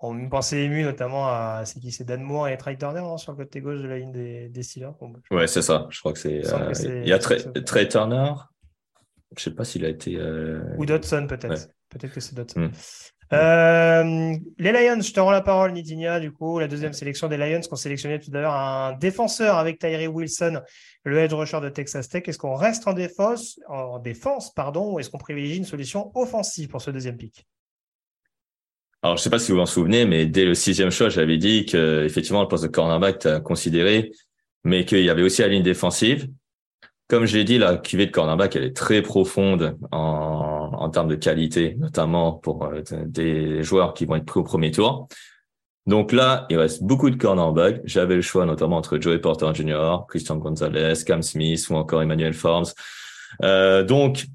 [0.00, 3.16] On me pensait ému notamment à c'est qui c'est Dan Moore et Trey Turner hein,
[3.16, 4.92] sur le côté gauche de la ligne des, des Steelers.
[5.00, 5.88] Bon, ouais, c'est ça.
[5.90, 6.46] Je crois que c'est.
[6.46, 8.32] Euh, il y a Trey, Turner.
[9.36, 10.16] Je sais pas s'il a été.
[10.16, 11.68] Euh, Ou Dodson peut-être.
[11.88, 12.60] Peut-être que c'est Dodson.
[12.60, 12.70] Hmm.
[13.32, 16.20] Euh, les Lions, je te rends la parole, Nidinia.
[16.20, 19.80] Du coup, la deuxième sélection des Lions qu'on sélectionnait tout à l'heure un défenseur avec
[19.80, 20.60] Tyree Wilson,
[21.04, 22.22] le edge rusher de Texas Tech.
[22.26, 26.68] Est-ce qu'on reste en défense, en défense, pardon, ou est-ce qu'on privilégie une solution offensive
[26.68, 27.46] pour ce deuxième pick?
[29.02, 31.36] Alors, je sais pas si vous vous en souvenez, mais dès le sixième choix, j'avais
[31.36, 34.10] dit que effectivement le poste de cornerback à considéré,
[34.64, 36.28] mais qu'il y avait aussi la ligne défensive.
[37.08, 41.14] Comme j'ai dit, la cuvée de cornerback, elle est très profonde en, en termes de
[41.14, 45.08] qualité, notamment pour euh, des joueurs qui vont être pris au premier tour.
[45.86, 47.80] Donc là, il reste beaucoup de cornerbacks.
[47.84, 52.34] J'avais le choix notamment entre Joey Porter Jr., Christian Gonzalez, Cam Smith ou encore Emmanuel
[52.34, 52.66] Forms.
[53.42, 54.26] Euh, donc,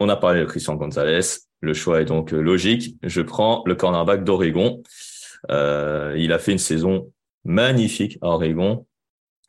[0.00, 1.20] on a parlé de Christian Gonzalez.
[1.62, 2.96] Le choix est donc logique.
[3.04, 4.82] Je prends le cornerback d'Oregon.
[5.50, 7.10] Euh, il a fait une saison
[7.44, 8.84] magnifique à Oregon.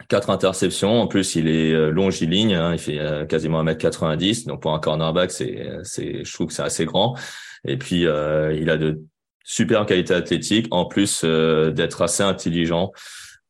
[0.09, 1.01] Quatre interceptions.
[1.01, 2.53] En plus, il est euh, longiligne.
[2.53, 2.73] Hein.
[2.73, 4.45] Il fait euh, quasiment 1m90.
[4.45, 7.17] Donc, pour un cornerback, c'est, c'est, je trouve que c'est assez grand.
[7.65, 9.01] Et puis, euh, il a de
[9.43, 12.91] super qualités athlétiques, en plus d'être assez intelligent.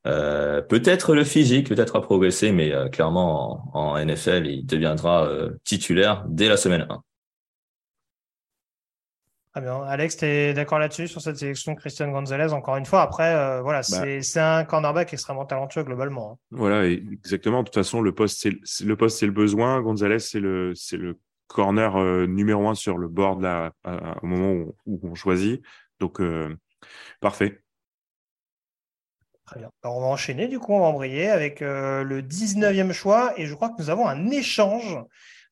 [0.08, 5.30] Euh, peut-être le physique, peut-être à progresser, mais clairement en, en, NFL, il deviendra
[5.64, 7.04] titulaire dès la semaine 1.
[9.54, 9.84] Très bien.
[9.84, 12.54] Alex, tu es d'accord là-dessus sur cette sélection de Christian Gonzalez?
[12.54, 14.22] Encore une fois, après, euh, voilà, bah.
[14.22, 16.32] c'est un cornerback extrêmement talentueux globalement.
[16.32, 16.38] Hein.
[16.50, 17.60] Voilà, exactement.
[17.60, 19.80] De toute façon, le poste, c'est le poste, c'est le besoin.
[19.82, 23.74] Gonzalez, c'est le, c'est le corner euh, numéro un sur le board là,
[24.24, 25.62] au moment où, on choisit.
[26.00, 26.58] Donc, euh,
[27.22, 27.62] parfait.
[29.46, 29.70] Très bien.
[29.84, 33.40] on va enchaîner, du coup, on va embrayer avec le 19e choix.
[33.40, 34.98] Et je crois que nous avons un échange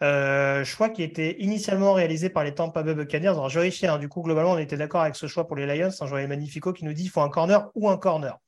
[0.03, 3.29] euh, choix qui était initialement réalisé par les Tampa Bay Buccaneers.
[3.29, 5.89] Alors, je hein, du coup, globalement, on était d'accord avec ce choix pour les Lions.
[5.99, 8.39] Un joueur Magnifico qui nous dit qu'il faut un corner ou un corner.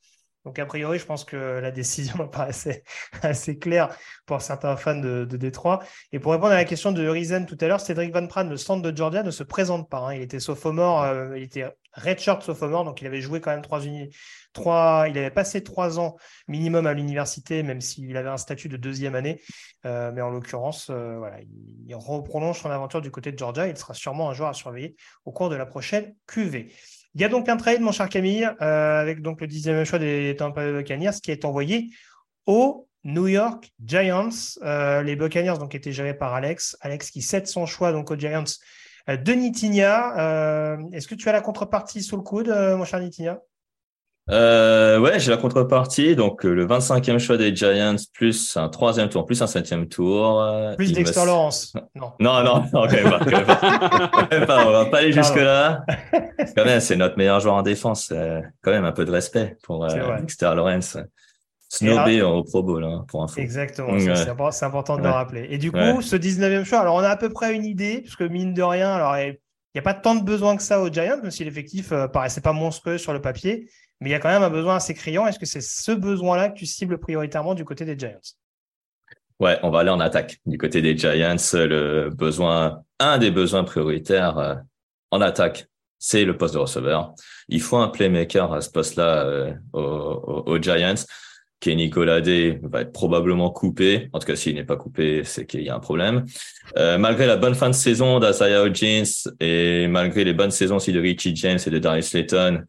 [0.46, 2.84] Donc, a priori, je pense que la décision paraissait
[3.22, 3.96] assez claire
[4.26, 5.80] pour certains fans de, de Détroit.
[6.12, 8.58] Et pour répondre à la question de Rizen tout à l'heure, Cédric Van Pran, le
[8.58, 10.00] centre de Georgia, ne se présente pas.
[10.00, 10.16] Hein.
[10.16, 13.80] Il était sophomore, euh, il était redshirt sophomore, donc il avait joué quand même trois,
[14.52, 16.16] trois il avait passé trois ans
[16.48, 19.42] minimum à l'université, même s'il avait un statut de deuxième année.
[19.86, 21.50] Euh, mais en l'occurrence, euh, voilà, il,
[21.88, 23.68] il reprolonge son aventure du côté de Georgia.
[23.68, 24.96] Il sera sûrement un joueur à surveiller
[25.26, 26.72] au cours de la prochaine QV.
[27.16, 30.00] Il y a donc un trade, mon cher Camille, euh, avec donc le dixième choix
[30.00, 31.92] des Tampa Bay Buccaneers, qui est envoyé
[32.48, 34.30] aux New York Giants.
[34.64, 36.76] Euh, les Buccaneers donc étaient gérés par Alex.
[36.82, 38.44] Alex qui cède son choix donc aux Giants
[39.10, 40.78] euh, de Nitinia.
[40.92, 43.40] Est-ce que tu as la contrepartie sous le coude, mon cher Nitinia
[44.30, 46.16] euh, ouais, j'ai la contrepartie.
[46.16, 50.44] Donc, le 25e choix des Giants, plus un troisième tour, plus un septième tour.
[50.78, 51.74] Plus Dexter Lawrence.
[51.96, 52.14] Non.
[52.20, 54.46] non, non, non, quand même pas.
[54.46, 55.84] pas, on va pas aller jusque-là.
[56.56, 58.14] quand même, c'est notre meilleur joueur en défense.
[58.62, 60.98] quand même, un peu de respect pour euh, Dexter Lawrence.
[61.70, 63.42] Snobé au Pro Bowl, hein, pour info.
[63.42, 63.98] Exactement,
[64.52, 65.48] c'est important de le rappeler.
[65.50, 68.16] Et du coup, ce 19e choix, alors on a à peu près une idée, parce
[68.16, 69.38] que mine de rien, alors il
[69.76, 72.42] n'y a pas tant de besoin que ça aux Giants, même si l'effectif euh, paraissait
[72.42, 73.68] pas monstrueux sur le papier
[74.04, 75.26] mais il y a quand même un besoin assez criant.
[75.28, 78.20] Est-ce que c'est ce besoin-là que tu cibles prioritairement du côté des Giants?
[79.40, 80.40] Ouais, on va aller en attaque.
[80.46, 84.56] Du côté des Giants, le besoin, un des besoins prioritaires euh,
[85.12, 85.68] en attaque,
[86.00, 87.14] c'est le poste de receveur.
[87.48, 91.06] Il faut un playmaker à ce poste-là euh, aux, Giants.
[91.62, 94.10] Kenny Colade va être probablement coupé.
[94.12, 96.26] En tout cas, s'il n'est pas coupé, c'est qu'il y a un problème.
[96.76, 100.92] Euh, malgré la bonne fin de saison d'Asaya Hodgins et malgré les bonnes saisons aussi
[100.92, 102.66] de Richie James et de Darius Slayton,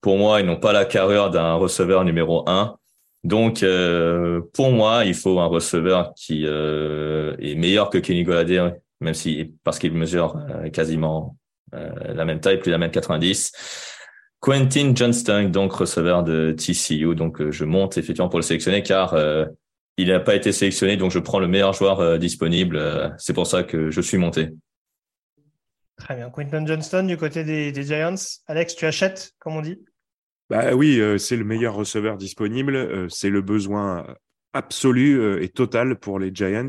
[0.00, 2.76] pour moi, ils n'ont pas la carrière d'un receveur numéro un.
[3.22, 8.74] Donc, euh, pour moi, il faut un receveur qui euh, est meilleur que Kenny Golladay,
[9.00, 11.36] même si parce qu'il mesure euh, quasiment
[11.72, 13.52] la même taille, plus la même 90.
[14.40, 17.14] Quentin Johnston, donc receveur de TCU.
[17.14, 19.16] Donc, je monte effectivement pour le sélectionner car
[19.96, 23.14] il n'a pas été sélectionné, donc je prends le meilleur joueur disponible.
[23.18, 24.48] C'est pour ça que je suis monté.
[25.96, 26.28] Très bien.
[26.28, 28.16] Quentin Johnston du côté des Giants.
[28.48, 29.78] Alex, tu achètes, comme on dit?
[30.50, 32.74] Bah oui, euh, c'est le meilleur receveur disponible.
[32.74, 34.04] Euh, c'est le besoin
[34.52, 36.66] absolu euh, et total pour les Giants.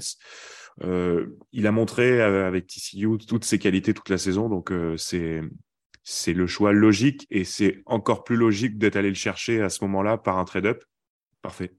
[1.51, 6.73] il a montré avec TCU toutes ses qualités toute la saison, donc c'est le choix
[6.73, 10.45] logique et c'est encore plus logique d'être allé le chercher à ce moment-là par un
[10.45, 10.83] trade-up.
[11.41, 11.73] Parfait.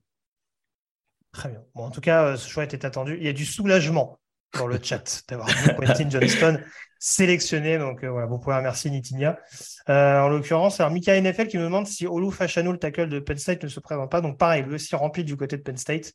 [1.32, 1.62] Très bien.
[1.74, 3.16] Bon, en tout cas, ce choix était attendu.
[3.16, 4.18] Il y a du soulagement
[4.54, 6.60] dans le chat d'avoir Quentin Johnston
[7.02, 7.78] sélectionné.
[7.78, 9.38] Donc euh, voilà, vous pouvez remercier Nitinia.
[9.88, 13.18] Euh, en l'occurrence, alors Mika NFL qui me demande si Olu Fashanu, le tackle de
[13.18, 14.20] Penn State, ne se présente pas.
[14.20, 16.12] Donc pareil, lui aussi rempli du côté de Penn State.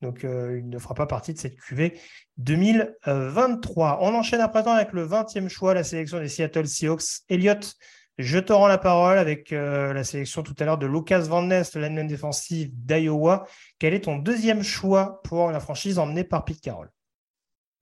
[0.00, 1.92] Donc euh, il ne fera pas partie de cette QV
[2.38, 3.98] 2023.
[4.00, 7.20] On enchaîne à présent avec le 20e choix, la sélection des Seattle Seahawks.
[7.28, 7.74] Elliott,
[8.16, 11.74] je te rends la parole avec la sélection tout à l'heure de Lucas Van Ness,
[11.74, 13.46] le défensif d'Iowa.
[13.78, 16.90] Quel est ton deuxième choix pour la franchise emmenée par Pete Carroll?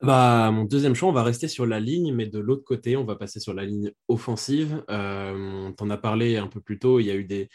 [0.01, 3.05] Bah, mon deuxième choix, on va rester sur la ligne, mais de l'autre côté, on
[3.05, 4.85] va passer sur la ligne offensive.
[4.91, 7.49] Euh, on t'en a parlé un peu plus tôt, il y a eu des,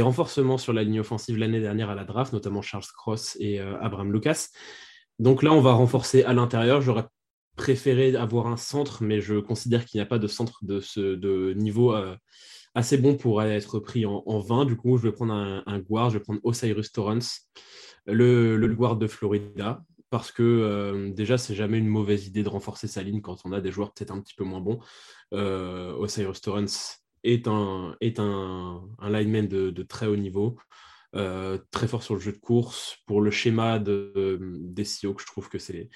[0.00, 3.76] renforcements sur la ligne offensive l'année dernière à la draft, notamment Charles Cross et euh,
[3.80, 4.46] Abraham Lucas.
[5.18, 6.80] Donc là, on va renforcer à l'intérieur.
[6.80, 7.06] J'aurais
[7.56, 11.16] préféré avoir un centre, mais je considère qu'il n'y a pas de centre de, ce,
[11.16, 12.14] de niveau euh,
[12.76, 14.66] assez bon pour être pris en, 20.
[14.66, 17.50] Du coup, je vais prendre un, un guard, je vais prendre Osiris Torrance,
[18.06, 22.48] le, le guard de Florida parce que euh, déjà, c'est jamais une mauvaise idée de
[22.48, 24.78] renforcer sa ligne quand on a des joueurs peut-être un petit peu moins bons.
[25.34, 30.56] Euh, Osiris Torrance est un, est un, un lineman de, très haut niveau,
[31.14, 32.96] euh, très fort sur le jeu de course.
[33.06, 35.90] Pour le schéma de, des Seahawks, je trouve que c'est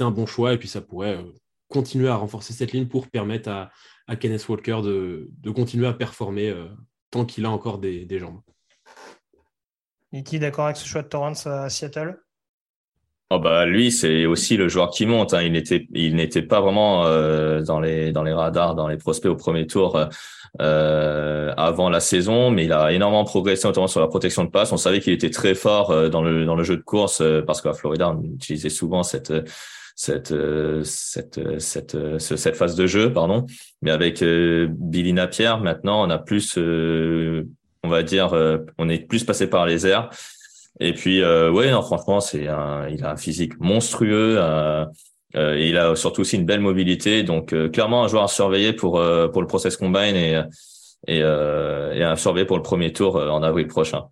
[0.00, 1.32] un bon choix et puis ça pourrait euh,
[1.68, 3.70] continuer à renforcer cette ligne pour permettre à,
[4.06, 6.54] à Kenneth Walker de, de continuer à performer
[7.10, 8.40] tant qu'il a encore des, des jambes.
[10.12, 12.18] Niki, d'accord avec ce choix de Torrance à Seattle?
[13.30, 15.34] Oh bah lui c'est aussi le joueur qui monte.
[15.34, 15.42] Hein.
[15.42, 19.30] Il n'était il n'était pas vraiment euh, dans les dans les radars, dans les prospects
[19.30, 19.98] au premier tour
[20.62, 24.72] euh, avant la saison, mais il a énormément progressé notamment sur la protection de passe.
[24.72, 27.42] On savait qu'il était très fort euh, dans le dans le jeu de course euh,
[27.42, 29.32] parce qu'à Florida on utilisait souvent cette
[29.94, 30.34] cette
[30.84, 33.44] cette cette cette phase de jeu pardon.
[33.82, 38.32] Mais avec Billy Napier maintenant on a plus on va dire
[38.78, 40.08] on est plus passé par les airs.
[40.80, 44.38] Et puis, euh, ouais, non, franchement, c'est il a un physique monstrueux.
[45.36, 47.22] Euh, et il a surtout aussi une belle mobilité.
[47.22, 50.42] Donc, euh, clairement, un joueur à surveiller pour euh, pour le process combine et
[51.06, 51.22] et, et
[52.02, 54.08] à surveiller pour le premier tour en avril prochain.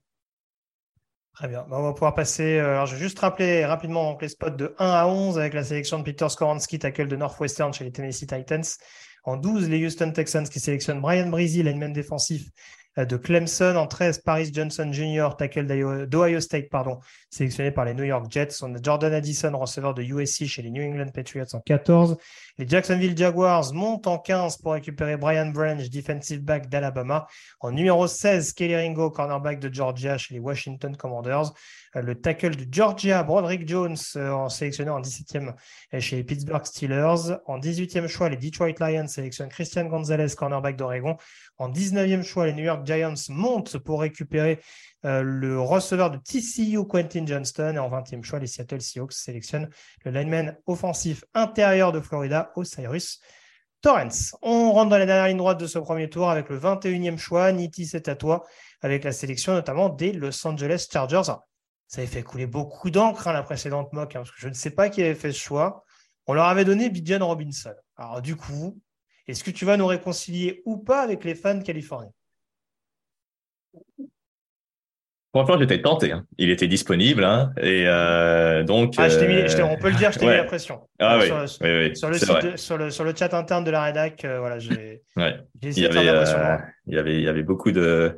[1.35, 1.67] Très bien.
[1.71, 2.61] On va pouvoir passer.
[2.61, 5.99] Alors, je vais juste rappeler rapidement les spots de 1 à 11 avec la sélection
[5.99, 8.65] de Peter Skoransky, tackle de Northwestern chez les Tennessee Titans.
[9.25, 12.49] En 12, les Houston Texans qui sélectionnent Brian Breezy, lineman défensif
[13.05, 13.77] de Clemson.
[13.77, 16.99] En 13, Paris Johnson Jr., tackle d'Ohio State, pardon,
[17.31, 18.63] sélectionné par les New York Jets.
[18.63, 22.17] On a Jordan Addison, receveur de USC chez les New England Patriots en 14.
[22.59, 27.27] Les Jacksonville Jaguars montent en 15 pour récupérer Brian Branch, defensive back d'Alabama.
[27.61, 31.53] En numéro 16, Kelly Ringo, cornerback de Georgia chez les Washington Commanders.
[31.97, 35.55] Euh, le tackle de Georgia, Broderick Jones, euh, en sélectionné en 17e
[35.99, 37.37] chez les Pittsburgh Steelers.
[37.45, 41.19] En 18e choix, les Detroit Lions sélectionnent Christian Gonzalez, cornerback d'Oregon.
[41.59, 44.61] En 19e choix, les New York Giants montent pour récupérer
[45.05, 47.75] euh, le receveur de TCU, Quentin Johnston.
[47.75, 49.69] Et en 20e choix, les Seattle Seahawks sélectionnent
[50.05, 53.21] le lineman offensif intérieur de Florida, Osiris
[53.83, 54.35] Torrance.
[54.43, 57.53] On rentre dans la dernière ligne droite de ce premier tour avec le 21e choix.
[57.53, 58.45] Niti, c'est à toi,
[58.81, 61.23] avec la sélection notamment des Los Angeles Chargers.
[61.25, 64.55] ça avait fait couler beaucoup d'encre, hein, la précédente mock, hein, parce que je ne
[64.55, 65.85] sais pas qui avait fait ce choix.
[66.27, 67.75] On leur avait donné Bijan Robinson.
[67.97, 68.81] Alors, du coup,
[69.29, 72.11] est-ce que tu vas nous réconcilier ou pas avec les fans californiens?
[75.37, 76.13] Franchement, j'étais tenté.
[76.13, 76.25] Hein.
[76.39, 77.23] Il était disponible.
[77.23, 78.95] Hein, et euh, donc.
[78.97, 80.81] Ah, je mis, on peut le dire, je t'ai mis la pression.
[80.99, 83.83] Ah, oui, sur, oui, sur, le site sur, le, sur, le, chat interne de la
[83.83, 85.37] rédac, euh, voilà, j'ai ouais.
[85.63, 86.57] essayé il y de avait, euh,
[86.87, 88.17] il, y avait, il y avait beaucoup de,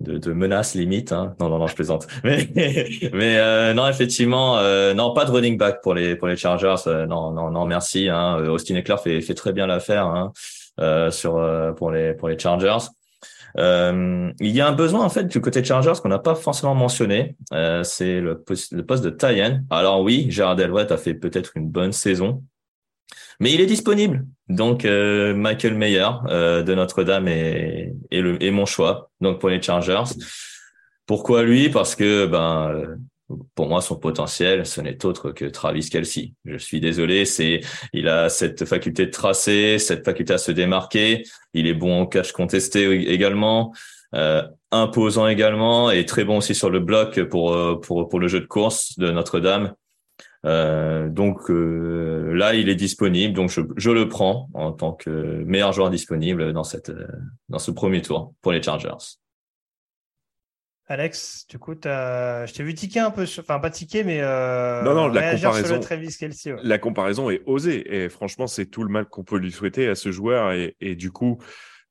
[0.00, 1.12] de, de menaces limites.
[1.12, 1.34] Hein.
[1.40, 2.06] Non, non, non, je plaisante.
[2.24, 6.36] Mais, mais euh, non, effectivement, euh, non, pas de running back pour les, pour les
[6.36, 6.76] Chargers.
[7.08, 8.10] non, non, non, merci.
[8.10, 8.36] Hein.
[8.48, 10.32] Austin Eckler fait, fait très bien l'affaire hein,
[11.10, 12.86] sur, pour, les, pour les Chargers.
[13.58, 16.74] Euh, il y a un besoin en fait du côté Chargers qu'on n'a pas forcément
[16.74, 19.64] mentionné, euh, c'est le, poste, de Tyen.
[19.70, 22.44] Alors oui, Gérard Elwett a fait peut-être une bonne saison,
[23.40, 24.26] mais il est disponible.
[24.48, 29.10] Donc euh, Michael Mayer euh, de Notre-Dame est, est, est mon choix.
[29.20, 30.14] Donc pour les Chargers.
[31.06, 31.70] Pourquoi lui?
[31.70, 32.98] Parce que ben
[33.54, 36.34] pour moi, son potentiel, ce n'est autre que Travis Kelsey.
[36.44, 37.60] Je suis désolé, c'est,
[37.92, 41.24] il a cette faculté de tracer, cette faculté à se démarquer.
[41.54, 43.72] Il est bon en cache contesté également,
[44.14, 48.28] euh, imposant également et très bon aussi sur le bloc pour euh, pour pour le
[48.28, 49.74] jeu de course de Notre-Dame.
[50.46, 55.10] Euh, donc là, il est disponible, donc je, je le prends en tant que
[55.44, 56.92] meilleur joueur disponible dans cette
[57.48, 59.18] dans ce premier tour pour les Chargers.
[60.90, 64.92] Alex, du coup, je t'ai vu tiquer un peu, enfin pas tiquer, mais euh, non,
[64.92, 65.80] non, la comparaison,
[66.64, 69.94] la comparaison est osée et franchement, c'est tout le mal qu'on peut lui souhaiter à
[69.94, 71.38] ce joueur et, du coup,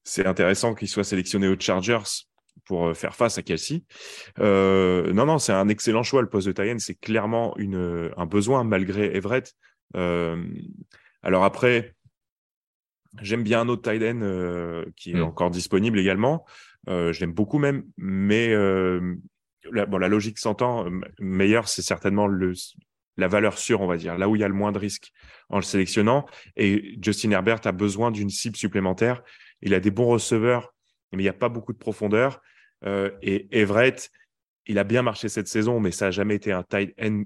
[0.04, 2.04] c'est intéressant qu'il soit sélectionné aux Chargers
[2.66, 3.84] pour euh, faire face à Kelsey.
[4.40, 6.22] Euh, non, non, c'est un excellent choix.
[6.22, 9.54] Le poste de Tyen, c'est clairement une, un besoin malgré Everett.
[9.94, 11.96] alors après,
[13.22, 14.02] j'aime bien un autre tight
[14.98, 15.24] qui est mm.
[15.24, 16.46] encore disponible également.
[16.88, 19.16] Euh, je l'aime beaucoup même, mais euh,
[19.72, 20.86] la, logique s'entend.
[20.86, 22.54] Euh, meilleur, c'est certainement le,
[23.18, 25.12] la valeur sûre, on va dire, là où il y a le moins de risques
[25.50, 26.26] en le sélectionnant.
[26.56, 29.22] Et Justin Herbert a besoin d'une cible supplémentaire.
[29.62, 30.74] Il a des bons receveurs,
[31.12, 32.42] mais il n'y a pas beaucoup de profondeur.
[32.86, 34.10] Et Everett,
[34.66, 37.24] il a bien marché cette saison, mais ça n'a jamais été un tight end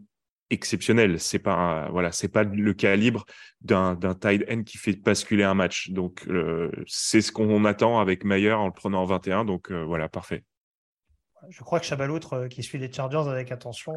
[0.54, 1.20] exceptionnel.
[1.20, 3.26] C'est pas voilà, c'est pas le calibre
[3.62, 5.90] d'un d'un tight end qui fait basculer un match.
[5.90, 9.46] Donc euh, c'est ce qu'on attend avec Mayer en le prenant en 21.
[9.46, 10.44] Donc euh, voilà, parfait.
[11.50, 13.94] Je crois que Chabaloutre, euh, qui suit les Chargers avec attention,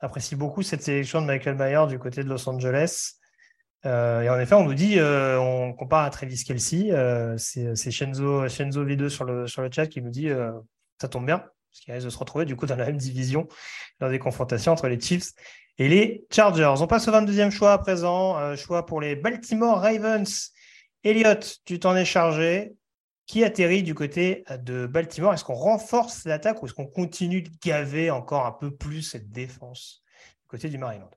[0.00, 3.18] apprécie beaucoup cette sélection de Michael Mayer du côté de Los Angeles.
[3.84, 3.88] et
[4.28, 6.90] en effet, on nous dit, on compare à Travis Kelsey,
[7.38, 10.28] c'est Shenzo, Shenzo V2 sur le, sur le chat qui nous dit,
[11.00, 11.44] ça tombe bien,
[11.76, 13.48] parce qu'il risque de se retrouver du coup dans la même division
[14.00, 15.32] dans des confrontations entre les Chiefs
[15.78, 16.74] et les Chargers.
[16.80, 20.52] On passe au 22e choix à présent, euh, choix pour les Baltimore Ravens.
[21.04, 22.72] Elliott, tu t'en es chargé.
[23.26, 25.34] Qui atterrit du côté de Baltimore?
[25.34, 29.30] Est-ce qu'on renforce l'attaque ou est-ce qu'on continue de gaver encore un peu plus cette
[29.32, 30.04] défense
[30.42, 31.10] du côté du Maryland?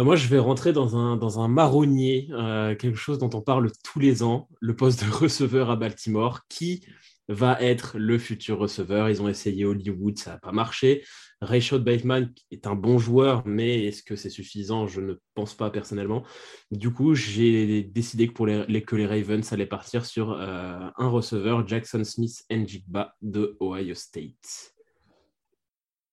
[0.00, 3.40] Euh, moi, je vais rentrer dans un, dans un marronnier, euh, quelque chose dont on
[3.40, 6.86] parle tous les ans, le poste de receveur à Baltimore, qui
[7.28, 9.08] va être le futur receveur.
[9.10, 11.04] Ils ont essayé Hollywood, ça n'a pas marché.
[11.40, 14.86] Rayshot Bateman est un bon joueur, mais est-ce que c'est suffisant?
[14.86, 16.24] Je ne pense pas personnellement.
[16.70, 21.08] Du coup, j'ai décidé que pour les, que les Ravens allaient partir sur euh, un
[21.08, 24.72] receveur, Jackson Smith Njigba de Ohio State.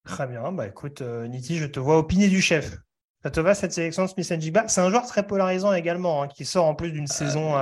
[0.03, 0.51] Très bien.
[0.51, 2.77] Bah écoute, euh, Niti, je te vois opiner du chef.
[3.21, 4.67] Ça te va cette sélection de Smith Njigba?
[4.67, 7.55] C'est un joueur très polarisant également, hein, qui sort en plus d'une euh, saison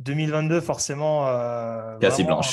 [0.00, 1.98] 2022 forcément euh,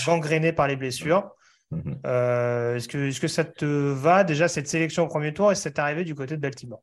[0.05, 1.31] gangréné par les blessures.
[1.71, 1.99] Mhm.
[2.05, 5.55] Euh, est-ce, que, est-ce que ça te va déjà cette sélection au premier tour et
[5.55, 6.81] cette arrivée du côté de Baltimore?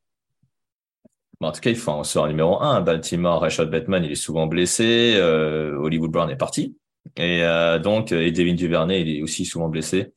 [1.43, 2.83] En tout cas, il faut un sort numéro 1.
[2.83, 5.15] Baltimore, Rashad Batman, il est souvent blessé.
[5.17, 6.77] Euh, Hollywood Brown est parti.
[7.17, 10.13] Et euh, donc, et Devin Duvernay, il est aussi souvent blessé.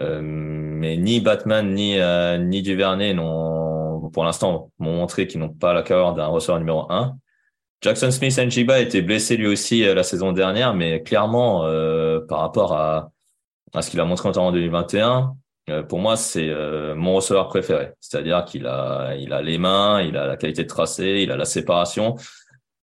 [0.00, 1.96] mais ni Batman ni
[2.40, 7.16] ni Duvernay n'ont, pour l'instant, m'ont montré qu'ils n'ont pas la d'un receveur numéro 1.
[7.80, 11.60] Jackson Smith Njiba était blessé lui aussi la saison dernière, mais clairement,
[12.28, 13.12] par rapport à,
[13.72, 15.36] à ce qu'il a montré en 2021,
[15.68, 17.90] euh, pour moi, c'est euh, mon receveur préféré.
[18.00, 21.36] C'est-à-dire qu'il a, il a les mains, il a la qualité de tracé, il a
[21.36, 22.16] la séparation.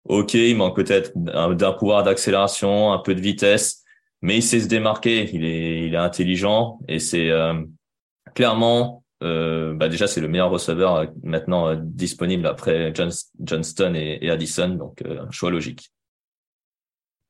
[0.05, 3.83] Ok, il manque peut-être d'un pouvoir d'accélération, un peu de vitesse,
[4.21, 5.29] mais il sait se démarquer.
[5.33, 7.31] Il est, il est intelligent et c'est
[9.23, 12.93] euh, bah déjà c'est le meilleur receveur maintenant disponible après
[13.39, 15.91] Johnston et, Addison, donc un choix logique.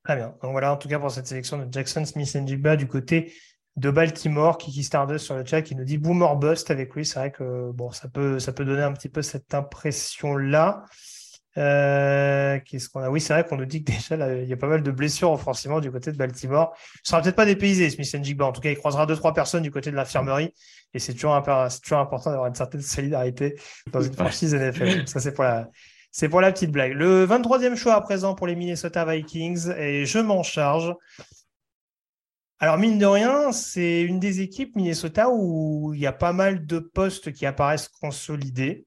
[0.03, 0.35] Très bien.
[0.41, 3.33] Donc voilà, en tout cas pour cette sélection de Jackson Smith Njigba du côté
[3.75, 7.05] de Baltimore, Kiki Stardust sur le chat qui nous dit boomer bust avec lui.
[7.05, 10.85] C'est vrai que bon, ça peut, ça peut donner un petit peu cette impression-là.
[11.57, 13.09] Euh, qu'est-ce qu'on a?
[13.09, 15.31] Oui, c'est vrai qu'on nous dit que déjà, il y a pas mal de blessures
[15.31, 16.75] offensivement du côté de Baltimore.
[16.95, 18.45] Il sera peut-être pas dépaysé, Smith Njigba.
[18.45, 20.53] En tout cas, il croisera deux, trois personnes du côté de l'infirmerie.
[20.93, 21.41] Et c'est toujours,
[21.81, 23.55] toujours important d'avoir une certaine solidarité
[23.91, 25.07] dans une franchise NFL.
[25.07, 25.69] Ça, c'est pour la,
[26.11, 26.93] c'est pour la petite blague.
[26.93, 29.69] Le 23e choix à présent pour les Minnesota Vikings.
[29.77, 30.93] Et je m'en charge.
[32.59, 36.65] Alors, mine de rien, c'est une des équipes Minnesota où il y a pas mal
[36.65, 38.85] de postes qui apparaissent consolidés.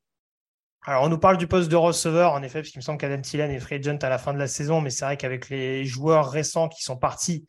[0.88, 3.20] Alors, on nous parle du poste de receveur, en effet, parce qu'il me semble qu'Adam
[3.20, 5.84] Thielen est free agent à la fin de la saison, mais c'est vrai qu'avec les
[5.84, 7.44] joueurs récents qui sont partis,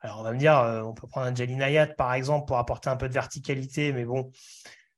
[0.00, 2.90] alors on va me dire, euh, on peut prendre un Ayat, par exemple, pour apporter
[2.90, 4.30] un peu de verticalité, mais bon,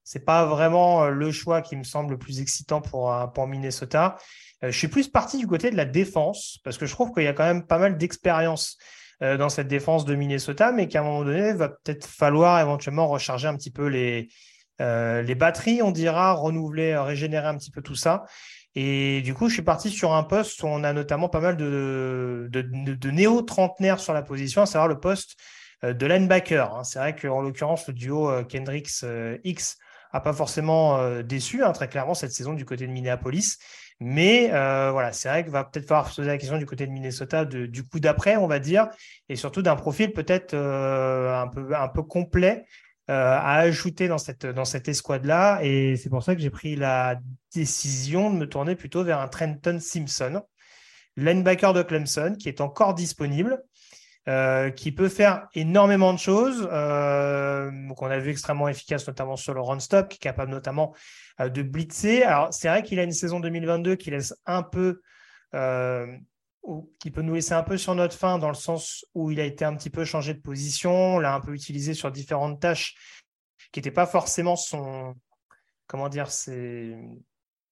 [0.05, 4.19] c'est pas vraiment euh, le choix qui me semble le plus excitant pour, euh, Minnesota.
[4.61, 7.29] Je suis plus parti du côté de la défense, parce que je trouve qu'il y
[7.29, 8.77] a quand même pas mal d'expérience
[9.23, 13.49] dans cette défense de Minnesota, mais qu'à un moment donné, va peut-être falloir éventuellement recharger
[13.49, 14.29] un petit peu les,
[14.81, 18.25] euh, les batteries, on dira, renouveler, régénérer un petit peu tout ça.
[18.75, 21.57] Et du coup, je suis parti sur un poste où on a notamment pas mal
[21.57, 25.37] de, de, de, néo-trentenaires sur la position, à savoir le poste
[25.85, 26.75] euh, de linebacker.
[26.75, 26.85] Hein.
[26.85, 29.79] C'est vrai qu'en l'occurrence, le duo Kendricks-X
[30.13, 33.59] a pas forcément déçu, hein, très clairement, cette saison du côté de Minneapolis.
[33.99, 36.87] Mais euh, voilà, c'est vrai qu'il va peut-être falloir se poser la question du côté
[36.87, 38.89] de Minnesota du coup d'après, on va dire,
[39.31, 44.19] et surtout d'un profil peut-être euh, un, peu, un peu complet euh, à ajouter dans
[44.19, 45.61] cette, dans cette escouade-là.
[45.63, 47.21] Et c'est pour ça que j'ai pris la
[47.55, 50.43] décision de me tourner plutôt vers un Trenton Simpson,
[51.17, 53.63] linebacker de Clemson, qui est encore disponible.
[54.75, 59.79] qui peut faire énormément de choses, qu'on a vu extrêmement efficace notamment sur le run
[59.79, 60.95] stop, qui est capable notamment
[61.41, 62.23] euh, de blitzer.
[62.23, 65.03] Alors, c'est vrai qu'il a une saison 2022 qui laisse un peu,
[65.55, 66.07] euh,
[66.99, 69.45] qui peut nous laisser un peu sur notre fin, dans le sens où il a
[69.45, 72.95] été un petit peu changé de position, on l'a un peu utilisé sur différentes tâches
[73.73, 75.15] qui n'étaient pas forcément son.
[75.87, 76.97] Comment dire c'est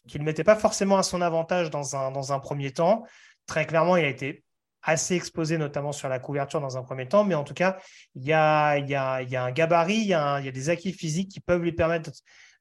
[0.06, 3.04] qu'il ne mettait pas forcément à son avantage dans un, dans un premier temps.
[3.46, 4.44] Très clairement, il a été
[4.82, 7.78] assez exposé, notamment sur la couverture dans un premier temps, mais en tout cas,
[8.14, 10.68] il y a, y a, y a un gabarit, il y il y a des
[10.68, 12.10] acquis physiques qui peuvent lui permettre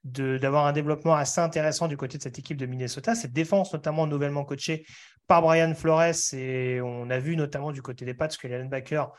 [0.04, 3.14] d'avoir un développement assez intéressant du côté de cette équipe de Minnesota.
[3.14, 4.84] Cette défense, notamment nouvellement coachée
[5.26, 9.10] par Brian Flores, et on a vu notamment du côté des Pats que les linebackers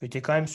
[0.00, 0.48] étaient quand même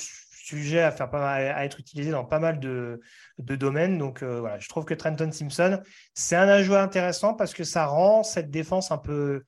[0.47, 3.01] sujet à, faire à être utilisé dans pas mal de,
[3.37, 3.97] domaines.
[3.97, 5.81] Donc euh, voilà, je trouve que Trenton Simpson,
[6.13, 9.43] c'est un ajout intéressant parce que ça rend cette défense un peu,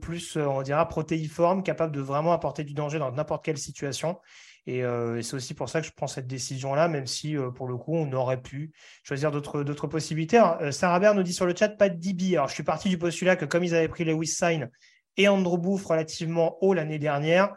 [0.00, 4.18] plus, euh, on dira, protéiforme, capable de vraiment apporter du danger dans n'importe quelle situation.
[4.68, 7.66] Euh, et, c'est aussi pour ça que je prends cette décision-là, même si euh, pour
[7.66, 8.72] le coup, on aurait pu
[9.02, 10.38] choisir d'autres possibilités.
[10.38, 12.36] Euh, Sarah Baird nous dit sur le chat pas de DB.
[12.36, 14.70] Alors, je suis parti du postulat que comme ils avaient pris Lewis Sign
[15.16, 17.54] et Andrew Booth relativement haut l'année dernière,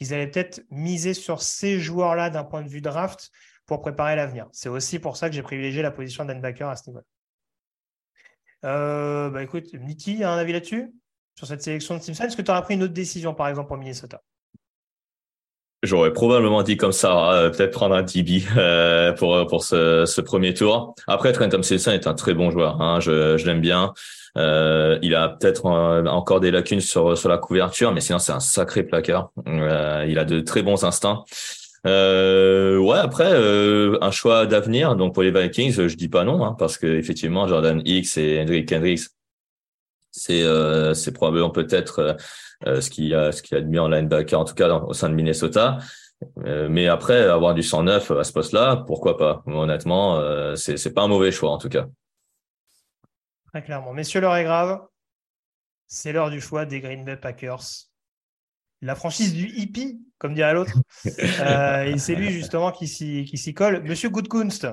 [0.00, 3.30] ils allaient peut-être miser sur ces joueurs-là d'un point de vue draft
[3.66, 4.48] pour préparer l'avenir.
[4.52, 7.04] C'est aussi pour ça que j'ai privilégié la position d'Anbacker à ce niveau-là.
[9.30, 10.90] bah écoute, Niki, a un avis là-dessus
[11.36, 12.24] Sur cette sélection de Simpson?
[12.24, 14.22] Est-ce que tu aurais pris une autre décision, par exemple, pour Minnesota?
[15.82, 20.20] J'aurais probablement dit comme ça, euh, peut-être prendre un DB euh, pour pour ce, ce,
[20.20, 20.94] premier tour.
[21.06, 23.94] Après, Trent Thompson est un très bon joueur, hein, je, je l'aime bien.
[24.36, 28.40] Euh, il a peut-être encore des lacunes sur sur la couverture, mais sinon c'est un
[28.40, 29.30] sacré placard.
[29.48, 31.24] Euh, il a de très bons instincts.
[31.84, 33.32] ouais, après
[34.00, 37.48] un choix d'avenir, donc pour les Vikings, je dis pas non, hein, parce que effectivement
[37.48, 39.08] Jordan X et Hendrick Hendricks,
[40.12, 40.44] c'est
[40.94, 42.12] c'est probablement peut-être euh,
[42.64, 45.08] ce qui a ce qui a de mieux en linebacker en tout cas au sein
[45.08, 45.78] de Minnesota.
[46.44, 49.42] Euh, mais après avoir du 109 à ce poste-là, pourquoi pas?
[49.46, 51.86] Honnêtement, euh, c'est c'est pas un mauvais choix en tout cas.
[53.52, 54.80] Très clairement, messieurs, l'heure est grave.
[55.86, 57.64] C'est l'heure du choix des Green Bay Packers.
[58.82, 60.74] La franchise du hippie, comme dirait l'autre.
[61.04, 63.82] et c'est lui justement qui s'y colle.
[63.82, 64.68] Monsieur Goodkunst,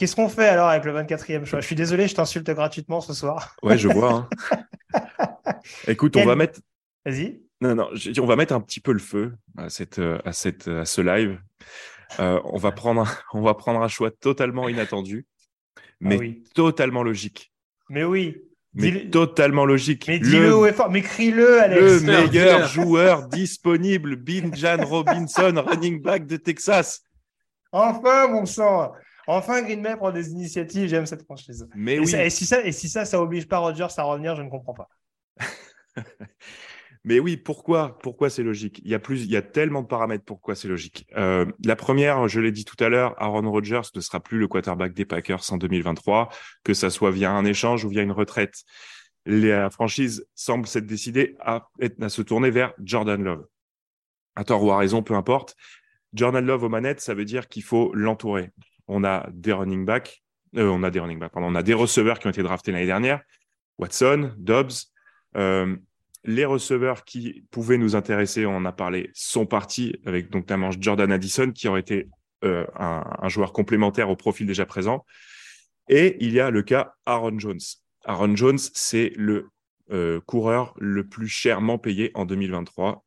[0.00, 1.60] Qu'est-ce qu'on fait alors avec le 24e choix?
[1.60, 3.54] Je suis désolé, je t'insulte gratuitement ce soir.
[3.62, 4.26] Ouais, je vois.
[4.94, 5.52] Hein.
[5.86, 6.60] Écoute, on va mettre
[7.04, 7.40] Vas-y.
[7.60, 7.90] Non, non,
[8.20, 11.40] on va mettre un petit peu le feu à, cette, à, cette, à ce live.
[12.18, 15.26] on, va prendre un, on va prendre un choix totalement inattendu,
[15.76, 17.52] ah mais totalement logique.
[17.90, 18.36] Mais oui.
[18.72, 20.06] Mais totalement logique.
[20.06, 21.80] Mais dis-le fort, mais crie-le, Alex.
[21.80, 27.02] Le meilleur joueur disponible, Binjan Robinson, running back de Texas.
[27.72, 28.92] Enfin, mon sang.
[29.26, 30.88] Enfin, Green Bay prend des initiatives.
[30.88, 31.68] J'aime cette franchise.
[31.74, 32.14] Mais et, oui.
[32.14, 34.74] et, si ça, et si ça, ça oblige pas Rodgers à revenir, je ne comprends
[34.74, 34.88] pas.
[37.04, 38.80] Mais oui, pourquoi Pourquoi c'est logique?
[38.84, 41.06] Il y a plus, il y a tellement de paramètres pourquoi c'est logique.
[41.16, 44.48] Euh, la première, je l'ai dit tout à l'heure, Aaron Rodgers ne sera plus le
[44.48, 46.28] quarterback des Packers en 2023,
[46.62, 48.64] que ça soit via un échange ou via une retraite.
[49.24, 51.68] La franchise semble s'être décidée à,
[52.08, 53.46] se tourner vers Jordan Love.
[54.36, 55.56] À tort ou à raison, peu importe.
[56.12, 58.50] Jordan Love aux manettes, ça veut dire qu'il faut l'entourer.
[58.88, 60.22] On a des running backs,
[60.56, 62.72] euh, on a des running backs, pardon, on a des receveurs qui ont été draftés
[62.72, 63.22] l'année dernière,
[63.78, 64.90] Watson, Dobbs.
[65.36, 65.76] Euh,
[66.24, 70.46] les receveurs qui pouvaient nous intéresser, on en a parlé, sont partis avec donc
[70.80, 72.08] Jordan Addison qui aurait été
[72.44, 75.04] euh, un, un, joueur complémentaire au profil déjà présent.
[75.88, 77.60] Et il y a le cas Aaron Jones.
[78.04, 79.48] Aaron Jones, c'est le
[79.92, 83.04] euh, coureur le plus chèrement payé en 2023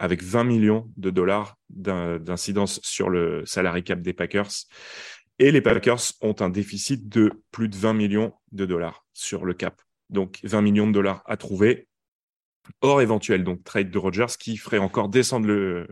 [0.00, 4.50] avec 20 millions de dollars d'incidence sur le salary cap des Packers.
[5.38, 9.54] Et les Packers ont un déficit de plus de 20 millions de dollars sur le
[9.54, 9.80] cap.
[10.10, 11.86] Donc 20 millions de dollars à trouver
[12.80, 15.86] hors éventuel donc trade de Rogers qui ferait encore descendre le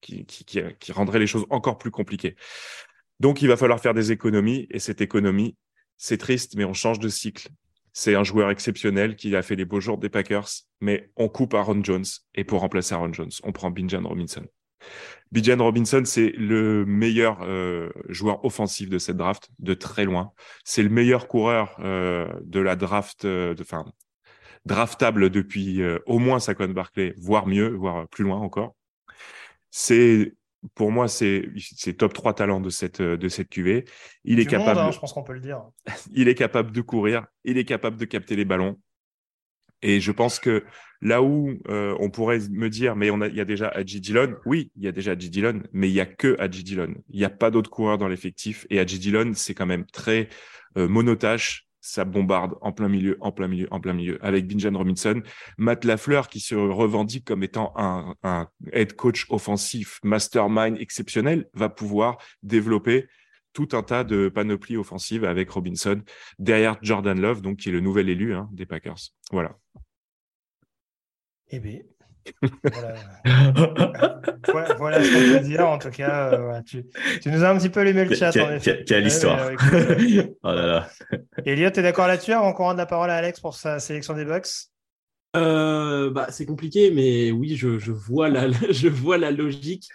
[0.00, 2.36] qui, qui, rendrait les choses encore plus compliquées.
[3.20, 5.56] Donc il va falloir faire des économies et cette économie,
[5.96, 7.48] c'est triste, mais on change de cycle.
[7.92, 10.48] C'est un joueur exceptionnel qui a fait les beaux jours des Packers,
[10.80, 14.44] mais on coupe Aaron Jones et pour remplacer Aaron Jones, on prend Binjan Robinson.
[15.32, 20.32] Bijan Robinson, c'est le meilleur euh, joueur offensif de cette draft, de très loin.
[20.64, 23.54] C'est le meilleur coureur euh, de la draft, euh,
[24.64, 28.74] draftable depuis euh, au moins Saquon Barclay, voire mieux, voire plus loin encore.
[29.70, 30.34] C'est
[30.74, 31.52] pour moi, c'est
[31.98, 33.84] top 3 talents de cette, de cette QV.
[34.24, 34.78] Il est capable.
[34.78, 35.62] Monde, hein, je pense qu'on peut le dire.
[36.14, 38.78] il est capable de courir, il est capable de capter les ballons.
[39.82, 40.64] Et je pense que
[41.02, 44.00] là où euh, on pourrait me dire, mais on a, il y a déjà Adji
[44.00, 46.94] Dillon, oui, il y a déjà Adji Dillon, mais il y a que Adji Dillon.
[47.10, 48.66] Il n'y a pas d'autres coureurs dans l'effectif.
[48.70, 50.30] Et Adji Dillon, c'est quand même très
[50.78, 54.18] euh, monotache ça bombarde en plein milieu, en plein milieu, en plein milieu.
[54.24, 55.22] Avec Binjan Robinson,
[55.58, 62.16] Matt Lafleur qui se revendique comme étant un, head coach offensif, mastermind exceptionnel, va pouvoir
[62.42, 63.06] développer
[63.52, 66.00] tout un tas de panoplies offensives avec Robinson
[66.38, 69.10] derrière Jordan Love, donc qui est le nouvel élu hein, des Packers.
[69.30, 69.58] Voilà.
[71.48, 71.80] Eh bien,
[72.62, 72.94] voilà.
[74.78, 75.66] voilà, ce qu'on peut dire.
[75.66, 76.84] En tout cas, euh, tu,
[77.20, 78.32] tu, nous as un petit peu allumé le chat.
[78.86, 79.50] Quelle histoire.
[80.42, 80.88] oh là là.
[81.44, 84.14] Elliot, tu es d'accord là-dessus Avant qu'on rende la parole à Alex pour sa sélection
[84.14, 84.48] des Bucks
[85.36, 89.88] euh, bah, C'est compliqué, mais oui, je, je, vois la, je vois la logique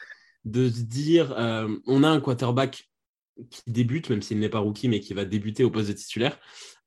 [0.46, 2.90] de se dire euh, on a un quarterback
[3.50, 6.38] qui débute, même s'il n'est pas rookie, mais qui va débuter au poste de titulaire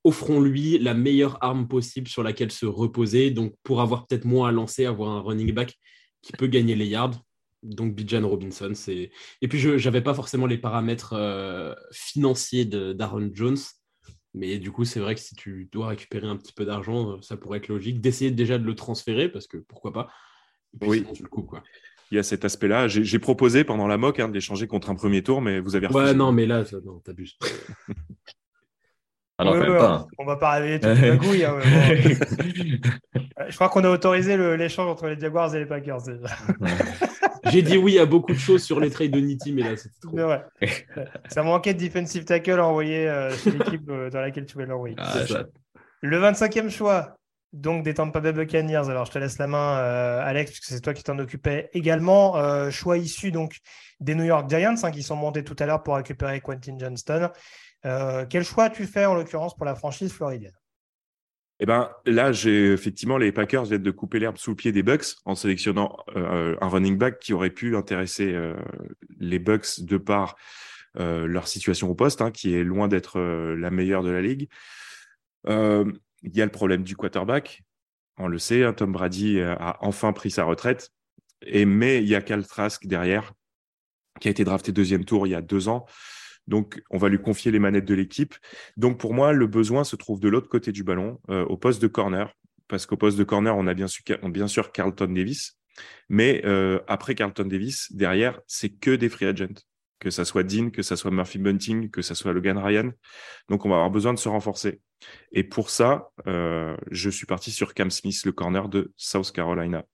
[0.04, 3.30] offrons-lui la meilleure arme possible sur laquelle se reposer.
[3.30, 5.78] Donc, pour avoir peut-être moins à lancer, avoir un running back
[6.22, 7.14] qui peut gagner les yards.
[7.62, 9.10] Donc, Bijan Robinson, c'est.
[9.40, 13.58] Et puis, je n'avais pas forcément les paramètres euh, financiers d'Aaron Jones.
[14.34, 17.36] Mais du coup, c'est vrai que si tu dois récupérer un petit peu d'argent, ça
[17.36, 20.10] pourrait être logique d'essayer déjà de le transférer, parce que pourquoi pas.
[20.80, 21.04] oui.
[21.20, 21.62] le quoi.
[22.10, 22.88] Il y a cet aspect-là.
[22.88, 25.86] J'ai proposé pendant la mock hein, de l'échanger contre un premier tour, mais vous avez
[25.86, 26.04] refusé.
[26.04, 27.38] Ouais, non, mais là, non, t'abuses.
[29.42, 30.06] Ah non, pas.
[30.18, 31.44] On va pas réveiller toute la gouille.
[31.44, 31.58] Hein,
[33.48, 36.00] je crois qu'on a autorisé l'échange entre les Jaguars et les Packers
[37.50, 39.98] J'ai dit oui à beaucoup de choses sur les trades de Nitti, mais là, c'était
[40.00, 40.16] trop.
[40.16, 40.40] Ouais.
[41.28, 44.66] Ça manquait de defensive tackle à envoyer euh, chez l'équipe euh, dans laquelle tu voulais
[44.66, 44.94] l'envoyer.
[44.98, 45.14] Ah,
[46.02, 47.16] le 25e choix,
[47.52, 48.88] donc des Tampa Bay Buccaneers.
[48.88, 52.70] Alors, je te laisse la main, euh, Alex, puisque c'est toi qui t'en occupais également.
[52.70, 53.56] choix issu donc
[54.00, 57.30] des New York Giants, hein, qui sont montés tout à l'heure pour récupérer Quentin Johnston.
[57.84, 60.56] Euh, quel choix tu fais en l'occurrence pour la franchise floridienne?
[61.60, 64.82] Eh ben, là, j'ai effectivement les Packers viennent de couper l'herbe sous le pied des
[64.82, 68.56] Bucks en sélectionnant euh, un running back qui aurait pu intéresser euh,
[69.18, 70.36] les Bucks de par
[70.94, 74.50] leur situation au poste, hein, qui est loin d'être la meilleure de la ligue.
[75.46, 77.62] Il y a le problème du quarterback.
[78.18, 80.90] On le sait, hein, Tom Brady a enfin pris sa retraite.
[81.46, 83.32] Et mais il y a Cal Trask derrière,
[84.20, 85.86] qui a été drafté deuxième tour il y a deux ans.
[86.48, 88.34] Donc, on va lui confier les manettes de l'équipe.
[88.76, 91.80] Donc, pour moi, le besoin se trouve de l'autre côté du ballon, euh, au poste
[91.80, 92.32] de corner,
[92.68, 95.58] parce qu'au poste de corner, on a bien, sûr Carlton Davis.
[96.08, 99.54] Mais euh, après Carlton Davis, derrière, c'est que des free agents.
[100.00, 102.90] Que ça soit Dean, que ça soit Murphy Bunting, que ça soit Logan Ryan.
[103.48, 104.80] Donc, on va avoir besoin de se renforcer.
[105.30, 109.84] Et pour ça, euh, je suis parti sur Cam Smith, le corner de South Carolina.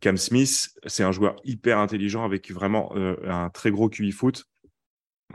[0.00, 4.44] Cam Smith, c'est un joueur hyper intelligent avec vraiment un très gros QI foot,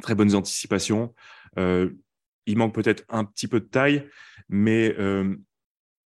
[0.02, 1.14] très bonnes anticipations.
[1.57, 4.07] il manque peut-être un petit peu de taille,
[4.48, 4.95] mais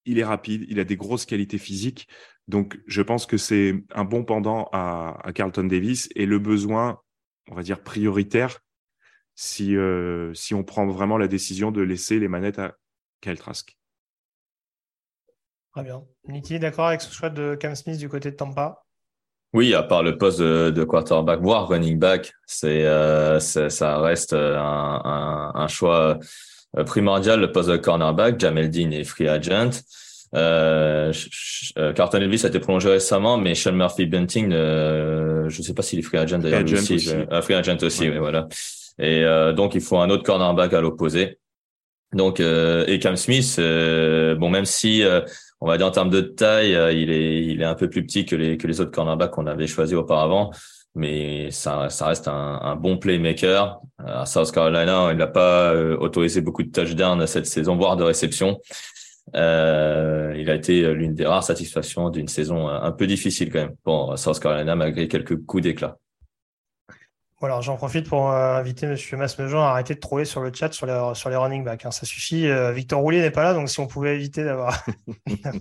[0.05, 2.07] il est rapide, il a des grosses qualités physiques.
[2.47, 6.99] Donc, je pense que c'est un bon pendant à, Carlton Davis et le besoin,
[7.49, 8.59] on va dire, prioritaire
[9.35, 12.75] si, euh, si on prend vraiment la décision de laisser les manettes à
[13.21, 13.37] Kyle.
[13.37, 13.63] Très
[15.83, 16.03] bien.
[16.27, 18.82] Nicky, d'accord avec ce choix de Cam Smith du côté de Tampa?
[19.53, 25.51] Oui, à part le poste de, quarterback, voire running back, c'est, euh, ça reste un,
[25.53, 26.19] un choix
[26.77, 29.81] euh, primordial, le poste de cornerback, Jamel Dean est free agent.
[30.35, 31.13] Euh,
[31.77, 35.73] euh, Carlton Elvis a été prolongé récemment, mais Sean Murphy Bunting, euh, je ne sais
[35.73, 36.95] pas s'il est free agent d'ailleurs aussi.
[36.95, 37.11] aussi.
[37.13, 38.47] Euh, free agent aussi, oui, voilà.
[38.99, 41.37] Et euh, donc il faut un autre cornerback à l'opposé.
[42.13, 45.03] Donc et Cam Smith, bon même si
[45.63, 48.25] on va dire en termes de taille, il est il est un peu plus petit
[48.25, 50.51] que les que les autres cornerbacks qu'on avait choisis auparavant
[50.95, 53.81] mais ça, ça reste un, un, bon playmaker.
[53.97, 58.03] À South Carolina, il n'a pas euh, autorisé beaucoup de touchdowns cette saison, voire de
[58.03, 58.59] réception.
[59.35, 63.75] Euh, il a été l'une des rares satisfactions d'une saison un peu difficile quand même
[63.83, 65.97] pour South Carolina, malgré quelques coups d'éclat.
[67.43, 70.71] Voilà, j'en profite pour euh, inviter Monsieur Masmejean à arrêter de troller sur le chat
[70.71, 71.85] sur les, sur les running backs.
[71.85, 71.91] Hein.
[71.91, 72.47] Ça suffit.
[72.47, 74.81] Euh, Victor Roulier n'est pas là, donc si on pouvait éviter d'avoir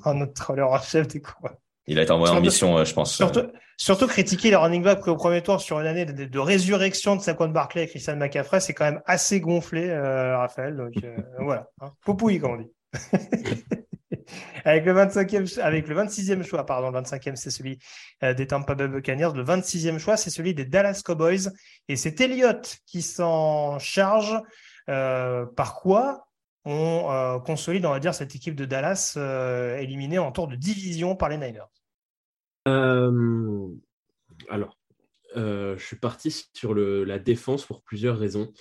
[0.04, 1.58] un autre troller en chef des quoi.
[1.88, 3.16] Il a été envoyé en mission, je pense.
[3.16, 7.20] Surtout, surtout, critiquer les running backs au premier tour sur une année de, résurrection de
[7.20, 10.76] Saquon Barclay et Christian McCaffrey, c'est quand même assez gonflé, euh, Raphaël.
[10.76, 11.90] Donc euh, voilà, hein.
[12.04, 12.70] Poupouille, comme on dit.
[14.64, 17.78] avec, le 25e, avec le 26e choix, pardon, le 25e, c'est celui
[18.22, 19.32] euh, des Tampa Bay Buccaneers.
[19.34, 21.50] Le 26e choix, c'est celui des Dallas Cowboys.
[21.88, 24.40] Et c'est Elliott qui s'en charge.
[24.86, 26.26] par quoi
[26.64, 30.56] on euh, consolide, on va dire, cette équipe de Dallas euh, éliminée en tour de
[30.56, 31.60] division par les Niners?
[32.68, 33.68] Euh,
[34.48, 34.78] Alors,
[35.34, 38.52] je suis parti sur la défense pour plusieurs raisons.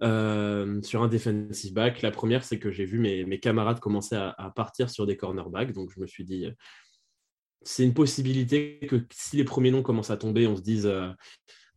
[0.00, 4.90] Sur un defensive back, la première, c'est que j'ai vu mes, camarades commencer à, partir
[4.90, 6.46] sur des cornerbacks, donc je me suis dit,
[7.62, 10.90] c'est une possibilité que si les premiers noms commencent à tomber, on se dise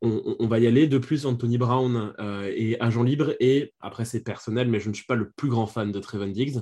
[0.02, 0.88] on, va y aller.
[0.88, 4.94] De plus, Anthony Brown euh, est agent libre et après c'est personnel, mais je ne
[4.94, 6.60] suis pas le plus grand fan de Trevon Diggs.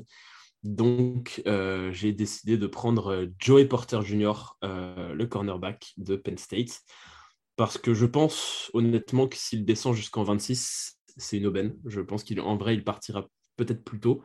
[0.64, 6.82] Donc euh, j'ai décidé de prendre euh, Joey Porter Jr., le cornerback de Penn State,
[7.56, 11.76] parce que je pense honnêtement que s'il descend jusqu'en 26, c'est une aubaine.
[11.86, 14.24] Je pense qu'en vrai, il partira peut-être plus tôt.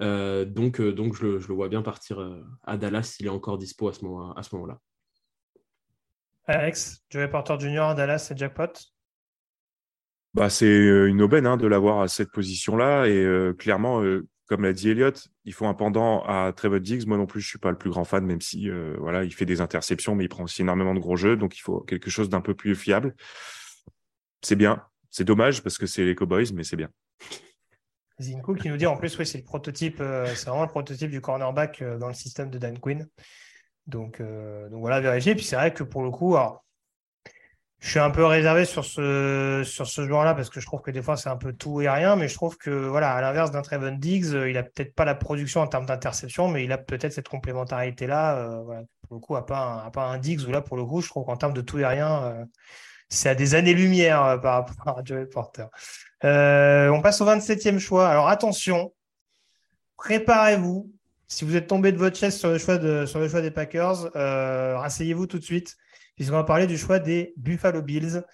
[0.00, 4.04] donc, donc je, le, vois bien partir à Dallas s'il est encore dispo à ce
[4.04, 4.78] moment-là.
[6.46, 8.72] Alex, Joey Porter Jr., Dallas, c'est jackpot?
[10.34, 13.06] Bah, C'est euh, une aubaine hein, de l'avoir à cette position-là.
[13.06, 17.06] Et euh, clairement, euh, comme l'a dit Elliott, il faut un pendant à Trevor Diggs.
[17.06, 18.68] Moi non plus, je ne suis pas le plus grand fan, même si
[18.98, 21.36] voilà, il fait des interceptions, mais il prend aussi énormément de gros jeux.
[21.36, 23.14] Donc, il faut quelque chose d'un peu plus fiable.
[24.42, 24.82] C'est bien.
[25.10, 26.88] C'est dommage parce que c'est les Cowboys, mais c'est bien.
[28.20, 31.20] Zinko qui nous dit en plus, oui, c'est le prototype, c'est vraiment le prototype du
[31.20, 33.08] cornerback dans le système de Dan Quinn.
[33.86, 35.34] Donc, euh, donc voilà, vérifier.
[35.34, 36.36] Puis c'est vrai que pour le coup,
[37.78, 40.90] je suis un peu réservé sur ce, sur ce joueur-là parce que je trouve que
[40.90, 43.50] des fois c'est un peu tout et rien, mais je trouve que voilà, à l'inverse
[43.50, 46.72] d'un Trevon Diggs, euh, il a peut-être pas la production en termes d'interception, mais il
[46.72, 48.36] a peut-être cette complémentarité-là.
[48.38, 51.00] Euh, pour le coup, à pas, un, pas un Diggs où là, pour le coup,
[51.00, 52.46] je trouve qu'en termes de tout et rien,
[53.10, 55.66] c'est à des années-lumière par rapport à Joey Porter.
[56.22, 58.08] on passe au 27e choix.
[58.08, 58.92] Alors attention,
[59.96, 60.90] préparez-vous
[61.30, 63.52] si vous êtes tombé de votre chaise sur le choix, de, sur le choix des
[63.52, 65.76] Packers, euh, rasseyez-vous tout de suite,
[66.16, 68.24] puisqu'on va parler du choix des Buffalo Bills.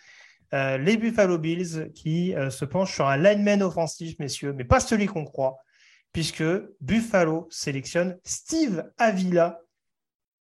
[0.55, 4.81] Euh, les Buffalo Bills qui euh, se penchent sur un lineman offensif, messieurs, mais pas
[4.81, 5.59] celui qu'on croit,
[6.13, 6.43] puisque
[6.81, 9.61] Buffalo sélectionne Steve Avila.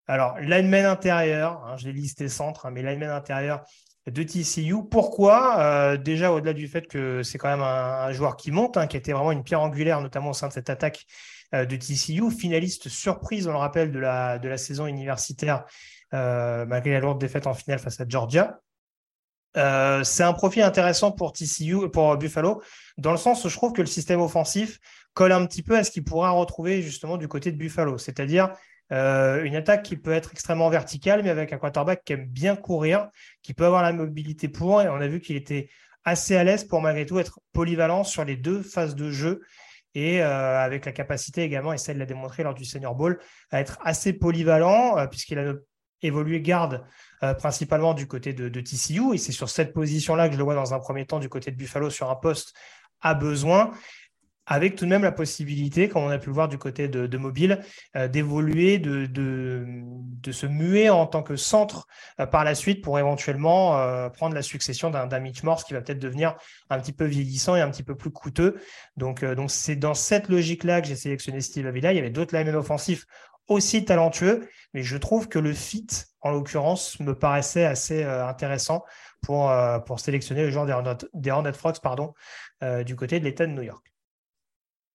[0.05, 3.63] Alors, lineman intérieur, hein, je l'ai listé centre, hein, mais lineman intérieur
[4.07, 4.87] de TCU.
[4.89, 5.97] Pourquoi?
[5.97, 9.13] Déjà, au-delà du fait que c'est quand même un, joueur qui monte, hein, qui était
[9.13, 11.05] vraiment une pierre angulaire, notamment au sein de cette attaque
[11.53, 15.65] euh, de TCU, finaliste surprise, on le rappelle, de la, de la saison universitaire,
[16.13, 18.59] euh, malgré la lourde défaite en finale face à Georgia.
[19.55, 22.63] Euh, c'est un profil intéressant pour TCU, pour Buffalo,
[22.97, 24.79] dans le sens où je trouve que le système offensif
[25.13, 28.49] colle un petit peu à ce qu'il pourra retrouver justement du côté de Buffalo, c'est-à-dire
[28.93, 33.09] une attaque qui peut être extrêmement verticale, mais avec un quarterback qui aime bien courir,
[33.41, 35.69] qui peut avoir la mobilité pour, et on a vu qu'il était
[36.05, 39.41] assez à l'aise pour malgré tout être polyvalent sur les deux phases de jeu.
[39.95, 43.19] Et euh, avec la capacité également, et il l'a démontré lors du Senior Bowl,
[43.51, 45.53] à être assez polyvalent, euh, puisqu'il a
[46.01, 46.83] évolué garde
[47.21, 50.55] euh, principalement du côté de, TCU, et c'est sur cette position-là que je le vois
[50.55, 52.53] dans un premier temps du côté de Buffalo sur un poste
[53.01, 53.71] à besoin.
[54.45, 57.17] Avec tout de même la possibilité, comme on a pu le voir du côté de,
[57.17, 57.61] Mobile,
[57.95, 61.87] euh, d'évoluer, de, de, se muer en tant que centre
[62.19, 65.81] euh, par la suite pour éventuellement euh, prendre la succession d'un Mitch Morse qui va
[65.81, 66.35] peut-être devenir
[66.69, 68.59] un petit peu vieillissant et un petit peu plus coûteux.
[68.97, 71.93] Donc, donc c'est dans cette logique-là que j'ai sélectionné Steve Avila.
[71.93, 73.05] Il y avait d'autres linemen offensifs
[73.47, 75.87] aussi talentueux, mais je trouve que le fit,
[76.21, 78.83] en l'occurrence, me paraissait assez intéressant
[79.21, 79.53] pour,
[79.85, 80.65] pour sélectionner le genre
[81.13, 82.13] des Hornet Frogs pardon,
[82.85, 83.92] du côté de l'État de New York.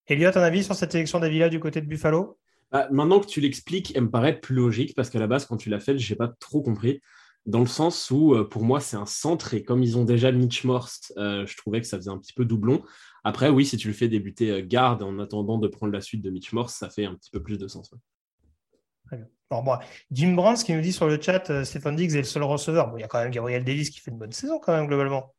[0.09, 2.39] Elliot, un avis sur cette sélection d'Avila du côté de Buffalo?
[2.72, 5.59] Bah, Maintenant que tu l'expliques, elle me paraît plus logique parce qu'à la base, quand
[5.59, 7.02] tu l'as fait, je n'ai pas trop compris.
[7.44, 10.32] Dans le sens où, euh, pour moi, c'est un centre et comme ils ont déjà
[10.32, 12.82] Mitch Morse, euh, je trouvais que ça faisait un petit peu doublon.
[13.22, 16.22] Après, oui, si tu le fais débuter euh, garde en attendant de prendre la suite
[16.22, 17.90] de Mitch Morse, ça fait un petit peu plus de sens.
[19.06, 19.26] Très bien.
[19.51, 19.76] bon,
[20.10, 22.94] Jim Brands qui nous dit sur le chat, Stéphane Diggs est le seul receveur.
[22.97, 25.35] il y a quand même Gabriel Davis qui fait une bonne saison quand même globalement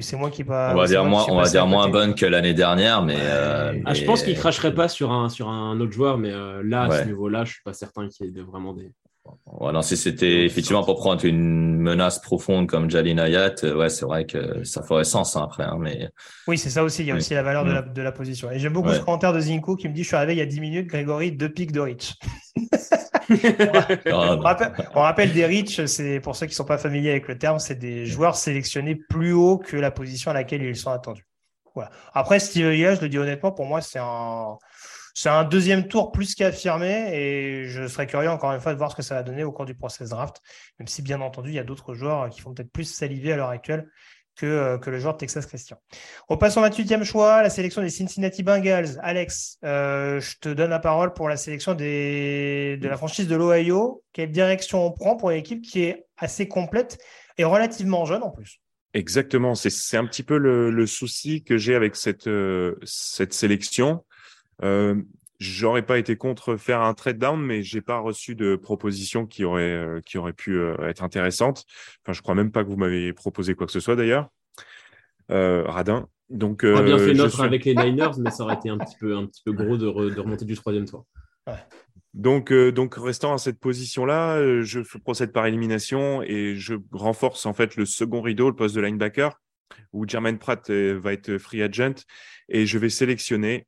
[0.00, 0.72] c'est moi qui pas.
[0.72, 3.18] On va dire moins, on va dire moins bonne que l'année dernière, mais.
[3.18, 6.62] Euh, ah, je pense qu'il cracherait pas sur un sur un autre joueur, mais euh,
[6.64, 8.92] là à ce niveau-là, je suis pas certain qu'il y ait vraiment des.
[9.46, 14.04] Voilà, si c'était effectivement pour prendre une menace profonde comme Jalin Ayat, euh, ouais, c'est
[14.04, 15.62] vrai que ça ferait sens hein, après.
[15.62, 16.08] Hein, mais...
[16.48, 17.02] Oui, c'est ça aussi.
[17.02, 18.50] Il y a aussi la valeur de, la, de, la, position.
[18.50, 20.42] Et j'aime beaucoup ce commentaire de Zinko qui me dit Je suis arrivé il y
[20.42, 22.14] a 10 minutes, Grégory, deux pics de Rich.
[24.06, 27.58] on, rappelle, des Rich, c'est pour ceux qui ne sont pas familiers avec le terme,
[27.58, 31.26] c'est des joueurs sélectionnés plus haut que la position à laquelle ils sont attendus.
[31.74, 31.90] Voilà.
[32.12, 34.58] Après, Steve Hill, je le dis honnêtement, pour moi, c'est un,
[35.14, 38.90] c'est un deuxième tour plus qu'affirmé et je serais curieux encore une fois de voir
[38.90, 40.40] ce que ça va donner au cours du process draft,
[40.78, 43.36] même si bien entendu, il y a d'autres joueurs qui font peut-être plus saliver à
[43.36, 43.88] l'heure actuelle
[44.40, 45.76] que, euh, que, le joueur de Texas Christian.
[46.30, 48.98] On passe au 28e choix, la sélection des Cincinnati Bengals.
[49.02, 54.02] Alex, euh, je te donne la parole pour la sélection de la franchise de l'Ohio.
[54.14, 56.98] Quelle direction on prend pour une équipe qui est assez complète
[57.36, 58.60] et relativement jeune en plus?
[58.94, 64.04] Exactement, c'est un petit peu le, souci que j'ai avec cette, euh, sélection.
[65.40, 69.42] J'aurais pas été contre faire un trade down, mais j'ai pas reçu de proposition qui
[69.42, 71.64] aurait euh, qui aurait pu euh, être intéressante.
[72.04, 74.28] Enfin, je crois même pas que vous m'avez proposé quoi que ce soit d'ailleurs.
[75.30, 76.08] Euh, Radin.
[76.28, 78.96] Donc, on a bien fait notre avec les Niners, mais ça aurait été un petit
[79.00, 81.06] peu un petit peu gros de, de remonter du troisième tour.
[82.12, 87.76] Donc, donc, restant à cette position-là, je procède par élimination et je renforce en fait
[87.76, 89.40] le second rideau, le poste de linebacker,
[89.94, 92.04] où Jermaine Pratt va être free agent
[92.50, 93.66] et je vais sélectionner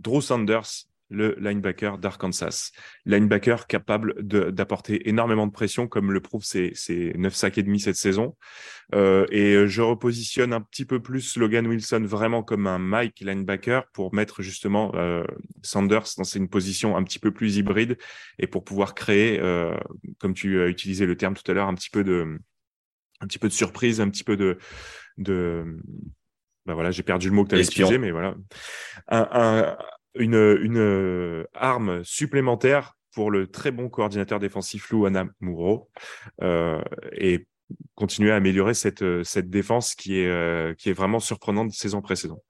[0.00, 2.72] Drew Sanders, le linebacker d'Arkansas.
[3.06, 7.80] Linebacker capable d'apporter énormément de pression, comme le prouve ses, ses 9 sacs et demi
[7.80, 8.36] cette saison.
[8.94, 13.86] Euh, et je repositionne un petit peu plus Logan Wilson vraiment comme un Mike linebacker
[13.92, 15.24] pour mettre justement euh,
[15.62, 17.98] Sanders dans une position un petit peu plus hybride
[18.38, 19.76] et pour pouvoir créer, euh,
[20.18, 22.38] comme tu as utilisé le terme tout à l'heure, un petit peu de
[23.20, 24.58] un petit peu de surprise, un petit peu de,
[25.18, 25.64] de
[26.66, 28.36] ben voilà, j'ai perdu le mot que tu avais utilisé, mais voilà.
[30.18, 35.90] Une, une euh, arme supplémentaire pour le très bon coordinateur défensif Louana Mouro
[36.42, 36.82] euh,
[37.12, 37.46] et
[37.94, 42.00] continuer à améliorer cette, euh, cette défense qui est, qui est vraiment surprenante de saison
[42.00, 42.42] précédente.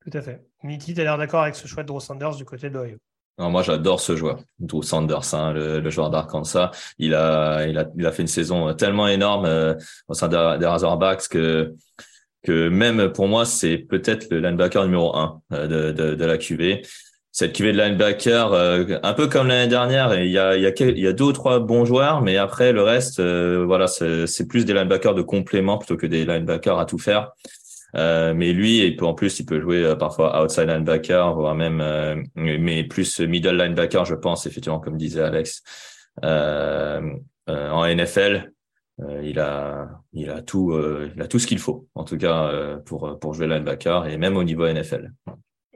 [0.00, 0.46] Tout à fait.
[0.62, 2.98] Mitty, tu as l'air d'accord avec ce choix de Drew Sanders du côté de l'Ohio?
[3.38, 6.70] Moi, j'adore ce joueur, Drew Sanders, hein, le, joueur d'Arkansas.
[6.98, 9.76] Il a, il a, il a fait une saison tellement énorme
[10.08, 11.74] au sein des, des Razorbacks que
[12.42, 16.38] que même pour moi, c'est peut-être le linebacker numéro un euh, de, de, de la
[16.38, 16.82] QV.
[17.38, 20.66] Cette QV de linebacker, euh, un peu comme l'année dernière, il y a, il y,
[20.66, 23.88] a, il y a deux ou trois bons joueurs, mais après le reste, euh, voilà,
[23.88, 27.32] c'est plus des linebackers de complément plutôt que des linebackers à tout faire.
[27.94, 31.84] Euh, mais lui, il peut en plus, il peut jouer parfois outside linebacker, voire même,
[32.36, 35.62] mais plus middle linebacker, je pense, effectivement, comme disait Alex.
[36.22, 38.50] en NFL,
[39.00, 42.16] euh, il a, il a tout, euh, il a tout ce qu'il faut, en tout
[42.16, 45.12] cas euh, pour pour jouer linebacker et même au niveau NFL.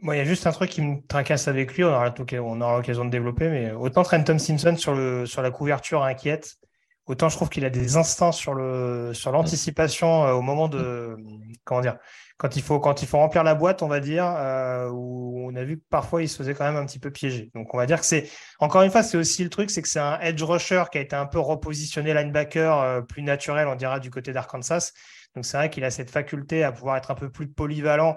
[0.02, 1.84] Moi, il y a juste un truc qui me tracasse avec lui.
[1.84, 5.50] On aura, on aura l'occasion de développer, mais autant Trenton Simpson sur le sur la
[5.50, 6.56] couverture inquiète,
[7.04, 11.16] autant je trouve qu'il a des instincts sur le sur l'anticipation au moment de
[11.64, 11.98] comment dire
[12.40, 15.54] quand il faut quand il faut remplir la boîte, on va dire, euh, où on
[15.56, 17.50] a vu que parfois il se faisait quand même un petit peu piéger.
[17.54, 18.30] Donc on va dire que c'est
[18.60, 21.02] encore une fois, c'est aussi le truc, c'est que c'est un edge rusher qui a
[21.02, 24.92] été un peu repositionné linebacker euh, plus naturel, on dira du côté d'Arkansas.
[25.34, 28.16] Donc c'est vrai qu'il a cette faculté à pouvoir être un peu plus polyvalent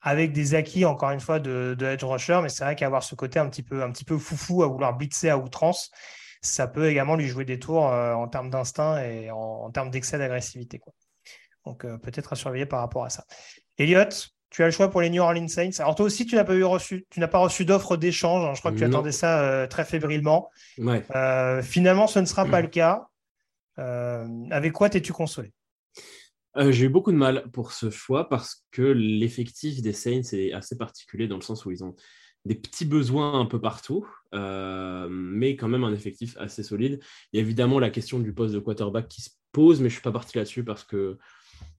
[0.00, 3.38] avec des acquis encore une fois de, edge rusher, mais c'est vrai qu'avoir ce côté
[3.38, 5.92] un petit peu un petit peu foufou à vouloir blitzer à outrance,
[6.40, 9.90] ça peut également lui jouer des tours euh, en termes d'instinct et en, en termes
[9.90, 10.80] d'excès d'agressivité.
[10.80, 10.92] Quoi.
[11.64, 13.24] Donc euh, peut-être à surveiller par rapport à ça.
[13.78, 14.08] Elliot,
[14.50, 15.78] tu as le choix pour les New Orleans Saints.
[15.78, 18.44] Alors toi aussi, tu n'as pas eu reçu, tu n'as pas reçu d'offre d'échange.
[18.44, 18.54] Hein.
[18.54, 20.50] Je crois que tu attendais ça euh, très fébrilement.
[20.78, 23.06] Euh, finalement, ce ne sera pas le cas.
[23.76, 25.52] avec quoi t'es-tu consolé?
[26.54, 30.76] J'ai eu beaucoup de mal pour ce choix parce que l'effectif des Saints est assez
[30.76, 31.96] particulier dans le sens où ils ont
[32.44, 37.00] des petits besoins un peu partout, mais quand même un effectif assez solide.
[37.32, 39.94] Il y a évidemment la question du poste de quarterback qui se pose, mais je
[39.94, 41.18] ne suis pas parti là-dessus parce que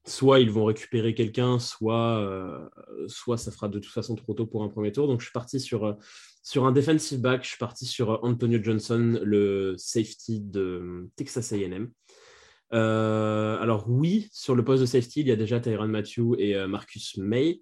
[0.05, 2.67] soit ils vont récupérer quelqu'un, soit, euh,
[3.07, 5.07] soit ça fera de toute façon trop tôt pour un premier tour.
[5.07, 5.93] Donc je suis parti sur, euh,
[6.41, 11.53] sur un defensive back, je suis parti sur euh, Antonio Johnson, le safety de Texas
[11.53, 11.91] AM.
[12.71, 17.17] alors oui, sur le poste de safety, il y a déjà Tyron Matthew et Marcus
[17.17, 17.61] May,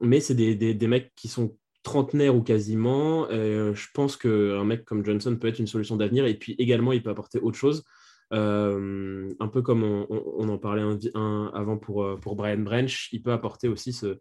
[0.00, 3.28] mais c'est des, des, des, mecs qui sont trentenaires ou quasiment.
[3.30, 7.02] je pense qu'un mec comme Johnson peut être une solution d'avenir et puis également il
[7.02, 7.84] peut apporter autre chose.
[8.32, 10.82] Euh, un peu comme on, en parlait
[11.14, 14.18] avant pour, euh, pour Brian Branch, il peut apporter aussi ce,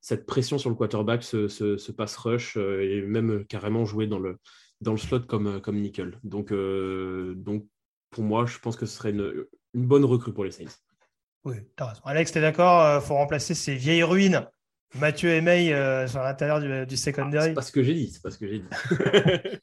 [0.00, 4.38] cette pression sur le quarterback, ce, pass rush euh, et même carrément jouer dans le,
[4.96, 6.18] slot comme, nickel.
[6.22, 6.52] Donc,
[8.10, 9.44] pour moi, je pense que ce serait une,
[9.74, 10.78] bonne recrue pour les Saints.
[11.44, 12.02] Oui, as raison.
[12.04, 14.46] Alex, tu es d'accord Il faut remplacer ces vieilles ruines
[14.94, 17.48] Mathieu et May euh, sur l'intérieur du, du secondary.
[17.48, 18.68] c'est pas ce que j'ai dit, c'est pas ce que j'ai dit.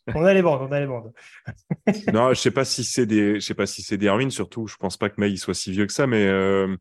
[0.13, 1.11] on a les bandes, on a les bandes.
[2.13, 4.67] non, je sais pas si c'est des, je sais pas si c'est des ruines surtout.
[4.67, 6.75] Je pense pas que May soit si vieux que ça, mais euh,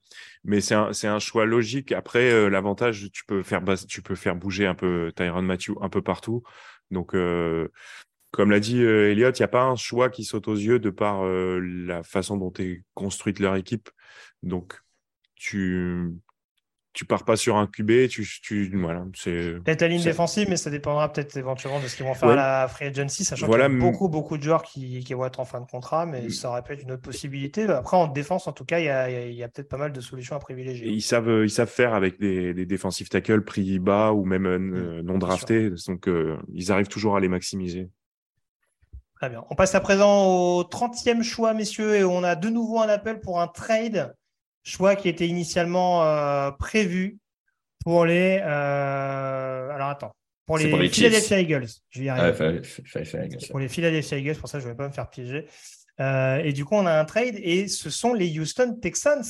[0.45, 1.93] mais c'est un, c'est un choix logique.
[1.93, 5.89] Après, euh, l'avantage, tu peux faire, tu peux faire bouger un peu Tyron Matthew un
[5.89, 6.43] peu partout.
[6.91, 7.16] Donc
[8.31, 10.91] comme l'a dit Elliot, il n'y a pas un choix qui saute aux yeux de
[10.91, 13.89] par la façon dont est construite leur équipe.
[14.43, 14.81] Donc,
[15.37, 16.12] tu,
[16.95, 20.57] tu pars pas sur un QB, tu, tu voilà, c'est peut-être la ligne défensive, mais
[20.57, 23.59] ça dépendra peut-être éventuellement de ce qu'ils vont faire à la free agency, sachant qu'il
[23.59, 26.31] y a beaucoup beaucoup de joueurs qui, qui, vont être en fin de contrat, mais
[26.31, 27.65] ça aurait pu être une autre possibilité.
[27.65, 30.01] Après, en défense, en tout cas, il y a, y a peut-être pas mal de
[30.01, 30.89] solutions à privilégier.
[30.89, 35.03] ils savent, ils savent faire avec des, des défensifs tackles pris bas ou même euh,
[35.03, 35.07] mm.
[35.07, 37.91] non draftés, donc euh, ils arrivent toujours à les maximiser.
[39.16, 39.45] Très bien.
[39.51, 43.21] On passe à présent au 30e choix, messieurs, et on a de nouveau un appel
[43.21, 44.15] pour un trade
[44.65, 47.19] choix qui était initialement euh, prévu
[47.85, 48.41] pour les.
[48.43, 50.12] Euh, alors attends.
[50.47, 51.69] Pour les, Philadelphia Eagles.
[51.89, 52.61] Je vais y arriver.
[53.51, 55.47] pour les Philadelphia Eagles, pour ça, je ne vais pas me faire piéger.
[56.01, 59.24] Euh, et du coup, on a un trade et ce sont les Houston Texans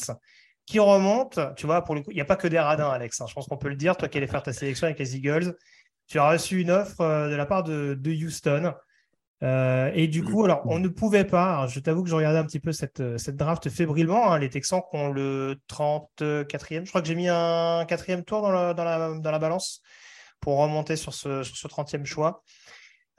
[0.66, 1.54] qui remontent.
[1.54, 3.20] Tu vois, pour le coup, il n'y a pas que des radins, Alex.
[3.20, 3.26] Hein.
[3.28, 3.96] Je pense qu'on peut le dire.
[3.96, 5.54] Toi qui allais faire ta sélection avec les Eagles,
[6.08, 8.74] tu as reçu une offre de la part de, de Houston
[9.42, 12.44] euh, et du coup, alors, on ne pouvait pas, je t'avoue que je regardais un
[12.44, 16.88] petit peu cette, euh, cette draft fébrilement, hein, les Texans qui ont le 34e, je
[16.88, 19.82] crois que j'ai mis un quatrième tour dans la, dans, la, dans la, balance
[20.40, 22.42] pour remonter sur ce, sur ce 30e choix.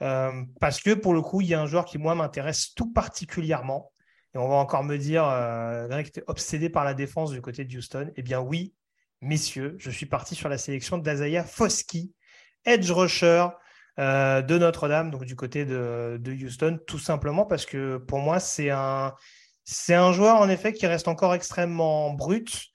[0.02, 2.92] Euh, parce que pour le coup, il y a un joueur qui, moi, m'intéresse tout
[2.92, 3.92] particulièrement.
[4.34, 7.40] Et on va encore me dire, euh, Greg, tu es obsédé par la défense du
[7.40, 8.10] côté de Houston.
[8.16, 8.74] Eh bien, oui,
[9.20, 12.12] messieurs, je suis parti sur la sélection d'Azaya Foski,
[12.64, 13.46] edge rusher,
[13.98, 18.68] euh, de Notre-Dame, donc du côté de, Houston, tout simplement parce que pour moi, c'est
[18.68, 19.14] un,
[19.64, 22.66] c'est un joueur en effet qui reste encore extrêmement brut.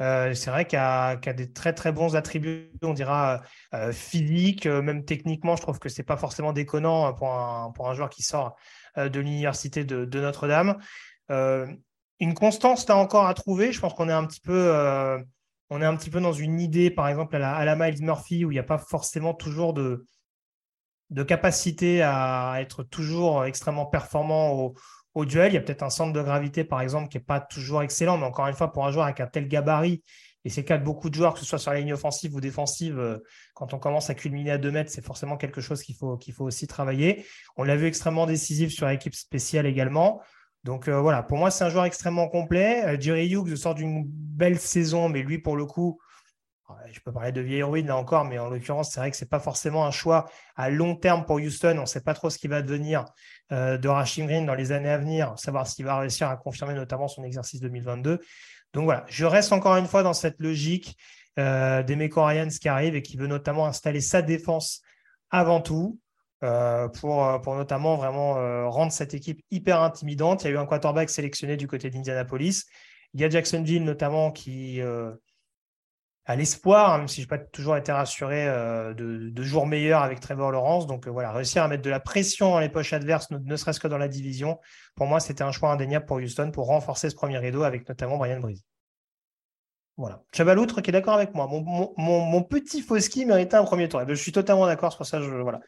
[0.00, 3.42] Euh, c'est vrai qu'il a, des très très bons attributs, on dira
[3.74, 7.92] euh, physiques, même techniquement, je trouve que c'est pas forcément déconnant pour un, pour un
[7.92, 8.56] joueur qui sort
[8.96, 10.78] de l'université de, Notre-Dame.
[11.28, 13.72] une constance là encore à trouver.
[13.72, 14.72] Je pense qu'on est un petit peu
[15.70, 18.46] est un petit peu dans une idée, par exemple, à la, à la Miles Murphy,
[18.46, 20.06] où il n'y a pas forcément toujours de,
[21.10, 24.72] de capacité à être toujours extrêmement performant
[25.14, 25.52] au, duel.
[25.52, 28.16] Il y a peut-être un centre de gravité, par exemple, qui n'est pas toujours excellent,
[28.16, 30.02] mais encore une fois, pour un joueur avec un tel gabarit,
[30.44, 32.34] et c'est le cas de beaucoup de joueurs, que ce soit sur la ligne offensive
[32.34, 33.18] ou défensive, euh,
[33.54, 36.44] quand on commence à culminer à 2 mètres, c'est forcément quelque chose qu'il faut, faut
[36.44, 37.26] aussi travailler.
[37.56, 40.22] On l'a vu extrêmement décisif sur l'équipe spéciale également.
[40.64, 42.84] Donc euh, voilà, pour moi, c'est un joueur extrêmement complet.
[42.86, 46.00] Euh, Jerry Hughes sort d'une belle saison, mais lui, pour le coup,
[46.92, 49.24] je peux parler de vieille ruine là encore, mais en l'occurrence, c'est vrai que ce
[49.24, 51.76] n'est pas forcément un choix à long terme pour Houston.
[51.78, 53.04] On ne sait pas trop ce qui va devenir
[53.52, 56.74] euh, de Rashing Green dans les années à venir, savoir s'il va réussir à confirmer
[56.74, 58.20] notamment son exercice 2022.
[58.72, 60.96] Donc voilà, je reste encore une fois dans cette logique
[61.38, 62.26] euh, des Meko
[62.60, 64.82] qui arrive et qui veut notamment installer sa défense
[65.30, 65.98] avant tout.
[66.42, 70.42] Euh, pour, pour notamment vraiment rendre cette équipe hyper intimidante.
[70.42, 72.64] Il y a eu un quarterback sélectionné du côté d'Indianapolis.
[73.12, 74.80] Il y a Jacksonville notamment qui,
[76.30, 80.20] à l'espoir, même si je n'ai pas toujours été rassuré euh, de, jours meilleurs avec
[80.20, 80.86] Trevor Lawrence.
[80.86, 83.80] Donc euh, voilà, réussir à mettre de la pression dans les poches adverses, ne, serait-ce
[83.80, 84.60] que dans la division,
[84.94, 88.16] pour moi, c'était un choix indéniable pour Houston pour renforcer ce premier rideau avec notamment
[88.16, 88.62] Brian Breeze.
[89.96, 90.22] Voilà.
[90.32, 91.48] Chabaloutre qui est d'accord avec moi.
[91.48, 94.00] Mon, petit Foski méritait un premier tour.
[94.00, 95.20] Eh ben, je suis totalement d'accord sur ça.
[95.20, 95.60] Je, voilà.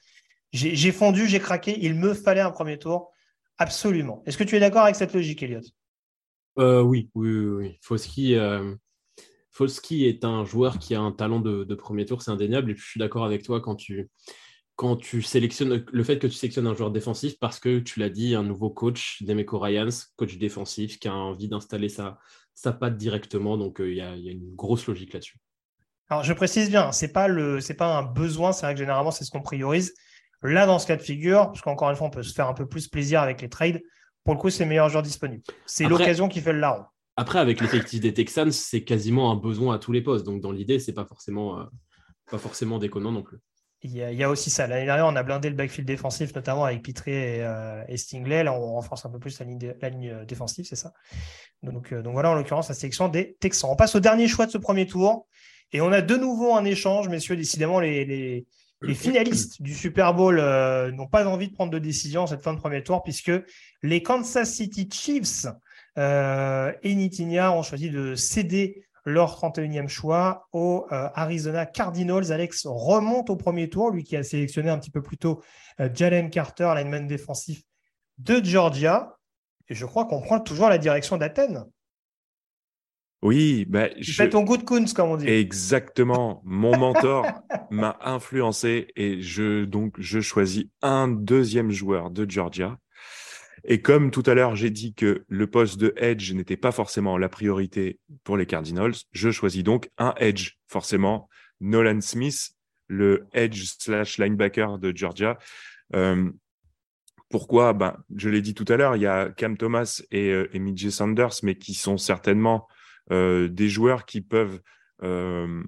[0.53, 1.77] J'ai fondu, j'ai craqué.
[1.81, 3.11] Il me fallait un premier tour.
[3.59, 4.23] Absolument.
[4.27, 5.61] Est-ce que tu es d'accord avec cette logique, Elliot
[6.59, 7.79] euh, oui, oui, oui, oui.
[7.83, 8.37] Foski,
[9.53, 12.71] Folski est un joueur qui a un talent de, premier tour, c'est indéniable.
[12.71, 14.11] Et je suis d'accord avec toi quand tu,
[14.77, 18.09] quand tu sélectionnes le fait que tu sélectionnes un joueur défensif parce que tu l'as
[18.09, 22.19] dit, un nouveau coach, Demeco Ryans, coach défensif, qui a envie d'installer sa,
[22.55, 23.59] sa patte directement.
[23.59, 25.37] Donc, il y, a une grosse logique là-dessus.
[26.09, 27.29] Alors, je précise bien, ce n'est pas,
[27.79, 29.95] pas un besoin, c'est vrai que généralement, c'est ce qu'on priorise.
[30.43, 32.55] Là, dans ce cas de figure, parce qu'encore une fois, on peut se faire un
[32.55, 33.81] peu plus plaisir avec les trades,
[34.25, 35.43] pour le coup, c'est le meilleur joueur disponible.
[35.67, 36.85] C'est l'occasion qui fait le larron.
[37.17, 40.25] Après, avec l'effectif des Texans, c'est quasiment un besoin à tous les postes.
[40.25, 41.65] Donc, dans l'idée, c'est pas euh,
[42.31, 43.39] pas forcément déconnant non plus.
[43.85, 44.69] Il y, a, aussi ça.
[44.69, 48.45] L'année dernière, on a blindé le backfield défensif, notamment avec Pitré et, euh, Stingley.
[48.45, 50.93] Là, on renforce un peu plus la ligne, euh, défensive, c'est ça.
[51.65, 53.69] Donc, donc, voilà, en l'occurrence, la sélection des Texans.
[53.71, 55.27] On passe au dernier choix de ce premier tour.
[55.73, 57.37] Et on a de nouveau un échange, messieurs.
[57.37, 60.37] Décidément, les, les, finalistes du Super Bowl
[60.93, 63.33] n'ont pas envie de prendre de décision cette fin de premier tour, puisque
[63.83, 65.47] les Kansas City Chiefs
[65.99, 72.33] euh, et Nitinia ont choisi de céder leur 31e choix aux euh, Arizona Cardinals.
[72.33, 75.43] Alex remonte au premier tour, lui qui a sélectionné un petit peu plus tôt
[75.81, 77.63] euh, Jalen Carter, lineman défensif
[78.19, 79.19] de Georgia.
[79.69, 81.65] Et je crois qu'on prend toujours la direction d'Athènes.
[83.23, 85.29] Oui, bah, tu fais ton Kunz, comme on dit.
[85.29, 86.43] Exactement.
[86.45, 87.25] Mon mentor
[87.71, 92.79] m'a influencé et je donc je choisis un deuxième joueur de Georgia
[93.65, 97.17] et comme tout à l'heure, j'ai dit que le poste de edge n'était pas forcément
[97.17, 101.29] la priorité pour les Cardinals, je choisis donc un edge, forcément,
[101.61, 102.51] Nolan Smith,
[102.89, 105.39] le edge slash linebacker de Georgia.
[105.95, 106.31] Euh,
[107.31, 107.73] pourquoi?
[107.73, 110.91] Ben, Je l'ai dit tout à l'heure, il y a Cam Thomas et, euh, et
[110.91, 112.69] Sanders, mais qui sont certainement
[113.11, 114.61] euh, des joueurs qui peuvent
[115.03, 115.63] euh,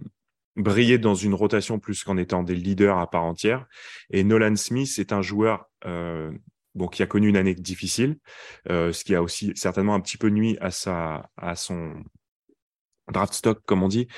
[0.57, 3.66] briller dans une rotation plus qu'en étant des leaders à part entière.
[4.11, 5.71] Et Nolan Smith est un joueur
[6.75, 8.17] bon, qui a connu une année difficile,
[8.71, 11.95] euh, ce qui a aussi certainement un petit peu nuit à, sa, à son
[13.13, 14.09] draft stock, comme on dit.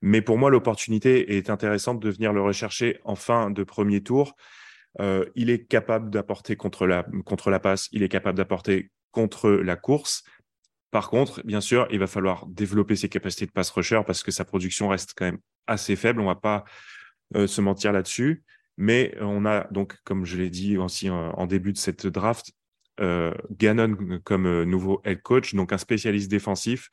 [0.00, 4.34] Mais pour moi, l'opportunité est intéressante de venir le rechercher en fin de premier tour.
[5.00, 9.50] Euh, il est capable d'apporter contre la, contre la passe, il est capable d'apporter contre
[9.50, 10.24] la course.
[10.90, 14.30] Par contre, bien sûr, il va falloir développer ses capacités de pass rusher parce que
[14.30, 16.20] sa production reste quand même assez faible.
[16.20, 16.64] On va pas
[17.36, 18.44] euh, se mentir là-dessus.
[18.76, 22.52] Mais on a donc, comme je l'ai dit aussi en, début de cette draft,
[23.00, 26.90] euh, Gannon comme euh, nouveau head coach, donc un spécialiste défensif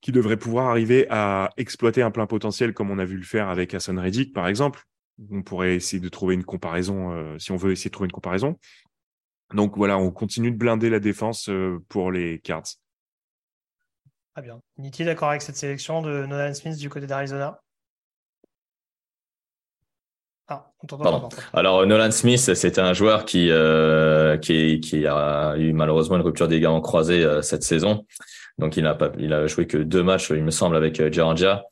[0.00, 3.48] qui devrait pouvoir arriver à exploiter un plein potentiel comme on a vu le faire
[3.48, 4.82] avec Hassan Reddick, par exemple.
[5.30, 8.12] On pourrait essayer de trouver une comparaison, euh, si on veut essayer de trouver une
[8.12, 8.58] comparaison.
[9.52, 11.48] Donc voilà, on continue de blinder la défense
[11.88, 12.64] pour les Cards.
[14.34, 14.60] Très bien.
[14.78, 17.60] Niti, d'accord avec cette sélection de Nolan Smith du côté d'Arizona?
[20.48, 20.72] Ah,
[21.52, 26.48] Alors Nolan Smith, c'était un joueur qui, euh, qui, qui a eu malheureusement une rupture
[26.48, 28.04] des en croisés euh, cette saison.
[28.58, 31.10] Donc il n'a pas, il a joué que deux matchs, il me semble, avec euh,
[31.10, 31.64] Georgia.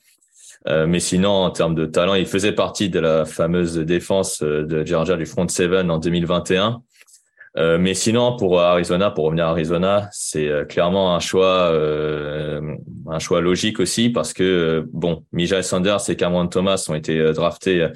[0.68, 4.86] Euh, mais sinon, en termes de talent, il faisait partie de la fameuse défense de
[4.86, 6.82] Georgia du front seven en 2021.
[7.58, 13.40] Euh, mais sinon, pour Arizona, pour revenir à Arizona, c'est clairement un choix, un choix
[13.40, 17.88] logique aussi parce que bon, Mijay Sanders et Cameron Thomas ont été draftés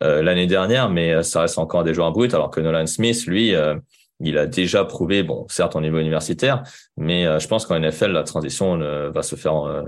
[0.00, 3.54] l'année dernière, mais euh, ça reste encore des joueurs bruts, alors que Nolan Smith, lui,
[3.54, 3.76] euh,
[4.20, 6.62] il a déjà prouvé, bon, certes au niveau universitaire,
[6.96, 9.84] mais je pense qu'en NFL, la transition va se faire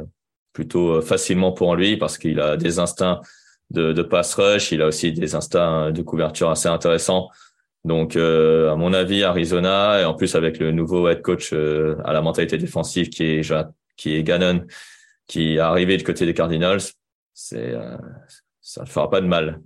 [0.54, 3.20] plutôt facilement pour lui parce qu'il a des instincts
[3.68, 7.28] de, de pass rush, il a aussi des instincts de couverture assez intéressants.
[7.84, 12.22] Donc, à mon avis, Arizona, et en plus avec le nouveau head coach à la
[12.22, 13.54] mentalité défensive qui est,
[13.98, 14.64] qui est Gannon,
[15.26, 16.80] qui est arrivé du côté des Cardinals,
[17.34, 17.74] c'est,
[18.62, 19.60] ça ne fera pas de mal.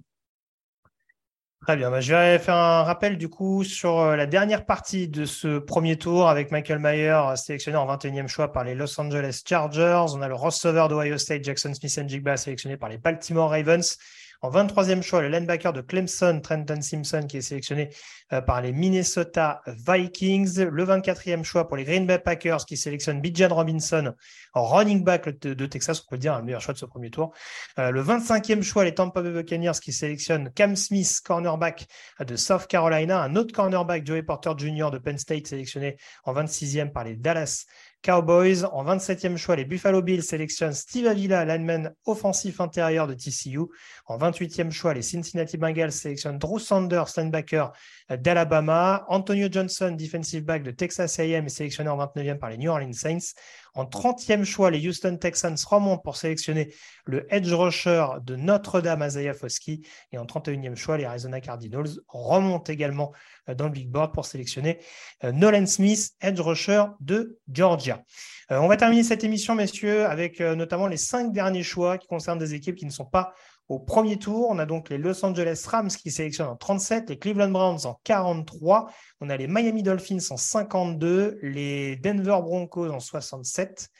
[1.67, 1.91] Très bien.
[1.91, 5.59] Bah, je vais faire un rappel du coup sur euh, la dernière partie de ce
[5.59, 10.05] premier tour avec Michael Mayer sélectionné en 21e choix par les Los Angeles Chargers.
[10.15, 13.99] On a le receveur d'Ohio State, Jackson Smith Jigba, sélectionné par les Baltimore Ravens.
[14.43, 17.91] En 23e choix, le linebacker de Clemson, Trenton Simpson, qui est sélectionné
[18.33, 20.61] euh, par les Minnesota Vikings.
[20.61, 24.15] Le 24e choix pour les Green Bay Packers, qui sélectionnent Bijan Robinson
[24.55, 27.33] running back de Texas, on peut dire un meilleur choix de ce premier tour.
[27.79, 31.87] Euh, le 25e choix, les Tampa Bay Buccaneers, qui sélectionnent Cam Smith, cornerback
[32.21, 33.23] de South Carolina.
[33.23, 34.91] Un autre cornerback, Joey Porter Jr.
[34.91, 37.67] de Penn State, sélectionné en 26e par les Dallas
[38.03, 38.65] Cowboys.
[38.73, 43.61] En 27e choix, les Buffalo Bills sélectionnent Steve Avila, lineman offensif intérieur de TCU.
[44.07, 47.73] En 28e choix, les Cincinnati Bengals sélectionnent Drew Sanders, linebacker
[48.11, 49.05] d'Alabama.
[49.09, 52.93] Antonio Johnson, defensive back de Texas A&M, est sélectionné en 29e par les New Orleans
[52.93, 53.35] Saints.
[53.77, 56.73] En 30e choix, les Houston Texans remontent pour sélectionner
[57.05, 59.83] le edge rusher de Notre-Dame, Isaiah Foskey.
[60.13, 63.13] Et en 31e choix, les Arizona Cardinals remontent également
[63.51, 64.79] euh, dans le big board pour sélectionner
[65.25, 68.03] euh, Nolan Smith, edge rusher de Georgia.
[68.51, 72.39] Euh, on va terminer cette émission, messieurs, avec notamment les cinq derniers choix qui concernent
[72.39, 73.35] des équipes qui ne sont pas
[73.69, 77.19] au premier tour, on a donc les Los Angeles Rams qui sélectionnent en 37, les
[77.19, 78.91] Cleveland Browns en 43,
[79.21, 83.91] on a les Miami Dolphins en 52, les Denver Broncos en 67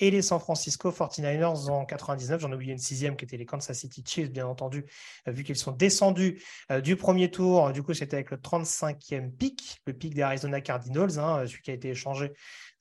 [0.00, 2.40] et les San Francisco 49ers en 99.
[2.40, 4.86] J'en ai oublié une sixième qui était les Kansas City Chiefs, bien entendu,
[5.28, 7.70] euh, vu qu'ils sont descendus euh, du premier tour.
[7.72, 11.70] Du coup, c'était avec le 35e pic, le pic des Arizona Cardinals, hein, celui qui
[11.70, 12.32] a été échangé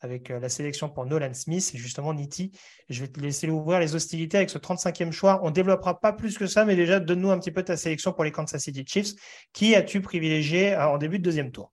[0.01, 2.51] avec la sélection pour Nolan Smith et justement Nitti.
[2.89, 5.39] Je vais te laisser ouvrir les hostilités avec ce 35e choix.
[5.43, 8.13] On ne développera pas plus que ça, mais déjà, donne-nous un petit peu ta sélection
[8.13, 9.13] pour les Kansas City Chiefs.
[9.53, 11.71] Qui as-tu privilégié en début de deuxième tour?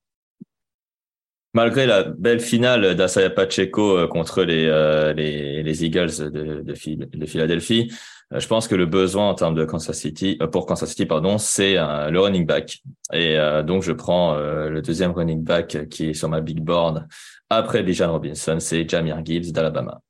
[1.57, 7.27] Malgré la belle finale d'Asaya Pacheco euh, contre les, euh, les, les, Eagles de, de,
[7.27, 7.91] Philadelphie,
[8.35, 11.39] euh, je pense que le besoin en termes de Kansas City, pour Kansas City, pardon,
[11.39, 12.83] c'est le running back.
[13.15, 17.07] Et donc, je prends le deuxième running back qui est sur ma big board
[17.51, 20.01] après Bijan Robinson, c'est Jamir Gibbs d'Alabama.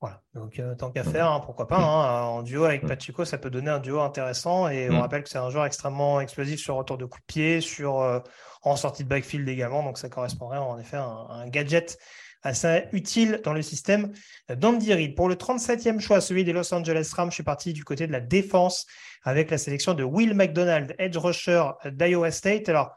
[0.00, 3.50] Voilà, donc tant qu'à faire, hein, pourquoi pas, hein, en duo avec Pacheco, ça peut
[3.50, 4.68] donner un duo intéressant.
[4.68, 5.00] Et on mm.
[5.00, 8.22] rappelle que c'est un joueur extrêmement explosif sur retour de coup de pied, sur
[8.62, 9.82] en sortie de backfield également.
[9.82, 11.98] Donc ça correspondrait en effet à un, gadget
[12.42, 14.12] assez utile dans le système
[14.48, 15.14] d'Andy Reid.
[15.14, 18.12] Pour le 37e choix, celui des Los Angeles Rams, je suis parti du côté de
[18.12, 18.86] la défense
[19.22, 22.68] avec la sélection de Will McDonald, edge rusher d'Iowa State.
[22.68, 22.96] Alors,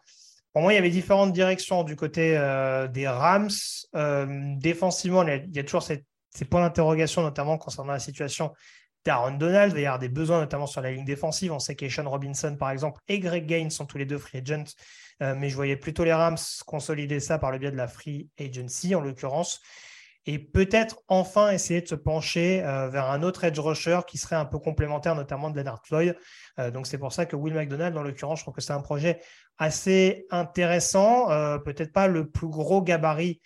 [0.55, 3.49] pour moi, il y avait différentes directions du côté euh, des Rams.
[3.93, 6.05] Euh, défensivement, il y a toujours ces,
[6.49, 8.53] points d'interrogation, notamment concernant la situation
[9.03, 9.73] d'Aaron Donald.
[9.73, 11.51] Il va y avoir des besoins, notamment sur la ligne défensive.
[11.51, 14.63] On sait qu'Eshon Robinson, par exemple, et Greg Gaines sont tous les deux free agents
[15.21, 18.29] euh, mais je voyais plutôt les Rams consolider ça par le biais de la free
[18.39, 19.59] agency en l'occurrence.
[20.27, 24.35] Et peut-être enfin essayer de se pencher euh, vers un autre edge rusher qui serait
[24.35, 26.17] un peu complémentaire, notamment de Leonard Floyd.
[26.59, 28.81] Euh, donc c'est pour ça que Will McDonald, en l'occurrence, je trouve que c'est un
[28.81, 29.19] projet
[29.57, 31.27] assez intéressant.
[31.63, 33.39] peut-être pas le plus gros gabarit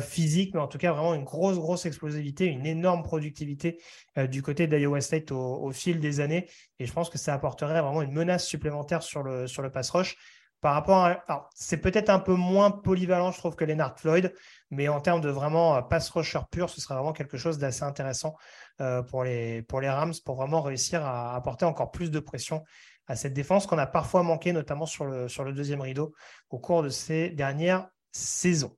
[0.00, 3.80] physique, mais en tout cas vraiment une grosse, grosse explosivité, une énorme productivité
[4.16, 6.48] du côté d'Iowa State au, au, fil des années.
[6.80, 9.90] Et je pense que ça apporterait vraiment une menace supplémentaire sur le, sur le pass
[9.90, 10.16] rush
[10.60, 11.48] par rapport à.
[11.54, 14.34] C'est peut-être un peu moins polyvalent, je trouve, que Leonard Floyd,
[14.70, 17.84] mais en termes de vraiment euh, pass rusher pur, ce serait vraiment quelque chose d'assez
[17.84, 18.34] intéressant
[18.80, 22.64] euh, pour, les, Rams pour vraiment réussir à apporter encore plus de pression
[23.06, 26.12] à cette défense qu'on a parfois manqué, notamment sur le, deuxième rideau
[26.50, 28.76] au cours de ces dernières saisons.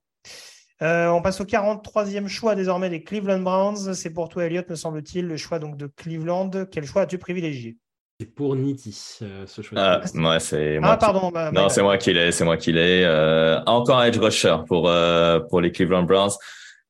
[0.83, 3.95] Euh, on passe au 43e choix désormais des Cleveland Browns.
[3.95, 6.51] C'est pour toi, Elliott, me semble-t-il, le choix donc de Cleveland.
[6.71, 7.79] Quel choix as-tu privilégié?
[8.21, 9.79] C'est pour Nitti, euh, ce choix.
[9.81, 11.31] Ah, moi, c'est ah, pardon.
[11.31, 13.05] Bah, non, c'est moi qui l'ai, c'est moi qui l'ai.
[13.05, 16.33] Euh, encore edge rusher pour euh, pour les Cleveland Browns.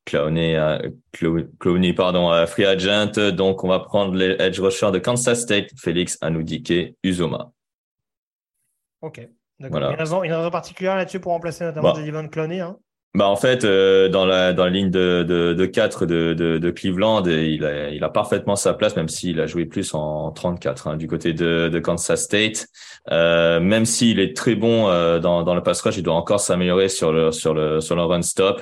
[0.06, 0.56] Clowney,
[1.58, 3.30] Clowney, pardon, free agent.
[3.32, 7.52] Donc, on va prendre les edge rusher de Kansas State, Félix Anoudike Uzoma.
[9.02, 9.28] Ok.
[9.60, 9.80] D'accord.
[9.80, 9.90] Voilà.
[9.90, 12.02] Une, raison, une raison particulière là-dessus pour remplacer notamment bah.
[12.02, 12.78] Javon Clowney, hein?
[13.14, 16.58] Bah en fait, euh, dans la dans la ligne de de, de 4 de, de,
[16.58, 20.30] de Cleveland, il a il a parfaitement sa place, même s'il a joué plus en
[20.30, 22.66] 34 hein, du côté de, de Kansas State.
[23.10, 26.40] Euh, même s'il est très bon euh, dans dans le pass rush, il doit encore
[26.40, 28.60] s'améliorer sur le sur le sur le run stop.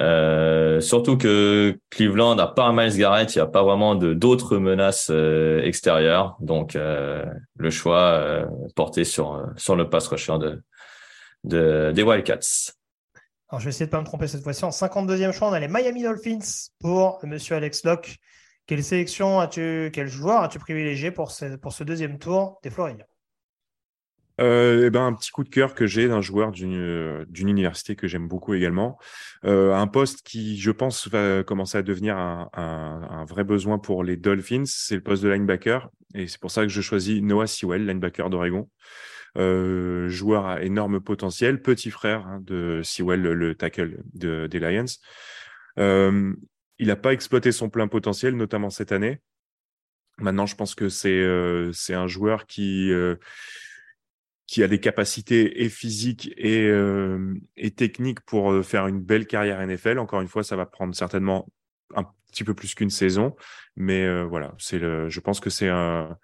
[0.00, 5.10] Euh, surtout que Cleveland a pas Miles Garrett, il n'y a pas vraiment d'autres menaces
[5.10, 8.44] euh, extérieures, donc le choix
[8.74, 10.60] porté sur sur le pass rusher de,
[11.44, 12.72] de des Wildcats.
[13.50, 14.64] Alors, je vais essayer de ne pas me tromper cette fois-ci.
[14.64, 18.18] En 52e choix, on a les Miami Dolphins pour Monsieur Alex Locke.
[18.66, 23.04] Quelle sélection as-tu, quel joueur as-tu privilégié pour ce, pour ce deuxième tour des Floridiens?
[24.40, 28.06] Euh, eh ben, un petit coup de cœur que j'ai d'un joueur d'une, université que
[28.06, 28.98] j'aime beaucoup également.
[29.44, 33.80] Euh, un poste qui, je pense, va commencer à devenir un, un, un, vrai besoin
[33.80, 35.90] pour les Dolphins, c'est le poste de linebacker.
[36.14, 38.68] Et c'est pour ça que je choisis Noah Sewell, linebacker d'Oregon.
[39.38, 44.84] Euh, joueur à énorme potentiel, petit frère hein, de Sewell, le, tackle de, des Lions.
[45.78, 46.34] Euh,
[46.78, 49.20] il n'a pas exploité son plein potentiel, notamment cette année.
[50.18, 56.72] Maintenant, je pense que c'est euh, un joueur qui a des capacités et physiques et,
[57.76, 59.98] techniques pour faire une belle carrière NFL.
[59.98, 61.48] Encore une fois, ça va prendre certainement
[61.94, 63.36] un petit peu plus qu'une saison,
[63.76, 66.18] mais voilà, je pense que c'est un,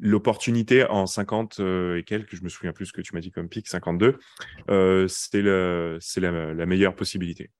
[0.00, 3.30] l'opportunité en 50 euh, et quelques, je me souviens plus ce que tu m'as dit
[3.30, 4.18] comme pic, 52,
[4.70, 7.50] euh, c'est la, meilleure possibilité.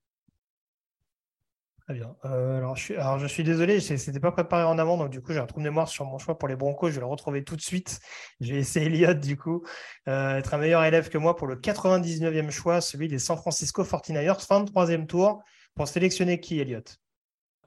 [1.87, 2.15] Très bien.
[2.25, 5.39] Euh, alors, je suis, je désolé, c'était pas préparé en avant, donc du coup, j'ai
[5.39, 6.89] un trou de mémoire sur mon choix pour les Broncos.
[6.89, 7.99] Je vais le retrouver tout de suite.
[8.39, 9.63] J'ai essayé Elliott, du coup,
[10.07, 14.43] être un meilleur élève que moi pour le 99e choix, celui des San Francisco 49ers,
[14.43, 15.43] fin de troisième tour,
[15.75, 16.99] pour sélectionner qui, Elliott?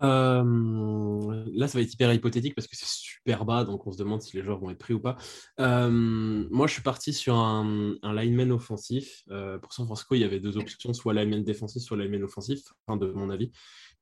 [0.02, 3.98] Euh, là, ça va être hyper hypothétique parce que c'est super bas, donc on se
[3.98, 5.16] demande si les joueurs vont être pris ou pas.
[5.60, 9.22] Euh, moi, je suis parti sur un, lineman offensif.
[9.30, 12.60] Euh, pour San Francisco, il y avait deux options, soit lineman défensif, soit lineman offensif,
[12.86, 13.50] enfin, de mon avis.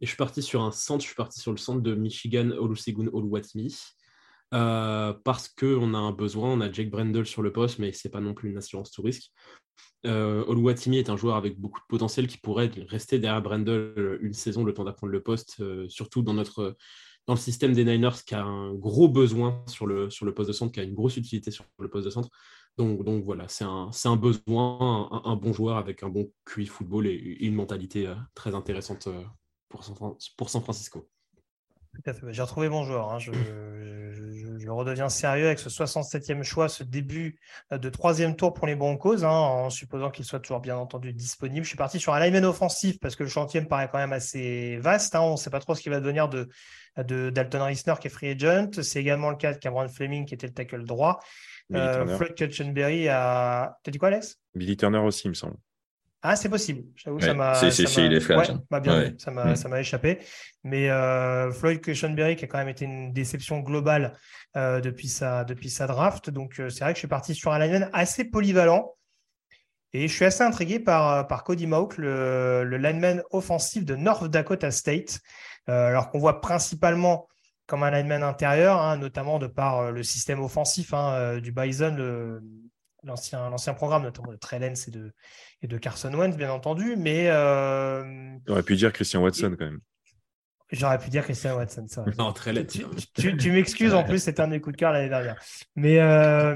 [0.01, 2.51] Et je suis parti sur un centre, je suis parti sur le centre de Michigan,
[2.51, 3.75] Olusegun Oluwatimi.
[4.51, 6.53] parce qu'on a un besoin.
[6.53, 8.91] On a Jake Brendel sur le poste, mais ce n'est pas non plus une assurance
[8.91, 9.33] tout risque.
[10.07, 14.33] Euh, Oluwatimi est un joueur avec beaucoup de potentiel qui pourrait rester derrière Brendel une
[14.33, 16.77] saison, le temps d'apprendre le poste, surtout dans notre
[17.27, 20.49] dans le système des Niners qui a un gros besoin sur le, sur le poste
[20.49, 22.31] de centre, qui a une grosse utilité sur le poste de centre.
[22.79, 27.07] Donc, donc voilà, c'est un, un, besoin, un, bon joueur avec un bon QI football
[27.07, 29.25] et, une mentalité euh, très intéressante euh,
[29.69, 29.97] pour San,
[30.37, 31.09] pour San Francisco.
[32.29, 33.13] J'ai retrouvé mon joueur.
[33.13, 33.19] Hein.
[33.19, 33.33] Je,
[34.59, 37.39] je, redeviens sérieux avec ce 67e choix, ce début
[37.73, 41.13] euh, de troisième tour pour les Broncos, hein, en supposant qu'il soit toujours bien entendu
[41.13, 41.65] disponible.
[41.65, 44.13] Je suis parti sur un lineman offensif parce que le chantier me paraît quand même
[44.13, 45.15] assez vaste.
[45.15, 45.21] Hein.
[45.21, 46.49] On ne sait pas trop ce qui va devenir de,
[46.99, 48.83] de Dalton Risner qui est free agent.
[48.83, 51.21] C'est également le cas de Cameron Fleming qui était le tackle droit.
[51.75, 53.77] Euh, Floyd Cutchenberry a.
[53.83, 54.39] T'as dit quoi, Alex?
[54.55, 55.57] Billy Turner aussi, il me semble.
[56.29, 56.83] Ah, c'est possible.
[56.97, 57.55] J'avoue, ça m'a.
[57.55, 58.59] C'est, c'est, il est free agent.
[58.69, 60.19] Bah, bien ça m'a, ça m'a échappé.
[60.65, 64.13] Mais euh, Floyd Cushenberry, qui a quand même été une déception globale
[64.57, 66.31] euh, depuis, sa, depuis sa draft.
[66.31, 68.97] Donc, euh, c'est vrai que je suis parti sur un lineman assez polyvalent.
[69.93, 74.29] Et je suis assez intrigué par, par Cody Mauk, le, le lineman offensif de North
[74.29, 75.21] Dakota State.
[75.69, 77.29] alors qu'on voit principalement
[77.67, 82.41] comme un lineman intérieur, hein, notamment de par le système offensif hein, du Bison,
[83.03, 85.13] l'ancien, l'ancien programme, notamment de Trellens et de,
[85.63, 86.97] et de Carson Wentz, bien entendu.
[86.97, 87.29] Mais.
[87.29, 88.03] Euh,
[88.49, 89.81] aurait pu dire Christian Watson quand même.
[90.73, 92.05] J'aurais pu dire Christian Watson, ça.
[92.19, 92.67] Non, Trellens.
[93.15, 95.41] Tu, tu, m'excuses, en plus, c'était un des coups de cœur l'année dernière.
[95.77, 96.01] Mais,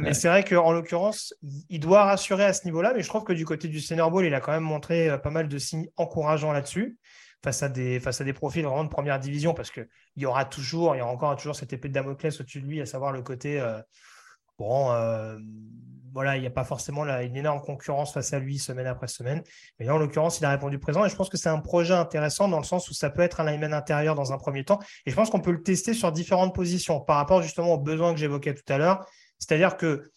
[0.01, 1.33] mais c'est vrai qu'en l'occurrence,
[1.69, 4.27] il doit rassurer à ce niveau-là, mais je trouve que du côté du Senior Bowl,
[4.27, 6.99] il a quand même montré pas mal de signes encourageants là-dessus
[7.43, 10.45] face à des, face à des profils vraiment de première division, parce qu'il y aura
[10.45, 13.13] toujours, il y aura encore toujours cette épée de Damoclès au-dessus de lui, à savoir
[13.13, 13.81] le côté, euh,
[14.59, 15.39] bon, euh,
[16.13, 19.43] voilà, il n'y a pas forcément une énorme concurrence face à lui semaine après semaine.
[19.79, 21.05] Mais là, en l'occurrence, il a répondu présent.
[21.05, 23.41] Et je pense que c'est un projet intéressant dans le sens où ça peut être
[23.41, 24.79] un lineman intérieur dans un premier temps.
[25.07, 28.13] Et je pense qu'on peut le tester sur différentes positions par rapport justement aux besoins
[28.13, 29.07] que j'évoquais tout à l'heure.
[29.39, 30.11] C'est-à-dire que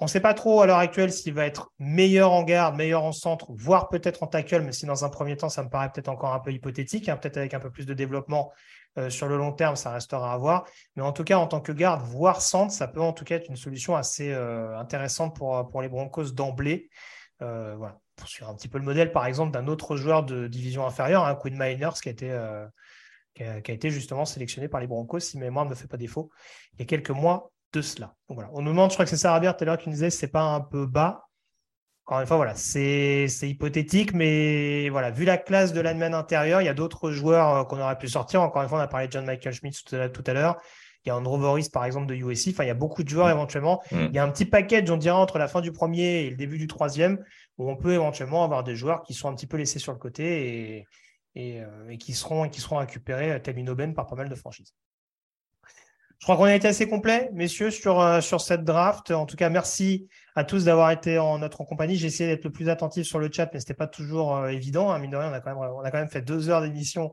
[0.00, 3.04] on ne sait pas trop à l'heure actuelle s'il va être meilleur en garde, meilleur
[3.04, 5.90] en centre, voire peut-être en tackle, mais si dans un premier temps, ça me paraît
[5.92, 8.52] peut-être encore un peu hypothétique, hein, peut-être avec un peu plus de développement
[8.98, 10.66] euh, sur le long terme, ça restera à voir.
[10.96, 13.36] Mais en tout cas, en tant que garde, voire centre, ça peut en tout cas
[13.36, 16.90] être une solution assez euh, intéressante pour, pour les Broncos d'emblée.
[17.42, 17.98] Euh, voilà.
[18.16, 21.24] Pour suivre un petit peu le modèle, par exemple, d'un autre joueur de division inférieure,
[21.24, 22.28] hein, Quinn Miners, qui a été
[23.34, 25.96] qui a, été justement sélectionné par les Broncos, si ma mémoire ne me fait pas
[25.96, 26.30] défaut,
[26.74, 28.14] il y a quelques mois de cela.
[28.28, 28.48] voilà.
[28.52, 30.28] On nous demande, je crois que c'est Sarah tout à l'heure qui nous disait c'est
[30.28, 31.26] pas un peu bas.
[32.06, 36.66] Encore une fois, voilà, c'est hypothétique, mais voilà, vu la classe de l'admin intérieur, il
[36.66, 38.42] y a d'autres joueurs euh, qu'on aurait pu sortir.
[38.42, 39.82] Encore une fois, on a parlé de John Michael Schmidt
[40.12, 40.58] tout à l'heure.
[41.04, 42.48] Il y a Andrew Voris, par exemple, de USC.
[42.50, 43.32] Enfin, il y a beaucoup de joueurs mm.
[43.32, 43.82] éventuellement.
[43.90, 43.96] Mm.
[44.10, 46.36] Il y a un petit package, on dirait, entre la fin du premier et le
[46.36, 47.24] début du troisième,
[47.56, 49.98] où on peut éventuellement avoir des joueurs qui sont un petit peu laissés sur le
[49.98, 50.86] côté et,
[51.34, 53.54] et, euh, qui, seront, qui seront récupérés à tel
[53.94, 54.74] par pas mal de franchises.
[56.18, 59.10] Je crois qu'on a été assez complet, messieurs, sur, euh, sur cette draft.
[59.10, 61.96] En tout cas, merci à tous d'avoir été en notre compagnie.
[61.96, 64.48] J'ai essayé d'être le plus attentif sur le chat, mais ce n'était pas toujours euh,
[64.48, 64.90] évident.
[64.90, 64.98] Hein.
[64.98, 67.12] Mine de rien, on a, quand même, on a quand même fait deux heures d'émission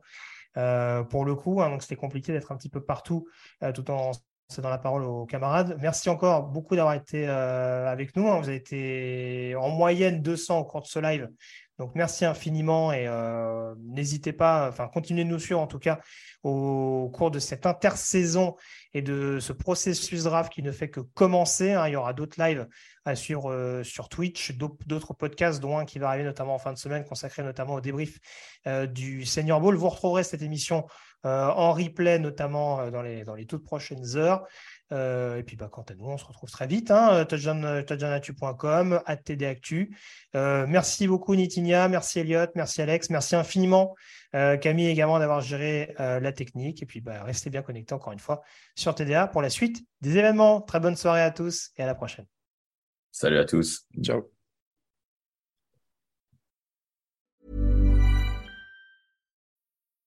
[0.57, 1.61] euh, pour le coup.
[1.61, 3.27] Hein, donc, c'était compliqué d'être un petit peu partout
[3.73, 4.11] tout en
[4.47, 5.77] cédant la parole aux camarades.
[5.81, 8.27] Merci encore beaucoup d'avoir été avec nous.
[8.29, 8.39] Hein.
[8.39, 11.29] Vous avez été en moyenne 200 au cours de ce live.
[11.81, 13.09] Donc merci infiniment et
[13.79, 15.99] n'hésitez pas, enfin continuez de nous suivre en tout cas
[16.43, 18.55] au cours de cette intersaison
[18.93, 21.73] et de ce processus draft qui ne fait que commencer.
[21.73, 21.87] Hein.
[21.87, 22.67] Il y aura d'autres lives
[23.05, 26.77] à euh, sur Twitch, d'autres podcasts, dont un qui va arriver notamment en fin de
[26.77, 28.19] semaine, consacré notamment au débrief
[28.67, 29.75] euh, du Senior Bowl.
[29.75, 30.85] Vous retrouverez cette émission
[31.25, 34.45] euh, en replay, notamment dans les toutes prochaines heures.
[34.91, 36.91] Et puis, bah, quant à nous, on se retrouve très vite.
[36.91, 39.95] Hein, touchdownatu.com, tdactu.
[40.33, 41.87] merci beaucoup, Nitinia.
[41.87, 42.47] Merci, Elliot.
[42.55, 43.09] Merci, Alex.
[43.09, 43.95] Merci infiniment
[44.35, 46.81] euh, Camille également d'avoir géré euh, la technique.
[46.81, 48.41] Et puis, bah, restez bien connectés encore une fois
[48.75, 50.61] sur TDA pour la suite des événements.
[50.61, 52.25] Très bonne soirée à tous et à la prochaine.
[53.11, 53.87] Salut à tous.
[54.01, 54.31] Ciao.